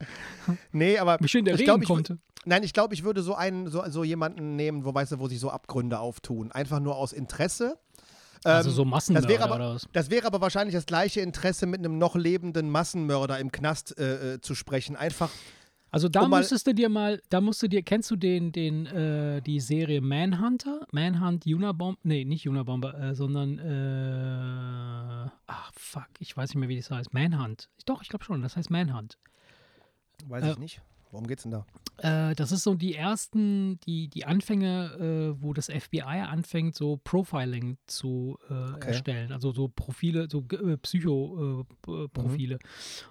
[0.73, 2.19] nee, aber wie schön der ich reden glaube, ich, konnte.
[2.45, 5.29] nein, ich glaube, ich würde so einen, so, so jemanden nehmen, wo weißt du, wo
[5.29, 6.53] sich so Abgründe auftun.
[6.53, 7.79] Einfach nur aus Interesse.
[8.45, 9.89] Also Ähm, so Massenmörder das wäre aber, oder was?
[9.93, 14.35] Das wäre aber wahrscheinlich das gleiche Interesse, mit einem noch lebenden Massenmörder im Knast äh,
[14.35, 14.97] äh, zu sprechen.
[14.97, 15.31] Einfach,
[15.93, 18.87] Also da um müsstest du dir mal, da musst du dir, kennst du den, den,
[18.87, 20.87] äh, die Serie Manhunter?
[20.91, 26.79] Manhunt Unabomber, nee, nicht Unabomber, äh, sondern, äh, ach fuck, ich weiß nicht mehr, wie
[26.79, 27.13] das heißt.
[27.13, 27.69] Manhunt.
[27.85, 29.19] Doch, ich glaube schon, das heißt Manhunt.
[30.27, 30.83] weiß Äh, ich nicht.
[31.13, 31.67] Worum geht's denn da?
[31.99, 36.99] Äh, das ist so die ersten, die, die Anfänge, äh, wo das FBI anfängt, so
[37.05, 39.31] Profiling zu äh, erstellen.
[39.31, 42.59] Also so Profile, so äh, Psycho-Profile.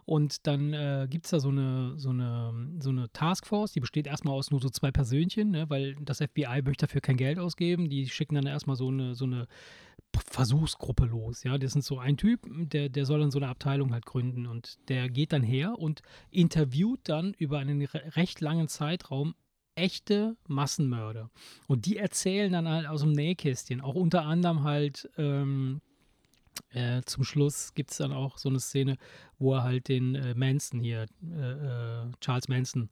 [0.05, 4.07] Und dann äh, gibt es da so eine, so, eine, so eine Taskforce, die besteht
[4.07, 7.87] erstmal aus nur so zwei Persönchen, ne, weil das FBI möchte dafür kein Geld ausgeben.
[7.87, 9.47] Die schicken dann erstmal so eine, so eine
[10.29, 11.43] Versuchsgruppe los.
[11.43, 14.45] Ja, das sind so ein Typ, der, der soll dann so eine Abteilung halt gründen
[14.45, 19.35] und der geht dann her und interviewt dann über einen re recht langen Zeitraum
[19.75, 21.29] echte Massenmörder.
[21.67, 25.81] Und die erzählen dann halt aus dem Nähkästchen, auch unter anderem halt ähm,
[26.69, 28.97] äh, zum Schluss gibt es dann auch so eine Szene,
[29.39, 32.89] wo er halt den äh, Manson hier, äh, äh, Charles Manson,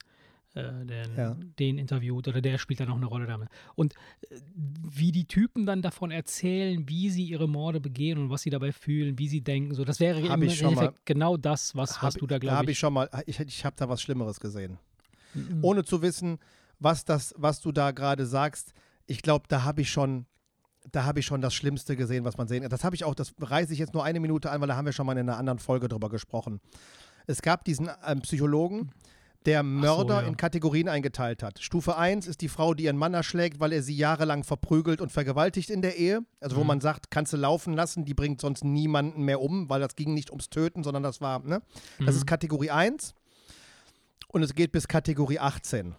[0.54, 1.36] äh, den, Ja.
[1.58, 3.48] den interviewt oder der spielt dann auch eine Rolle damit.
[3.76, 3.94] Und
[4.30, 8.50] äh, wie die Typen dann davon erzählen, wie sie ihre Morde begehen und was sie
[8.50, 12.02] dabei fühlen, wie sie denken, so das wäre Hab im Endeffekt mal- genau das, was,
[12.02, 12.78] was du da da habe ich.
[12.78, 14.78] schon mal, ich, ich habe da was Schlimmeres gesehen.
[15.34, 15.60] Mhm.
[15.62, 16.38] Ohne zu wissen,
[16.78, 18.72] was das, was du da gerade sagst,
[19.06, 20.26] ich glaube, da habe ich schon,
[20.92, 22.70] da habe ich schon das Schlimmste gesehen, was man sehen kann.
[22.70, 24.86] Das habe ich auch, das reiße ich jetzt nur eine Minute an, weil da haben
[24.86, 26.60] wir schon mal in einer anderen Folge drüber gesprochen.
[27.26, 28.90] Es gab diesen ähm, Psychologen,
[29.46, 30.28] der Mörder ja.
[30.28, 31.60] in Kategorien eingeteilt hat.
[31.62, 35.10] Stufe 1 ist die Frau, die ihren Mann erschlägt, weil er sie jahrelang verprügelt und
[35.10, 36.20] vergewaltigt in der Ehe.
[36.40, 36.66] Also wo Mhm.
[36.66, 40.12] man sagt, kannst du laufen lassen, die bringt sonst niemanden mehr um, weil das ging
[40.12, 41.62] nicht ums Töten, sondern das war, ne?
[42.04, 43.14] Das ist Kategorie 1
[44.28, 45.94] und es geht bis Kategorie 18.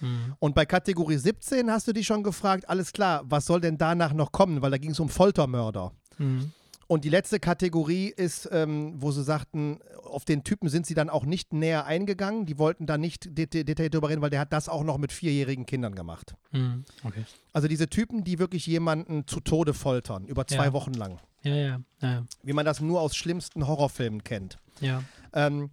[0.00, 0.34] Mhm.
[0.38, 4.12] Und bei Kategorie 17 hast du dich schon gefragt, alles klar, was soll denn danach
[4.12, 4.62] noch kommen?
[4.62, 5.92] Weil da ging es um Foltermörder.
[6.18, 6.52] Mhm.
[6.86, 11.08] Und die letzte Kategorie ist, ähm, wo sie sagten, auf den Typen sind sie dann
[11.08, 12.44] auch nicht näher eingegangen.
[12.46, 15.10] Die wollten da nicht deta- detailliert drüber reden, weil der hat das auch noch mit
[15.12, 16.34] vierjährigen Kindern gemacht.
[16.52, 16.84] Mhm.
[17.02, 17.24] Okay.
[17.52, 20.72] Also diese Typen, die wirklich jemanden zu Tode foltern, über zwei Ja.
[20.74, 21.20] Wochen lang.
[21.42, 24.58] Ja, ja, ja, Wie man das nur aus schlimmsten Horrorfilmen kennt.
[24.80, 25.02] ja.
[25.32, 25.70] Ähm,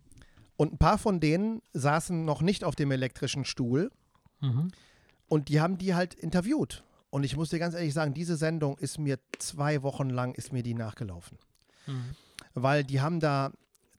[0.58, 3.90] und ein paar von denen saßen noch nicht auf dem elektrischen Stuhl
[4.42, 4.72] Mhm.
[5.28, 6.84] und die haben die halt interviewt.
[7.12, 10.52] Und ich muss dir ganz ehrlich sagen, diese Sendung ist mir zwei Wochen lang, ist
[10.52, 11.38] mir die nachgelaufen.
[11.86, 12.16] Mhm.
[12.56, 13.52] Weil die haben da,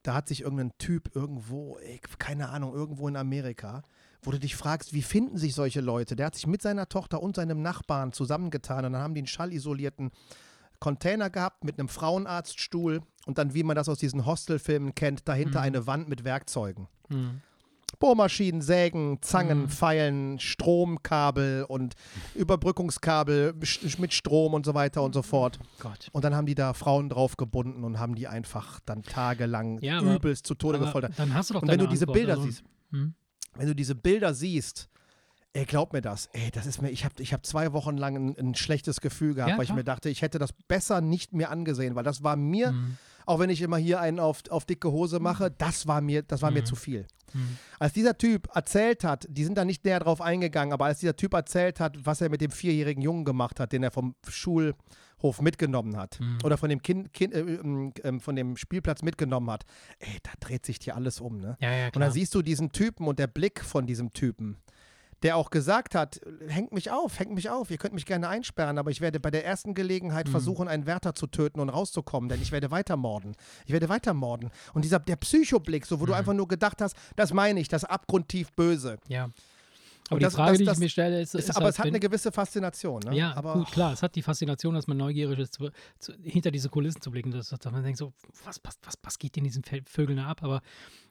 [0.03, 3.83] da hat sich irgendein Typ irgendwo, ey, keine Ahnung, irgendwo in Amerika,
[4.23, 6.17] wo du dich fragst, wie finden sich solche Leute?
[6.17, 9.27] Der hat sich mit seiner Tochter und seinem Nachbarn zusammengetan und dann haben die einen
[9.27, 10.11] schallisolierten
[10.81, 15.61] Container gehabt mit einem Frauenarztstuhl und dann, wie man das aus diesen Hostelfilmen kennt, dahinter
[15.61, 15.65] Mhm.
[15.67, 16.89] eine Wand mit Werkzeugen.
[17.09, 17.41] Mhm.
[17.99, 19.69] Bohrmaschinen, Sägen, Zangen, Mhm.
[19.69, 21.95] Pfeilen, Stromkabel und
[22.35, 23.55] Überbrückungskabel
[23.99, 25.59] mit Strom und so weiter und so fort.
[25.79, 26.09] Gott.
[26.13, 30.01] Und dann haben die da Frauen drauf gebunden und haben die einfach dann tagelang Ja,
[30.01, 31.13] übelst zu Tode gefoltert.
[31.17, 33.15] Dann hast du doch Und wenn du diese Antwort, Bilder also, siehst, Hm?
[33.57, 34.89] wenn du diese Bilder siehst,
[35.55, 38.17] ey, glaub mir das, ey, das ist mir, ich habe ich hab zwei Wochen lang
[38.17, 41.33] ein, ein schlechtes Gefühl gehabt, Ja, weil ich mir dachte, ich hätte das besser nicht
[41.35, 42.97] mehr angesehen, weil das war mir, Mhm.
[43.27, 46.41] auch wenn ich immer hier einen auf, auf dicke Hose mache, das war mir, das
[46.43, 46.67] war mir Mhm.
[46.67, 47.07] zu viel.
[47.35, 47.57] Mhm.
[47.79, 51.17] Als dieser Typ erzählt hat, die sind da nicht näher drauf eingegangen, aber als dieser
[51.17, 55.41] Typ erzählt hat, was er mit dem vierjährigen Jungen gemacht hat, den er vom Schulhof
[55.41, 56.39] mitgenommen hat Mhm.
[56.45, 59.65] oder von dem kind, kind äh, ähm, von dem Spielplatz mitgenommen hat,
[59.99, 61.57] ey, da dreht sich dir alles um, ne?
[61.61, 64.59] Ja, ja, Und dann siehst du diesen Typen und der Blick von diesem Typen,
[65.23, 68.79] der auch gesagt hat, hängt mich auf, hängt mich auf, ihr könnt mich gerne einsperren,
[68.79, 70.33] aber ich werde bei der ersten Gelegenheit Mhm.
[70.33, 73.35] versuchen, einen Wärter zu töten und rauszukommen, denn ich werde weiter morden.
[73.67, 74.51] Ich werde weiter morden.
[74.75, 76.09] Und dieser, der Psychoblick, so wo Mhm.
[76.09, 78.99] du einfach nur gedacht hast, das meine ich, das abgrundtief Böse.
[79.09, 79.29] ja.
[80.13, 81.79] Aber die das- Frage, das- die das ich mir stelle, ist, Ist, aber halt, es
[81.79, 83.17] hat wenn- eine gewisse Faszination, ne?
[83.17, 83.93] Ja, aber, gut, klar.
[83.93, 87.31] Es hat die Faszination, dass man neugierig ist, zu, zu, hinter diese Kulissen zu blicken.
[87.33, 88.13] Dass, dass man denkt so,
[88.45, 90.43] was, was, was, was geht in diesen Vögeln da ab?
[90.43, 90.63] Aber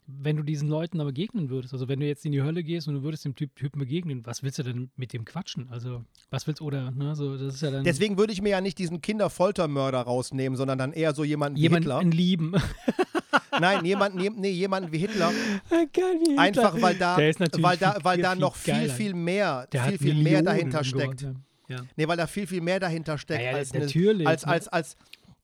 [0.08, 2.88] wenn du diesen Leuten da begegnen würdest, also wenn du jetzt in die Hölle gehst
[2.88, 5.70] und du würdest dem Typ, Typen begegnen, was willst du denn mit dem quatschen?
[5.70, 8.50] Also, was willst du, oder, ne, so, das ist ja dann Deswegen würde ich mir
[8.50, 12.04] ja nicht diesen Kinderfoltermörder rausnehmen, sondern dann eher so jemanden wie jemanden Hitler.
[12.04, 12.54] lieben.
[13.60, 15.32] Nein, jemanden, je- nee, jemanden wie Hitler.
[15.70, 16.42] Geil, wie Hitler.
[16.42, 18.94] Einfach weil da, weil da, viel- weil viel- da viel noch viel, geiler.
[18.94, 21.26] viel mehr, Der viel, viel mehr dahinter steckt.
[21.68, 21.82] Ja.
[21.96, 24.52] Nee, weil da viel, viel mehr dahinter steckt Ja, ja, als, eine, natürlich, als, ne?
[24.52, 24.96] als, als,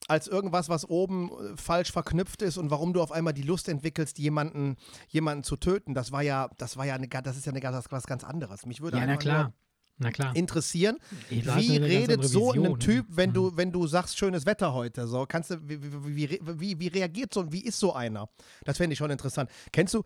[0.08, 3.68] als irgendwas, was oben äh, falsch verknüpft ist und warum du auf einmal die Lust
[3.68, 4.76] entwickelst, jemanden,
[5.08, 5.94] jemanden zu töten.
[5.94, 8.64] Das war ja, das war ja eine, das ist ja eine, ganz- was ganz anderes.
[8.66, 9.52] Mich würde Ja, na klar.
[9.98, 10.34] Na klar.
[10.36, 12.78] interessieren, wie redet so ein.
[12.78, 13.34] Typ, wenn Mhm.
[13.34, 15.06] du, wenn du sagst, schönes Wetter heute?
[15.08, 18.28] So, kannst du, wie, wie, wie, wie, reagiert so, wie ist so einer?
[18.64, 19.50] Das fände ich schon interessant.
[19.72, 20.04] Kennst du,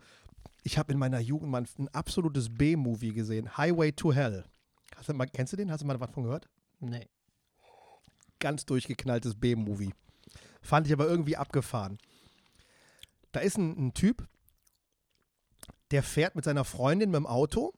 [0.63, 4.45] ich habe in meiner Jugend mal ein absolutes B-Movie gesehen, Highway to Hell.
[4.95, 5.71] Hast du mal, kennst du den?
[5.71, 6.47] Hast du mal was von gehört?
[6.79, 7.07] Nee.
[8.39, 9.93] ganz durchgeknalltes B-Movie.
[10.61, 11.97] Fand ich aber irgendwie abgefahren.
[13.31, 14.27] Da ist ein, ein Typ,
[15.91, 17.73] der fährt mit seiner Freundin mit dem Auto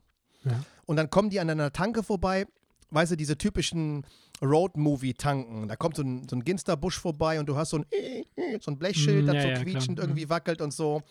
[0.46, 0.64] Ja.
[0.86, 2.46] und dann kommen die an einer Tanke vorbei,
[2.92, 4.06] weißt du, diese typischen
[4.42, 5.68] Road-Movie-Tanken.
[5.68, 7.86] Da kommt so ein, so ein Ginsterbusch vorbei und du hast so ein,
[8.62, 9.64] so ein Blechschild, Mm, das ja, so ja, klar.
[9.66, 10.04] quietschend Mhm.
[10.04, 11.02] irgendwie wackelt und so.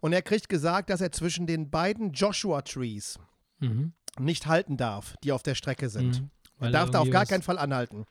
[0.00, 3.18] Und er kriegt gesagt, dass er zwischen den beiden Joshua-Trees
[3.60, 3.92] Mhm.
[4.20, 6.20] nicht halten darf, die auf der Strecke sind.
[6.22, 6.30] Mhm.
[6.60, 8.04] Er darf da auf gar keinen Fall anhalten.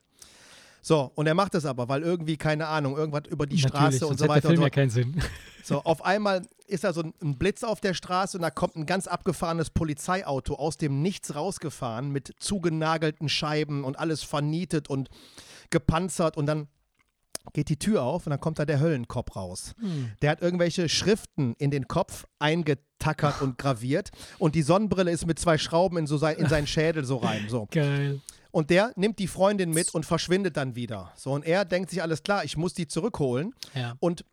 [0.82, 4.08] So, und er macht es aber, weil irgendwie, keine Ahnung, irgendwas über die Natürlich, Straße
[4.08, 5.22] und so weiter Film so ja keinen Sinn.
[5.64, 8.78] So, auf einmal ist da so ein, ein Blitz auf der Straße und da kommt
[8.78, 15.10] ein ganz abgefahrenes Polizeiauto aus dem Nichts rausgefahren mit zugenagelten Scheiben und alles vernietet und
[15.70, 16.70] gepanzert und dann
[17.54, 19.74] geht die Tür auf und dann kommt da der Höllenkopf raus.
[19.80, 20.12] Hm.
[20.22, 25.40] Der hat irgendwelche Schriften in den Kopf eingetackert und graviert und die Sonnenbrille ist mit
[25.40, 27.48] zwei Schrauben in, so sein, in seinen Schädel so rein.
[27.50, 27.68] So.
[27.72, 28.22] Geil.
[28.52, 31.12] Und der nimmt die Freundin mit und verschwindet dann wieder.
[31.16, 33.96] So, und er denkt sich, alles klar, ich muss die zurückholen Ja.
[34.00, 34.24] und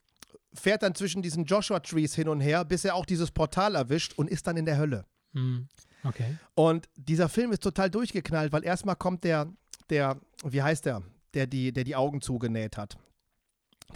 [0.55, 4.31] fährt dann zwischen diesen Joshua-Trees hin und her, bis er auch dieses Portal erwischt und
[4.31, 5.05] ist dann in der Hölle.
[5.33, 5.67] Hm.
[6.05, 6.37] Okay.
[6.55, 9.49] Und dieser Film ist total durchgeknallt, weil erstmal kommt der,
[9.91, 11.03] der, wie heißt der,
[11.33, 12.97] der die, der die Augen zugenäht hat.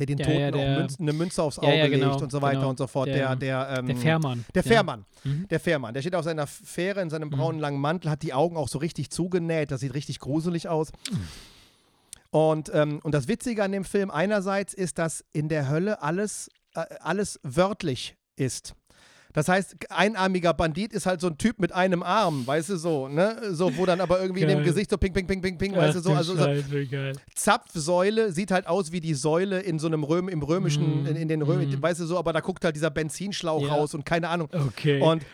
[0.01, 2.23] Der den Ja, Toten ja, der- auch Münz, eine Münze aufs Auge ja, genau, legt
[2.23, 2.71] und so weiter genau.
[2.71, 3.09] und so fort.
[3.09, 4.45] Der- Der, der, ähm, Der Fährmann.
[4.55, 4.63] Der.
[4.65, 5.05] Fährmann.
[5.25, 5.47] Mhm.
[5.49, 5.95] Der Fährmann.
[5.95, 8.79] Der steht auf seiner Fähre in seinem braunen langen Mantel, hat die Augen auch so
[8.79, 9.71] richtig zugenäht.
[9.71, 10.93] Das sieht richtig gruselig aus.
[12.31, 16.49] Und, ähm, und das Witzige an dem Film einerseits ist, dass in der Hölle alles,
[16.75, 18.75] äh, alles wörtlich ist.
[19.39, 23.07] Das heißt, einarmiger Bandit ist halt so ein Typ mit einem Arm, weißt du so,
[23.07, 23.37] ne?
[23.53, 24.65] So, wo dann aber irgendwie in dem Geil.
[24.67, 26.13] Gesicht so ping, ping, ping, ping, ping, weißt du so.
[26.13, 26.45] Also so
[26.91, 27.13] geil.
[27.37, 31.07] Zapfsäule sieht halt aus wie die Säule in so einem Röm, im römischen, Mhm.
[31.07, 31.81] in, in den Röm, Mhm.
[31.81, 33.75] weißt du so, aber da guckt halt dieser Benzinschlauch Ja.
[33.75, 34.49] raus und keine Ahnung.
[34.53, 35.01] Okay.
[35.01, 35.25] Und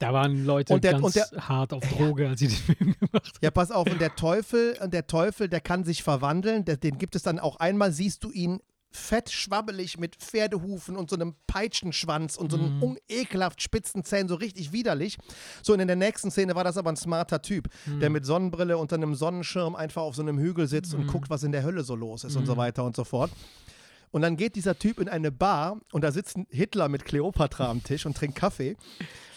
[0.00, 3.12] da waren Leute Und der- ganz der- hart auf Droge, als sie den Film gemacht
[3.12, 3.38] haben.
[3.40, 6.98] Ja, pass auf, und der Teufel, und der Teufel, der kann sich verwandeln, der, den
[6.98, 8.58] gibt es dann auch einmal, siehst du ihn
[8.96, 12.82] fett schwabbelig mit Pferdehufen und so einem Peitschenschwanz und so einem Mhm.
[13.10, 15.18] unekelhaft spitzen Zähnen, so richtig widerlich.
[15.62, 17.68] So, und in der nächsten Szene war das aber ein smarter Typ,
[18.00, 21.42] der mit Sonnenbrille unter einem Sonnenschirm einfach auf so einem Hügel sitzt und guckt, was
[21.42, 23.30] in der Hölle so los ist und so weiter und so fort.
[24.14, 27.82] Und dann geht dieser Typ in eine Bar und da sitzt Hitler mit Kleopatra am
[27.82, 28.76] Tisch und trinkt Kaffee.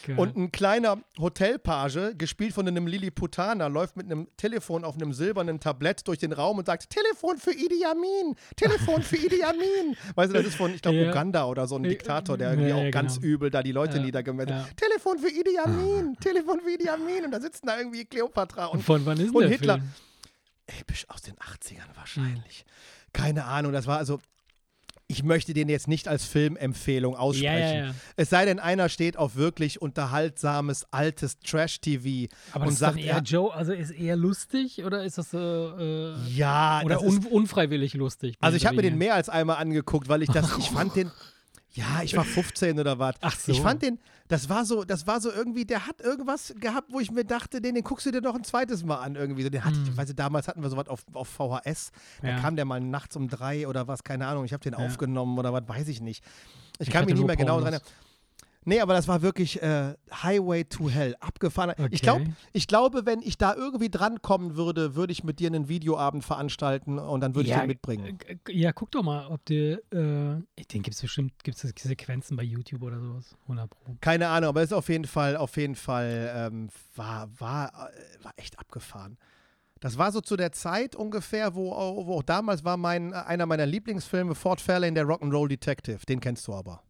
[0.05, 0.19] Geil.
[0.19, 5.59] Und ein kleiner Hotelpage, gespielt von einem Lilliputaner, läuft mit einem Telefon auf einem silbernen
[5.59, 8.35] Tablett durch den Raum und sagt: Telefon für Idi Amin!
[8.55, 9.97] Telefon für Idi Amin!
[10.15, 11.09] Weißt du, das ist von, ich glaube, Ja.
[11.09, 13.33] Uganda oder so ein Diktator, der irgendwie ja, auch ja, ganz genau.
[13.33, 14.61] übel da die Leute Ja, niedergemessen ja.
[14.63, 14.77] hat.
[14.77, 16.15] Telefon für Idi Amin!
[16.21, 17.25] Telefon für Idi Amin!
[17.25, 19.79] Und da sitzen da irgendwie Kleopatra Und von wann ist und Hitler.
[19.79, 19.89] Film?
[20.67, 22.63] episch aus den 80ern wahrscheinlich.
[23.11, 24.19] Keine Ahnung, das war also.
[25.09, 27.53] Ich möchte den jetzt nicht als Filmempfehlung aussprechen.
[27.53, 27.95] Ja, ja, ja.
[28.17, 32.97] Es sei denn, einer steht auf wirklich unterhaltsames, altes Trash-TV Aber und das ist sagt,
[32.97, 36.95] dann eher er, Joe, also ist eher lustig oder ist das äh, äh, ja, oder
[36.95, 38.35] das ist, un unfreiwillig lustig?
[38.41, 39.09] also ich habe mir den mehr.
[39.09, 41.09] mehr als einmal angeguckt, weil ich das, ich fand den,
[41.71, 43.15] ja, ich war 15 oder was.
[43.21, 43.53] Ach so.
[43.53, 46.99] Ich fand den, das war so, das war so irgendwie, der hat irgendwas gehabt, wo
[46.99, 49.43] ich mir dachte, den, den guckst du dir doch ein zweites Mal an irgendwie.
[49.43, 52.27] So, Den hatte ich, weiß ich, damals hatten wir sowas auf, auf VHS, da.
[52.29, 52.39] Ja.
[52.39, 54.79] kam der mal nachts um drei oder was, keine Ahnung, ich habe den Ja.
[54.85, 56.23] aufgenommen oder was, weiß ich nicht.
[56.79, 57.63] Ich, Ich kann mich nicht mehr genau Pornos.
[57.71, 58.06] dran erinnern.
[58.67, 61.71] Nee, aber das war wirklich äh, Highway to Hell, abgefahren.
[61.77, 61.97] Ich, Okay.
[62.01, 66.25] glaub, ich glaube, wenn ich da irgendwie drankommen würde, würde ich mit dir einen Videoabend
[66.25, 68.19] veranstalten und dann würde ich Ja, den mitbringen.
[68.27, 70.43] äh, Ja, guck doch mal, ob dir, äh, den
[70.83, 73.37] gibt es bestimmt, gibt es Sequenzen bei YouTube oder sowas.
[73.43, 73.95] 100 Pro.
[74.01, 78.23] Keine Ahnung, aber es ist auf jeden Fall, auf jeden Fall, ähm, war, war, äh,
[78.25, 79.17] war echt abgefahren.
[79.79, 83.45] Das war so zu der Zeit ungefähr, wo, auch- wo auch damals war mein, einer
[83.45, 85.99] meiner Lieblingsfilme, Fort Fairlane, der Rock'n'Roll Detective.
[86.05, 86.81] Den kennst du aber,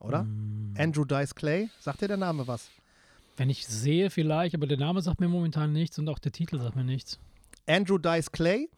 [0.00, 0.24] oder?
[0.24, 0.74] Mm.
[0.78, 2.68] Andrew Dice Clay, sagt dir der Name was?
[3.36, 6.58] Wenn ich sehe, vielleicht, aber der Name sagt mir momentan nichts und auch der Titel
[6.60, 7.18] sagt mir nichts.
[7.66, 8.68] Andrew Dice Clay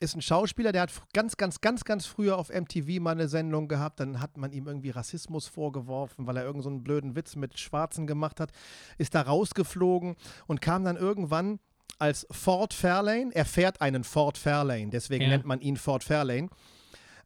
[0.00, 3.68] ist ein Schauspieler, der hat ganz, ganz, ganz, ganz früher auf MTV mal eine Sendung
[3.68, 4.00] gehabt.
[4.00, 7.58] Dann hat man ihm irgendwie Rassismus vorgeworfen, weil er irgendeinen so einen blöden Witz mit
[7.60, 8.50] Schwarzen gemacht hat.
[8.98, 10.16] Ist da rausgeflogen
[10.48, 11.60] und kam dann irgendwann
[12.00, 13.30] als Ford Fairlane.
[13.32, 15.28] Er fährt einen Ford Fairlane, deswegen Ja.
[15.30, 16.48] nennt man ihn Ford Fairlane.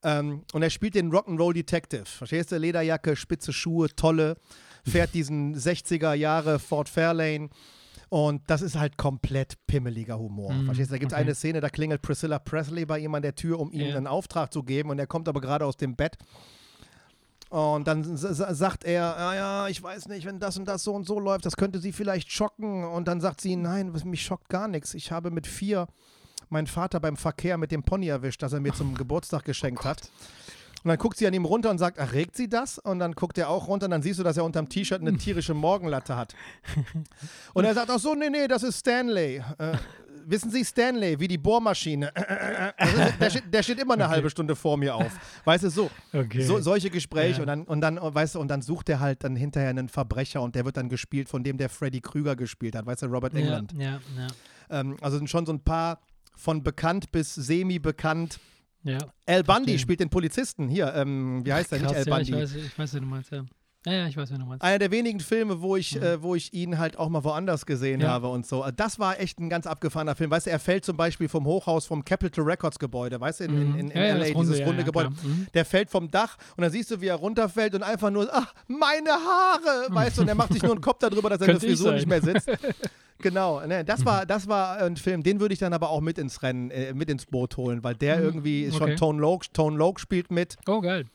[0.07, 2.05] Ähm, und er spielt den Rock'n'Roll Detective.
[2.07, 2.57] Verstehst du?
[2.59, 4.37] Lederjacke, spitze Schuhe, tolle.
[4.87, 7.49] Fährt diesen 60er Jahre Ford Fairlane.
[8.09, 10.53] Und das ist halt komplett pimmeliger Humor.
[10.53, 10.95] Mm, Verstehst du?
[10.95, 11.25] Da gibt es okay.
[11.25, 13.97] eine Szene, da klingelt Priscilla Presley bei ihm an der Tür, um ihm Ja.
[13.97, 14.91] einen Auftrag zu geben.
[14.91, 16.17] Und er kommt aber gerade aus dem Bett.
[17.49, 21.05] Und dann sagt er, ja, ja, ich weiß nicht, wenn das und das so und
[21.07, 22.85] so läuft, das könnte sie vielleicht schocken.
[22.85, 24.95] Und dann sagt sie, nein, mich schockt gar nichts.
[24.95, 25.87] Ich habe mit vier
[26.49, 30.11] meinen Vater beim Verkehr mit dem Pony erwischt, das er mir zum Geburtstag geschenkt hat.
[30.85, 32.79] Und dann guckt sie an ihm runter und sagt, ach, regt sie das?
[32.79, 35.17] Und dann guckt er auch runter und dann siehst du, dass er unterm T-Shirt eine
[35.17, 36.35] tierische Morgenlatte hat.
[37.55, 39.43] Und er sagt, ach so, nee, nee, das ist Stanley.
[39.59, 39.73] Äh,
[40.27, 42.13] wissen Sie, Stanley, wie die Bohrmaschine.
[43.21, 45.11] Der, steht, der steht immer eine halbe Stunde vor mir auf.
[45.45, 45.91] Weißt du, so.
[46.13, 46.43] Okay.
[46.43, 47.41] So, solche Gespräche Ja.
[47.43, 50.41] und dann und dann weißt du und dann sucht er halt dann hinterher einen Verbrecher
[50.43, 53.35] und der wird dann gespielt von dem der Freddy Krüger gespielt hat, weißt du Robert
[53.35, 53.73] England.
[53.77, 54.27] ja, ja,
[54.71, 56.01] Ähm, also sind schon so ein paar
[56.37, 58.39] von bekannt bis semi bekannt.
[58.85, 58.99] ja.
[59.27, 60.95] Al Bundy spielt den Polizisten hier.
[60.95, 62.33] Ähm, wie heißt er nicht Al ja, Bundy?
[62.33, 63.45] ich weiß, ich weiß, wen du meinst, ja.
[63.85, 64.65] Ja, ja, ich weiß, wen du meinst.
[64.65, 68.01] Einer der wenigen Filme, wo ich, äh, wo ich ihn halt auch mal woanders gesehen
[68.01, 68.09] Ja.
[68.09, 68.63] habe und so.
[68.65, 70.29] Also Das war echt ein ganz abgefahrener Film.
[70.29, 73.51] Weißt du, er fällt zum Beispiel vom Hochhaus vom Capitol Records Gebäude, weißt du, in,
[73.55, 73.93] in, in, in Mhm.
[73.95, 75.11] Ja, LA, runde, dieses runde Gebäude.
[75.11, 75.47] Mhm.
[75.55, 78.53] Der fällt vom Dach und dann siehst du, wie er runterfällt und einfach nur, ach,
[78.67, 81.67] meine Haare, weißt du, und er macht sich nur einen Kopf darüber, dass seine Könnte
[81.67, 82.07] ich Frisur nicht.
[82.07, 82.09] Mhm.
[82.11, 82.51] mehr sitzt.
[83.19, 86.19] Genau, ne, das war, das war ein Film, den würde ich dann aber auch mit
[86.19, 88.93] ins Rennen, äh, mit ins Boot holen, weil der irgendwie ist schon Mhm.
[88.93, 88.99] okay.
[88.99, 90.57] Tone Loc, Tone Loc spielt mit.
[90.67, 91.07] Oh, geil.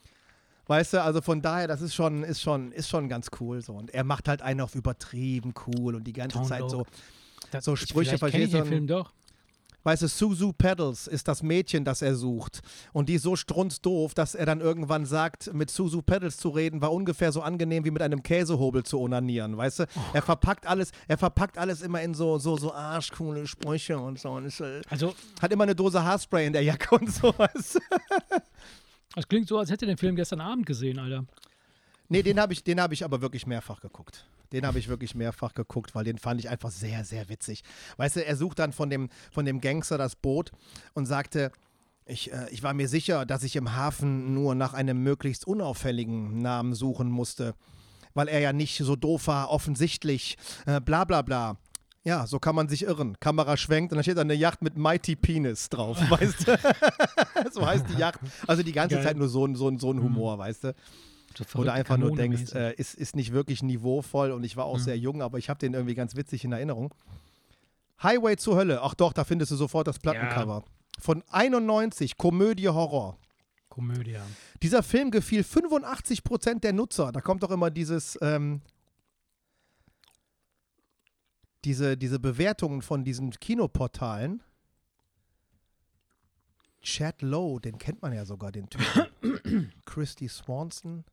[0.68, 3.74] Weißt du, also von daher, das ist schon, ist schon, ist schon ganz cool so.
[3.74, 6.70] Und er macht halt einen auf übertrieben cool und die ganze Tone Zeit Loc.
[6.72, 6.86] so,
[7.52, 8.58] Das, So Sprüche, vielleicht ich verstehst du?
[8.60, 9.12] den Film doch.
[9.84, 12.62] Weißt du, Suzu Pedals ist das Mädchen, das er sucht.
[12.94, 16.82] Und die ist so strunzdoof, dass er dann irgendwann sagt, mit Suzu Pedals zu reden,
[16.82, 19.86] war ungefähr so angenehm wie mit einem Käsehobel zu onanieren, weißt du?
[20.14, 24.32] Er verpackt alles, er verpackt alles immer in so, so, so arschcoole Sprüche und so.
[24.32, 27.76] Und ist, äh, Also, hat immer eine Dose Haarspray in der Jacke und so, weißt
[27.76, 27.80] du?
[29.16, 31.26] Das klingt so, als hätte den Film gestern Abend gesehen, Alter.
[32.12, 34.26] Nee, den habe ich, den hab ich aber wirklich mehrfach geguckt.
[34.52, 37.64] Den habe ich wirklich mehrfach geguckt, weil den fand ich einfach sehr, sehr witzig.
[37.96, 40.52] Weißt du, er sucht dann von dem, von dem Gangster das Boot
[40.94, 41.52] und sagte,
[42.06, 46.40] ich, äh, ich war mir sicher, dass ich im Hafen nur nach einem möglichst unauffälligen
[46.40, 47.54] Namen suchen musste,
[48.14, 51.56] weil er ja nicht so doof war, offensichtlich, äh, bla bla bla.
[52.04, 53.16] Ja, so kann man sich irren.
[53.22, 56.60] Kamera schwenkt und dann steht da eine Yacht mit Mighty Penis drauf, weißt du?
[57.54, 58.20] so heißt die Yacht.
[58.48, 59.06] Also die ganze Geil.
[59.06, 60.76] Zeit nur so, ein- so, ein- so ein Humor, weißt du?
[61.38, 64.78] So verrückte einfach nur denkst, äh, ist, ist nicht wirklich niveauvoll und ich war auch
[64.78, 64.82] Mhm.
[64.84, 66.94] sehr jung, aber ich habe den irgendwie ganz witzig in Erinnerung.
[68.04, 70.64] Highway zur Hölle, ach doch, da findest du sofort das Plattencover.
[71.00, 73.18] Von 91, Komödie Horror.
[73.70, 74.18] Komödie.
[74.62, 77.12] Dieser Film gefiel 85% der Nutzer.
[77.12, 78.62] Da kommt doch immer dieses, ähm,
[81.64, 84.42] diese, diese Bewertungen von diesen Kinoportalen.
[86.82, 89.72] Chad Lowe, den kennt man ja sogar, den Typen.
[89.86, 91.06] Christy Swanson.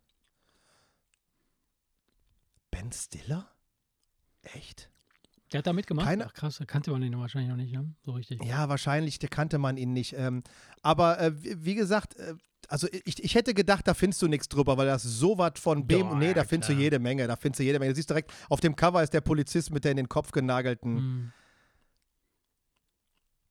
[2.78, 3.50] Ben Stiller?
[4.42, 4.88] Echt?
[5.52, 6.06] Der hat da mitgemacht?
[6.06, 7.92] Keine- Ach krass, da kannte man den wahrscheinlich noch nicht, ne?
[8.05, 8.44] So richtig.
[8.44, 10.12] Ja, wahrscheinlich der kannte man ihn nicht.
[10.12, 10.44] Ähm,
[10.82, 12.34] aber äh, wie, wie gesagt, äh,
[12.68, 15.86] also ich, ich hätte gedacht, da findest du nichts drüber, weil das so was von
[15.88, 15.98] B.
[15.98, 16.82] Ja, nee, da ja, findest du klar.
[16.84, 17.26] jede Menge.
[17.26, 17.92] Da findest du jede Menge.
[17.92, 20.96] Du siehst direkt, auf dem Cover ist der Polizist mit der in den Kopf genagelten.
[20.98, 21.32] Hm.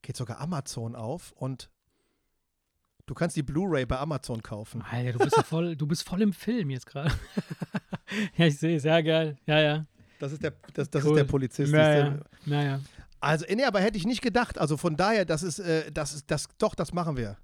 [0.03, 1.69] Geht sogar Amazon auf und
[3.07, 4.83] du kannst die Blu-ray bei Amazon kaufen.
[4.83, 7.11] Alter, du bist ja voll, du bist voll im Film jetzt gerade.
[8.38, 9.38] ja, ich sehe es, ja geil.
[9.45, 9.85] Ja, ja.
[10.19, 11.11] Das ist der, das, das Cool.
[11.11, 11.71] ist der Polizist.
[11.71, 12.79] Naja, der- naja.
[13.19, 14.57] Also, nee, aber hätte ich nicht gedacht.
[14.57, 17.38] Also von daher, das ist, äh, das ist, das, doch, das machen wir.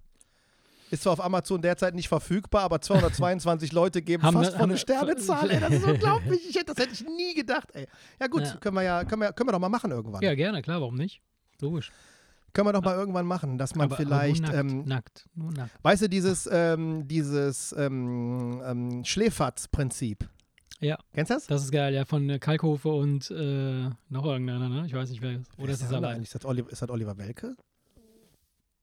[0.91, 4.63] Ist zwar auf Amazon derzeit nicht verfügbar, aber 222 Leute geben Haben fast wir- von
[4.63, 5.49] eine wir- Sternezahl.
[5.49, 6.41] Ey, das ist unglaublich.
[6.49, 7.87] Ich hätte, das hätte ich nie gedacht, ey.
[8.19, 8.55] Ja gut, Ja.
[8.57, 10.21] können wir ja, können wir, können wir doch mal machen irgendwann.
[10.21, 11.21] Ja, gerne, klar, warum nicht?
[11.61, 11.91] Logisch.
[12.53, 15.25] Können wir doch mal irgendwann machen, dass man aber, vielleicht, aber nur nackt, ähm, nackt,
[15.33, 15.71] nur nackt.
[15.83, 20.29] weißt du, dieses, ähm, dieses ähm, ähm, Schläferz-Prinzip.
[20.79, 20.97] Ja.
[21.13, 21.47] Kennst du das?
[21.47, 24.85] Das ist geil, ja, von äh, Kalkofe und äh, noch irgendeiner, ne?
[24.85, 26.15] Ich weiß nicht, wer Oder ist es der allein?
[26.15, 26.29] eigentlich?
[26.29, 27.55] Ist das, Oliver, ist das Oliver Welke?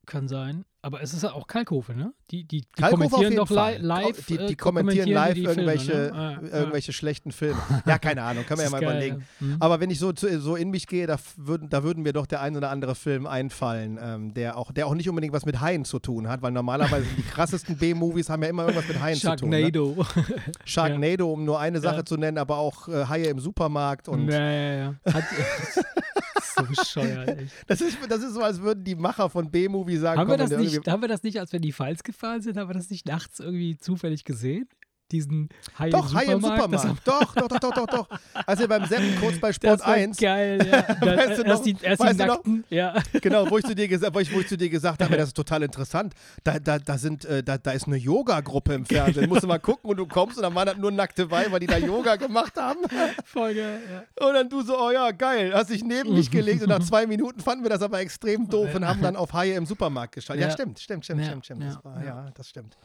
[0.07, 0.65] Kann sein.
[0.83, 2.15] Aber es ist ja auch Kalkofe, ne?
[2.31, 4.25] Die, die, die Kalkofe kommentieren doch li live.
[4.27, 6.13] Die, die äh, kommentieren live die Filme, irgendwelche, ne?
[6.15, 6.57] Ah, ah.
[6.59, 7.61] irgendwelche schlechten Filme.
[7.87, 9.27] Ja, keine Ahnung, können wir ja Das mal geil, überlegen.
[9.41, 9.47] ja.
[9.47, 9.57] Mhm.
[9.61, 12.41] Aber wenn ich so, so in mich gehe, da würden, da würden mir doch der
[12.41, 15.85] ein oder andere Film einfallen, ähm, der, auch, der auch nicht unbedingt was mit Haien
[15.85, 19.37] zu tun hat, weil normalerweise die krassesten B-Movies haben ja immer irgendwas mit Haien zu
[19.37, 19.51] tun.
[19.51, 19.61] Ne?
[19.61, 20.07] Sharknado.
[20.65, 22.05] Sharknado, um nur eine Sache Ja.
[22.07, 24.09] zu nennen, aber auch äh, Haie im Supermarkt.
[24.09, 24.95] Und ja, ja, ja.
[25.13, 25.25] Hat,
[26.57, 27.53] so bescheuert, echt.
[27.67, 30.43] das, ist, das ist so, als würden die Macher von B-Movie sagen, Haben wir, komm,
[30.43, 32.57] das wenn du nicht, haben wir das nicht, als wir in die Pfalz gefahren sind,
[32.57, 34.69] haben wir das nicht nachts irgendwie zufällig gesehen?
[35.11, 36.73] Diesen Hai Doch, im Haie im Supermarkt?
[36.75, 36.83] Das.
[37.05, 38.09] Doch, doch, doch, doch, doch, doch.
[38.47, 40.83] Als wir beim Seppen kurz bei Das Sport war 1 geil, ja.
[40.83, 41.63] Da, Weißt du erst noch?
[41.63, 42.25] die, erst Weißt die?
[42.25, 42.95] Nackten, ja.
[43.21, 45.29] Genau, wo ich zu dir, gesa wo ich, wo ich zu dir gesagt habe, das
[45.29, 46.15] ist total interessant.
[46.45, 49.29] Da, da, da, sind, äh, da, da ist eine Yoga-Gruppe im Fernsehen.
[49.29, 51.67] Musst du mal gucken und du kommst und dann waren das nur nackte Weiber, die
[51.67, 52.81] da Yoga gemacht haben.
[53.25, 54.27] Voll geil, ja.
[54.27, 57.07] Und dann du so, oh ja, geil, hast dich neben mich gelegt und nach zwei
[57.07, 60.43] Minuten fanden wir das aber extrem doof und haben dann auf Haie im Supermarkt geschaltet.
[60.43, 60.55] Ja, Ja.
[60.55, 61.63] stimmt, stimmt, stimmt, Ja, stimmt, stimmt.
[61.63, 62.77] ja, Das war, ja, das stimmt.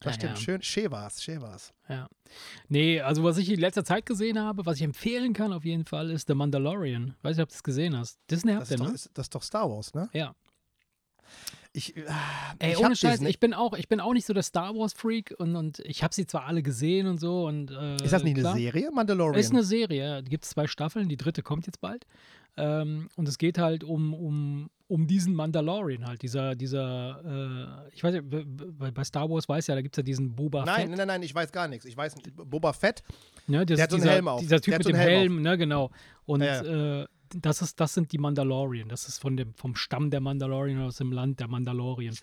[0.00, 0.34] Das stimmt.
[0.34, 0.36] ja.
[0.36, 1.72] Schön, schön war's, schön war's.
[1.88, 2.08] Ja.
[2.68, 5.84] Nee, also was ich in letzter Zeit gesehen habe, was ich empfehlen kann auf jeden
[5.84, 7.14] Fall, ist The Mandalorian.
[7.22, 8.18] Weiß nicht, ob du das gesehen hast.
[8.30, 8.92] Disney habt ist, ihr, ne?
[8.92, 10.08] ist, das ist doch Star Wars, ne?
[10.12, 10.34] Ja.
[11.72, 12.04] Ich, äh,
[12.58, 14.94] Ey, ich ohne Scheiß, ich bin auch, ich bin auch nicht so der Star Wars
[14.94, 18.24] Freak und, und ich habe sie zwar alle gesehen und so und äh, Ist das
[18.24, 19.38] nicht klar, eine Serie, Mandalorian?
[19.38, 22.06] Ist eine Serie, gibt es zwei Staffeln, die dritte kommt jetzt bald.
[22.56, 28.04] Ähm, und es geht halt um, um, um diesen Mandalorian halt, dieser, dieser, äh, ich
[28.04, 28.44] weiß b-
[28.92, 30.96] bei Star Wars weiß ja, da gibt es ja diesen Boba Nein, Fett.
[30.98, 31.84] nein, nein, ich weiß gar nichts.
[31.86, 32.34] Ich weiß nicht.
[32.36, 33.02] Boba Fett,
[33.48, 34.40] Ne, das Der hat so einen dieser, Helm auf.
[34.40, 35.90] Dieser Typ mit dem Helm Helm, ne, genau.
[36.24, 36.62] Und Ja,
[37.02, 37.06] Äh,
[37.40, 38.88] das, ist, das sind die Mandalorian.
[38.88, 42.14] Das ist von dem, vom Stamm der Mandalorian aus dem Land der Mandalorian.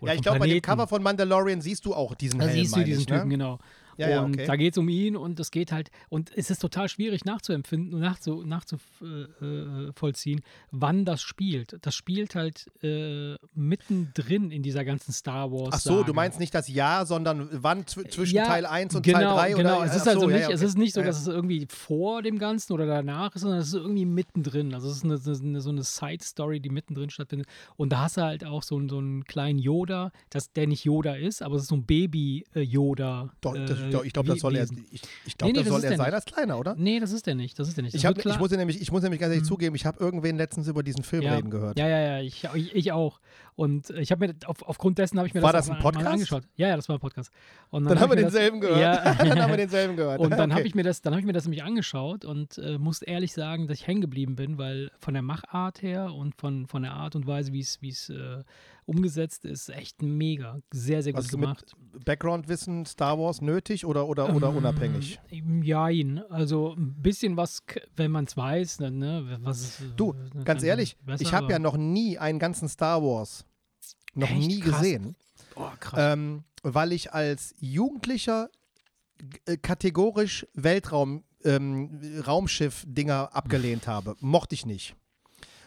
[0.00, 0.60] Ja, ich glaube, bei dem.
[0.60, 3.34] Cover von Mandalorian siehst du auch diesen Da Helm, siehst du diesen ich, Typen, ne?
[3.36, 3.58] genau.
[3.98, 4.46] Ja, ja, und okay.
[4.46, 7.94] da geht es um ihn und es geht halt, und es ist total schwierig nachzuempfinden
[7.94, 11.76] und nachzu, nachzuvollziehen, äh, vollziehen, wann das spielt.
[11.82, 15.70] Das spielt halt äh, mittendrin in dieser ganzen Star Wars.
[15.72, 19.02] Ach so, du meinst nicht das Jahr, sondern wann zw zwischen Ja, Teil 1 und
[19.02, 19.62] genau, Teil 3?
[19.62, 19.86] Genau, oder?
[19.86, 20.68] es ist also so, nicht, ja, ja, es okay.
[20.68, 23.74] ist nicht so, dass es irgendwie vor dem Ganzen oder danach ist, sondern es ist
[23.74, 24.74] irgendwie mittendrin.
[24.74, 27.48] Also es ist eine, eine, so eine Side-Story, die mittendrin stattfindet.
[27.76, 30.84] Und da hast du halt auch so, einen- so einen kleinen Yoda, das, der nicht
[30.84, 33.30] Yoda ist, aber es ist so ein Baby-Yoda.
[33.40, 35.84] Das, äh, doch, ich glaube, das soll er, ich, ich glaub, Nee, nee, das soll
[35.84, 36.14] er sein nicht.
[36.14, 36.74] als Kleiner, oder?
[36.76, 37.58] Nee, das ist der nicht.
[37.58, 37.94] Das ist der nicht.
[37.94, 39.48] Das Ich, hab, ich, muss nämlich, ich muss nämlich ganz ehrlich Mhm.
[39.48, 41.34] zugeben, ich habe irgendwen letztens über diesen Film ja.
[41.34, 41.78] reden gehört.
[41.78, 43.20] Ja, ja, ja, ich, ich auch.
[43.58, 45.82] Und ich habe mir auf, aufgrund dessen habe ich mir War das, das ein auch
[45.86, 46.12] mal Podcast?
[46.12, 46.44] angeschaut.
[46.54, 47.32] Ja, ja, das war ein Podcast.
[47.70, 48.80] Und Dann haben wir denselben das, gehört.
[49.04, 50.20] Ja, dann haben wir denselben gehört.
[50.20, 50.58] und dann Okay.
[50.58, 53.32] habe ich mir das, dann habe ich mir das nämlich angeschaut und äh, muss ehrlich
[53.32, 56.92] sagen, dass ich hängen geblieben bin, weil von der Machart her und von, von der
[56.92, 58.44] Art und Weise, wie es wie es äh,
[58.86, 61.74] umgesetzt ist, echt mega, sehr sehr gut ist gemacht.
[62.04, 65.20] Background-Wissen Star Wars nötig oder, oder, oder unabhängig?
[65.30, 67.64] Ähm, Jein, also ein bisschen was,
[67.96, 71.52] wenn man es weiß, dann, ne, was Du, äh, ganz dann ehrlich, besser, ich habe
[71.52, 73.44] ja noch nie einen ganzen Star Wars
[74.18, 74.38] noch Echt?
[74.48, 74.78] nie Krass.
[74.80, 75.14] gesehen,
[75.54, 75.94] oh, krass.
[76.12, 78.50] ähm, weil ich als Jugendlicher
[79.46, 84.16] äh, kategorisch Weltraum ähm, Raumschiff-Dinger abgelehnt habe.
[84.20, 84.94] Mochte ich nicht.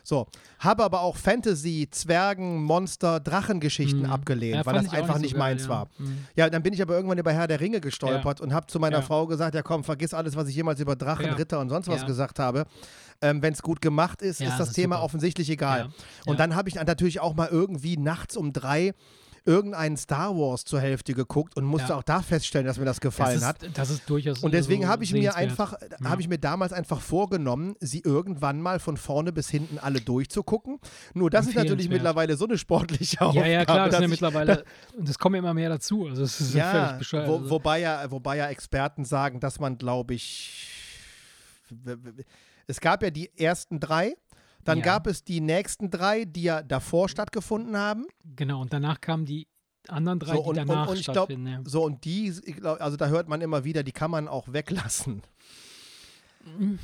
[0.03, 0.25] So,
[0.57, 4.11] habe aber auch Fantasy, Zwergen, Monster, Drachengeschichten Mhm.
[4.11, 5.69] abgelehnt, Ja, weil das einfach nicht so geil, meins ja.
[5.69, 5.87] war.
[5.99, 6.25] Mhm.
[6.35, 8.97] Ja, dann bin ich aber irgendwann über Herr der Ringe gestolpert und habe zu meiner
[8.97, 9.01] Ja.
[9.03, 11.33] Frau gesagt, ja komm, vergiss alles, was ich jemals über Drachen, Ja.
[11.35, 12.07] Ritter und sonst was Ja.
[12.07, 12.65] gesagt habe.
[13.21, 15.05] Ähm, Wenn es gut gemacht ist, Ja, ist das, das ist Thema super.
[15.05, 15.79] offensichtlich egal.
[15.79, 15.89] Ja.
[16.25, 18.93] Und dann habe ich natürlich auch mal irgendwie nachts um drei
[19.43, 21.95] irgendeinen Star Wars zur Hälfte geguckt und musste Ja.
[21.97, 23.63] auch da feststellen, dass mir das gefallen das hat.
[23.63, 26.09] ist, Das ist durchaus Und deswegen so habe ich mir einfach, Ja.
[26.11, 30.77] habe ich mir damals einfach vorgenommen, sie irgendwann mal von vorne bis hinten alle durchzugucken.
[31.15, 33.47] Nur das ist natürlich mittlerweile so eine sportliche Aufgabe.
[33.47, 34.63] Ja, ja, klar, das sind ja mittlerweile,
[34.97, 36.05] und es kommen immer mehr dazu.
[36.07, 37.27] Also es ist ja, völlig bescheuert.
[37.27, 37.49] wo, also.
[37.49, 40.67] wobei, ja, wobei ja Experten sagen, dass man, glaube ich,
[42.67, 44.15] es gab ja die ersten drei,
[44.63, 44.83] dann Ja.
[44.85, 48.05] gab es die nächsten drei, die ja davor stattgefunden haben.
[48.35, 49.47] Genau, und danach kamen die
[49.87, 51.47] anderen drei, So, die und, und, danach und glaube, stattfinden.
[51.47, 51.59] ja.
[51.65, 55.23] so und die, glaub, also da hört man immer wieder, die kann man auch weglassen.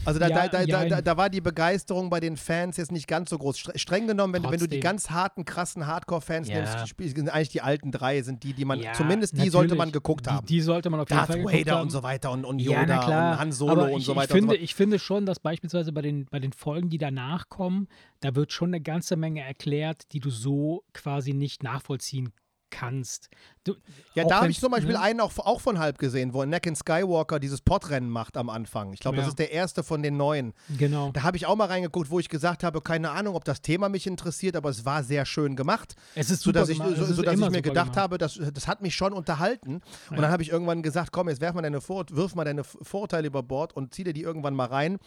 [0.05, 0.89] Also da, Ja, da, da, jein.
[0.89, 3.57] da, da war die Begeisterung bei den Fans jetzt nicht ganz so groß.
[3.57, 6.55] Stre- Streng genommen, wenn, du- wenn du die ganz harten, krassen Hardcore-Fans Ja.
[6.77, 9.91] nimmst, sind eigentlich die alten drei, sind die, die man, Ja, zumindest die sollte man
[9.91, 10.45] geguckt die, haben.
[10.47, 11.81] Die sollte man auf jeden Darth Fall geguckt Vader haben.
[11.83, 13.31] und so weiter und, und Ja, Yoda klar.
[13.33, 14.63] und Han Solo Aber und ich, so ich weiter finde, und so.
[14.63, 17.87] Ich finde schon, dass beispielsweise bei den, bei den Folgen, die danach kommen,
[18.19, 22.46] da wird schon eine ganze Menge erklärt, die du so quasi nicht nachvollziehen kannst.
[23.63, 23.75] Du,
[24.13, 24.99] Ja, da habe ich zum Beispiel ne?
[24.99, 28.93] einen auch, auch von halb gesehen, wo Anakin Skywalker dieses Podrennen macht am Anfang.
[28.93, 29.29] Ich glaube, das Ja.
[29.29, 30.53] ist der erste von den neuen.
[30.77, 31.11] Genau.
[31.11, 33.89] Da habe ich auch mal reingeguckt, wo ich gesagt habe, keine Ahnung, ob das Thema
[33.89, 35.95] mich interessiert, aber es war sehr schön gemacht.
[36.15, 37.97] Es ist super sodass ich, so, sodass ich mir gedacht gemacht.
[37.97, 39.75] habe, das, das hat mich schon unterhalten.
[40.09, 40.21] Und Ja.
[40.23, 43.27] dann habe ich irgendwann gesagt, komm, jetzt werf mal deine Vor wirf mal deine Vorurteile
[43.27, 44.97] über Bord und zieh dir die irgendwann mal rein.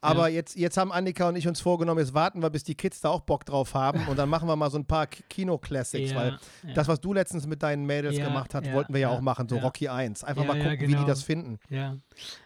[0.00, 3.00] Aber jetzt, jetzt haben Annika und ich uns vorgenommen, jetzt warten wir, bis die Kids
[3.00, 6.16] da auch Bock drauf haben und dann machen wir mal so ein paar Kino-Classics, Ja,
[6.16, 6.72] weil ja.
[6.74, 9.16] das, was du letztens mit deinen Mädels Ja, gemacht hast, ja, wollten wir ja, ja,
[9.16, 9.62] auch machen, so ja.
[9.62, 10.24] Rocky 1.
[10.24, 11.06] Einfach Ja, mal ja, gucken, wie die genau.
[11.06, 11.58] das finden.
[11.68, 11.96] Ja.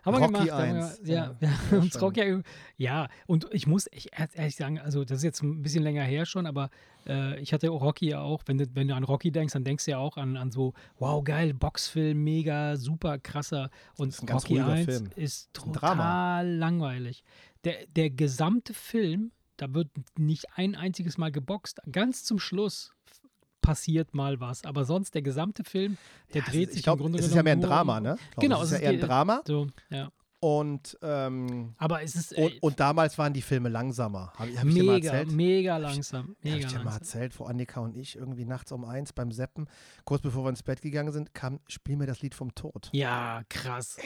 [0.05, 0.51] Haben wir Rocky gemacht.
[0.53, 1.37] haben wir, 1, ja, ja.
[1.71, 1.79] ja.
[1.79, 2.01] Uns.
[2.01, 2.43] Rocky,
[2.77, 6.27] ja, und ich muss echt ehrlich sagen, also das ist jetzt ein bisschen länger her
[6.27, 6.71] schon, aber
[7.07, 9.85] äh, ich hatte Rocky ja auch, wenn du, wenn du an Rocky denkst, dann denkst
[9.85, 13.71] du ja auch an, an so, wow, geil, Boxfilm, mega, super krasser.
[13.97, 15.11] Und Rocky ruhiger 1 Film.
[15.17, 16.41] ist total Drama.
[16.43, 17.25] langweilig.
[17.65, 19.89] Der, der gesamte Film, da wird
[20.19, 21.81] nicht ein einziges Mal geboxt.
[21.91, 22.93] Ganz zum Schluss
[23.63, 25.97] passiert mal was, aber sonst der gesamte Film,
[26.35, 27.77] der Ja, dreht es- sich ich glaube, im Grunde es ist ja mehr ein genommen
[27.77, 28.17] Drama, ne?
[28.21, 29.43] Ich glaub, Genau, es ist ja eher ein Drama.
[29.47, 30.11] So, ja.
[30.41, 34.33] Und, ähm, Aber es ist äh, und, und damals waren die Filme langsamer.
[34.37, 35.33] Habe hab ich dir mal mega, erzählt?
[35.37, 36.21] mega langsam.
[36.23, 39.31] Habe Mega ich dir mal erzählt, wo Annika und ich irgendwie nachts um eins beim
[39.31, 39.69] Seppen,
[40.05, 42.89] kurz bevor wir ins Bett gegangen sind, kam, spiel mir das Lied vom Tod.
[42.93, 43.99] Ja, krass.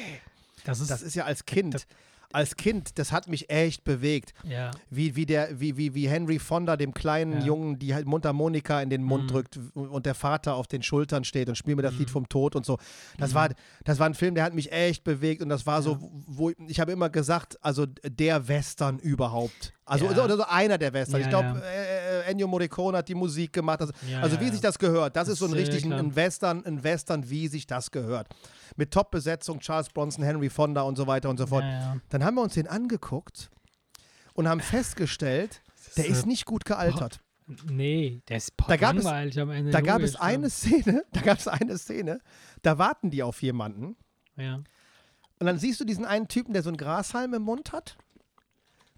[0.64, 1.86] Das ist, Das ist ja als Kind,
[2.32, 4.34] als Kind, das hat mich echt bewegt.
[4.44, 7.46] ja, Wie, wie, der, wie, wie, wie Henry Fonda dem kleinen Ja.
[7.46, 9.28] Jungen die halt Mundharmonika in den Mund Mhm.
[9.28, 12.12] drückt und der Vater auf den Schultern steht und spielt mir das Lied Mhm.
[12.12, 12.78] vom Tod und so.
[13.18, 13.50] Das, war,
[13.84, 16.80] das war ein Film, der hat mich echt bewegt und das war so, wo ich
[16.80, 19.72] habe immer gesagt, also der Western überhaupt.
[19.88, 20.24] Also Ja.
[20.24, 21.20] oder so einer der Western.
[21.20, 21.64] Ja, ich glaube, ja.
[21.64, 23.80] äh, äh, Ennio Morricone hat die Musik gemacht.
[23.80, 25.14] Also, also wie sich das gehört.
[25.14, 26.00] Das, ist so ein Das ist, richtig ein- klar.
[26.00, 28.26] ein Western, ein Western, wie sich das gehört.
[28.74, 31.64] Mit Top-Besetzung, Charles Bronson, Henry Fonda und so weiter und so fort.
[32.08, 33.48] Dann haben wir uns den angeguckt
[34.34, 35.62] und haben festgestellt,
[35.96, 37.20] der ist, ist nicht gut gealtert.
[37.70, 39.70] Nee, der ist Da gab es- am Ende.
[39.70, 42.18] Da gab es eine Szene, da gab es eine Szene,
[42.62, 43.94] da warten die auf jemanden
[44.36, 44.56] Ja.
[44.56, 47.96] und dann siehst du diesen einen Typen, der so einen Grashalm im Mund hat.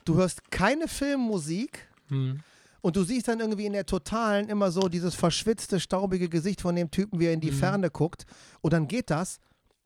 [0.08, 2.40] Du hörst keine Filmmusik Hm.
[2.80, 6.74] und du siehst dann irgendwie in der Totalen immer so dieses verschwitzte, staubige Gesicht von
[6.76, 7.56] dem Typen, wie er in die Mhm.
[7.56, 8.24] Ferne guckt
[8.62, 9.38] und dann geht das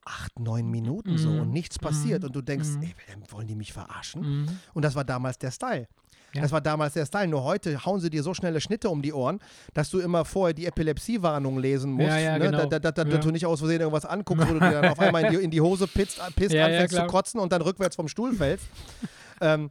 [0.04, 1.40] acht, neun Minuten so Mhm.
[1.40, 2.26] und nichts passiert Mhm.
[2.28, 2.82] und du denkst, Mhm.
[2.82, 2.94] ey,
[3.30, 4.22] wollen die mich verarschen?
[4.42, 4.48] Mhm.
[4.74, 5.88] Und das war damals der Style.
[6.34, 6.40] Ja.
[6.42, 7.28] Das war damals der Style.
[7.28, 9.38] Nur heute hauen sie dir so schnelle Schnitte um die Ohren,
[9.74, 12.08] dass du immer vorher die Epilepsiewarnung lesen musst.
[12.08, 12.46] Ja, ja, ne?
[12.46, 12.64] genau.
[12.66, 13.08] da, da, da, Ja.
[13.10, 15.44] dass du nicht aus Versehen irgendwas anguckst, wo du dir dann auf einmal in die,
[15.44, 18.64] in die Hose pisst, pisst anfängst zu kotzen und dann rückwärts vom Stuhl fällst.
[19.42, 19.70] ähm,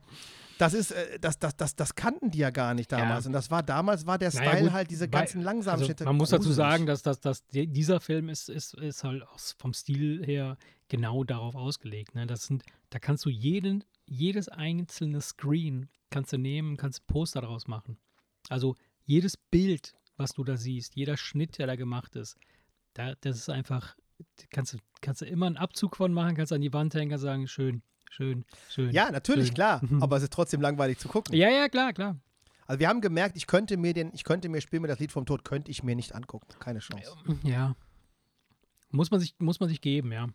[0.61, 3.25] das ist, äh, das, das, das, das kannten die ja gar nicht damals.
[3.25, 3.29] Ja.
[3.29, 6.05] Und das war damals, war der Naja, Style gut, halt diese ganzen langsamen also.
[6.05, 9.23] Man muss dazu sagen, dass, dass, dass die- dieser Film ist, ist, ist halt
[9.57, 10.57] vom Stil her
[10.87, 12.13] genau darauf ausgelegt.
[12.13, 12.27] Ne?
[12.27, 17.67] Das sind, da kannst du jeden, jedes einzelne Screen kannst du nehmen, kannst Poster daraus
[17.67, 17.97] machen.
[18.49, 18.75] Also
[19.05, 22.37] jedes Bild, was du da siehst, jeder Schnitt, der da gemacht ist,
[22.93, 23.95] da, das ist einfach,
[24.51, 27.23] kannst du, kannst du immer einen Abzug von machen, kannst an die Wand hängen, kannst
[27.23, 27.81] sagen, schön,
[28.11, 28.91] schön, schön.
[28.91, 29.55] Ja, natürlich, schön.
[29.55, 29.81] klar.
[30.01, 31.35] Aber es ist trotzdem langweilig zu gucken.
[31.35, 32.17] Ja, ja, klar, klar.
[32.67, 35.11] Also wir haben gemerkt, ich könnte mir den, ich könnte mir Spiel mir das Lied
[35.11, 36.47] vom Tod, könnte ich mir nicht angucken.
[36.59, 37.11] Keine Chance.
[37.43, 37.75] Ja.
[38.91, 40.27] Muss man sich, muss man sich geben, ja.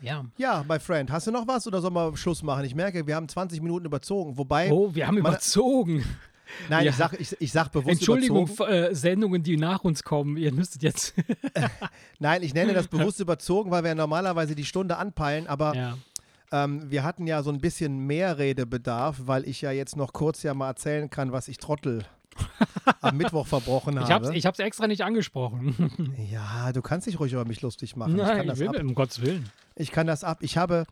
[0.00, 0.24] Ja.
[0.36, 2.64] Ja, my friend, hast du noch was oder sollen wir Schluss machen?
[2.64, 4.38] Ich merke, wir haben 20 Minuten überzogen.
[4.38, 6.04] Wobei, Oh, wir haben überzogen.
[6.68, 6.90] nein, ja.
[6.90, 10.36] ich sag, ich, ich sag bewusst Entschuldigung, äh, Sendungen, die nach uns kommen.
[10.36, 11.14] Ihr müsstet jetzt.
[12.18, 15.98] Nein, ich nenne das bewusst überzogen, weil wir normalerweise die Stunde anpeilen, aber ja.
[16.52, 20.42] Ähm, wir hatten ja so ein bisschen mehr Redebedarf, weil ich ja jetzt noch kurz
[20.42, 22.04] ja mal erzählen kann, was ich Trottel
[23.00, 24.34] am Mittwoch verbrochen Ich habe.
[24.36, 26.14] ich hab's extra nicht angesprochen.
[26.30, 28.16] ja, du kannst dich ruhig über mich lustig machen.
[28.16, 28.74] ich, kann Nein, das ich ab.
[28.74, 29.50] will, um Gottes Willen.
[29.76, 30.38] ich kann das ab.
[30.42, 30.84] Ich habe,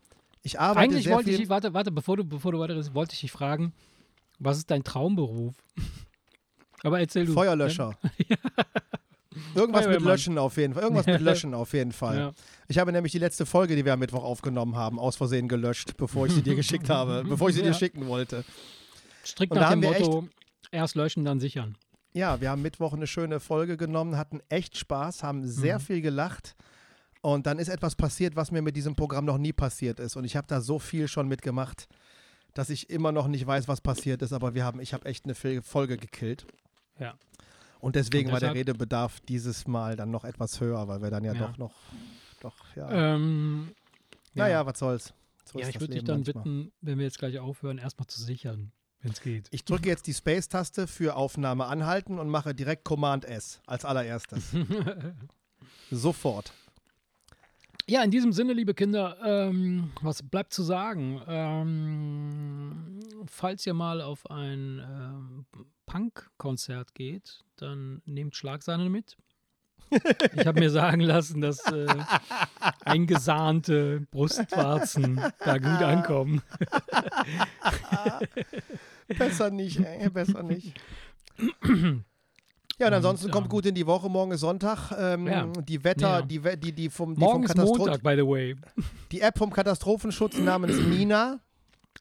[0.43, 1.41] ich arbeite Eigentlich sehr wollte viel.
[1.41, 3.73] ich, warte, warte, bevor du, bevor du weiter wollte ich dich fragen,
[4.39, 5.55] was ist dein Traumberuf?
[6.83, 7.33] Aber erzähl du.
[7.33, 7.95] Feuerlöscher.
[9.55, 10.01] Irgendwas mit.
[10.01, 10.83] Löschen auf jeden Fall.
[10.83, 12.19] Irgendwas mit Löschen auf jeden Fall.
[12.19, 12.33] Ja.
[12.69, 15.97] Ich habe nämlich die letzte Folge, die wir am Mittwoch aufgenommen haben, aus Versehen gelöscht,
[15.97, 17.69] bevor ich sie dir geschickt habe, bevor ich sie Ja.
[17.69, 18.45] dir schicken wollte.
[19.25, 20.29] Strikt nach dem Motto,
[20.71, 21.77] erst löschen, dann sichern.
[22.13, 25.83] Ja, wir haben Mittwoch eine schöne Folge genommen, hatten echt Spaß, haben sehr Mhm.
[25.83, 26.57] viel gelacht.
[27.21, 30.17] Und dann ist etwas passiert, was mir mit diesem Programm noch nie passiert ist.
[30.17, 31.89] Und ich habe da so viel schon mitgemacht,
[32.55, 34.33] dass ich immer noch nicht weiß, was passiert ist.
[34.33, 36.47] Aber wir haben, ich habe echt eine Folge gekillt.
[36.99, 37.15] Ja.
[37.81, 41.11] Und deswegen Und war der deshalb- Redebedarf dieses Mal dann noch etwas höher, weil wir
[41.11, 41.49] dann ja, Ja.
[41.49, 41.73] doch noch,
[42.41, 43.15] doch, ja.
[43.15, 43.75] Ähm,
[44.35, 45.15] naja, was soll's.
[45.45, 46.45] So ja, ich würde dich dann manchmal.
[46.45, 49.49] bitten, wenn wir jetzt gleich aufhören, erstmal zu sichern, wenn es geht.
[49.53, 54.55] Ich drücke jetzt die Space-Taste für Aufnahme anhalten und mache direkt Command S als allererstes.
[55.91, 56.53] Sofort.
[57.89, 61.23] Ja, in diesem Sinne, liebe Kinder, ähm, was bleibt zu sagen?
[61.29, 65.47] Ähm, falls ihr mal auf ein ähm,
[65.87, 69.17] Punk-Konzert geht, dann nehmt Schlagsahne mit.
[70.35, 71.87] Ich habe mir sagen lassen, dass äh,
[72.85, 76.43] eingesahnte Brustwarzen da gut ankommen.
[79.19, 80.75] Besser nicht, ey, besser nicht.
[82.79, 84.09] Ja, und ansonsten Und, kommt ähm, gut in die Woche.
[84.09, 84.93] Morgen ist Sonntag.
[84.99, 85.47] Ähm, Ja.
[85.47, 86.23] Die Wetter, Ja.
[86.23, 88.57] die, die, die, vom, die, vom Morgen Katastro Montag, by the way.
[89.13, 91.41] die App vom Katastrophenschutz namens Nina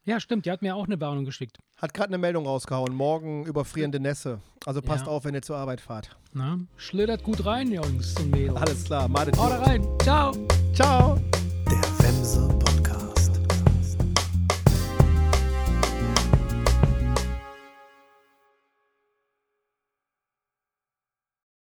[0.05, 1.57] Ja, stimmt, die hat mir auch eine Warnung geschickt.
[1.77, 2.93] hat gerade eine Meldung rausgehauen.
[2.95, 4.39] Morgen überfrierende Nässe.
[4.65, 5.11] Also passt Ja.
[5.11, 6.15] auf, wenn ihr zur Arbeit fahrt.
[6.33, 6.59] Na?
[6.77, 8.55] Schlittert gut rein, Jungs und Mädels.
[8.55, 9.37] Alles klar, Madet.
[9.37, 9.85] Haut rein.
[10.03, 10.31] Ciao.
[10.73, 11.19] Ciao.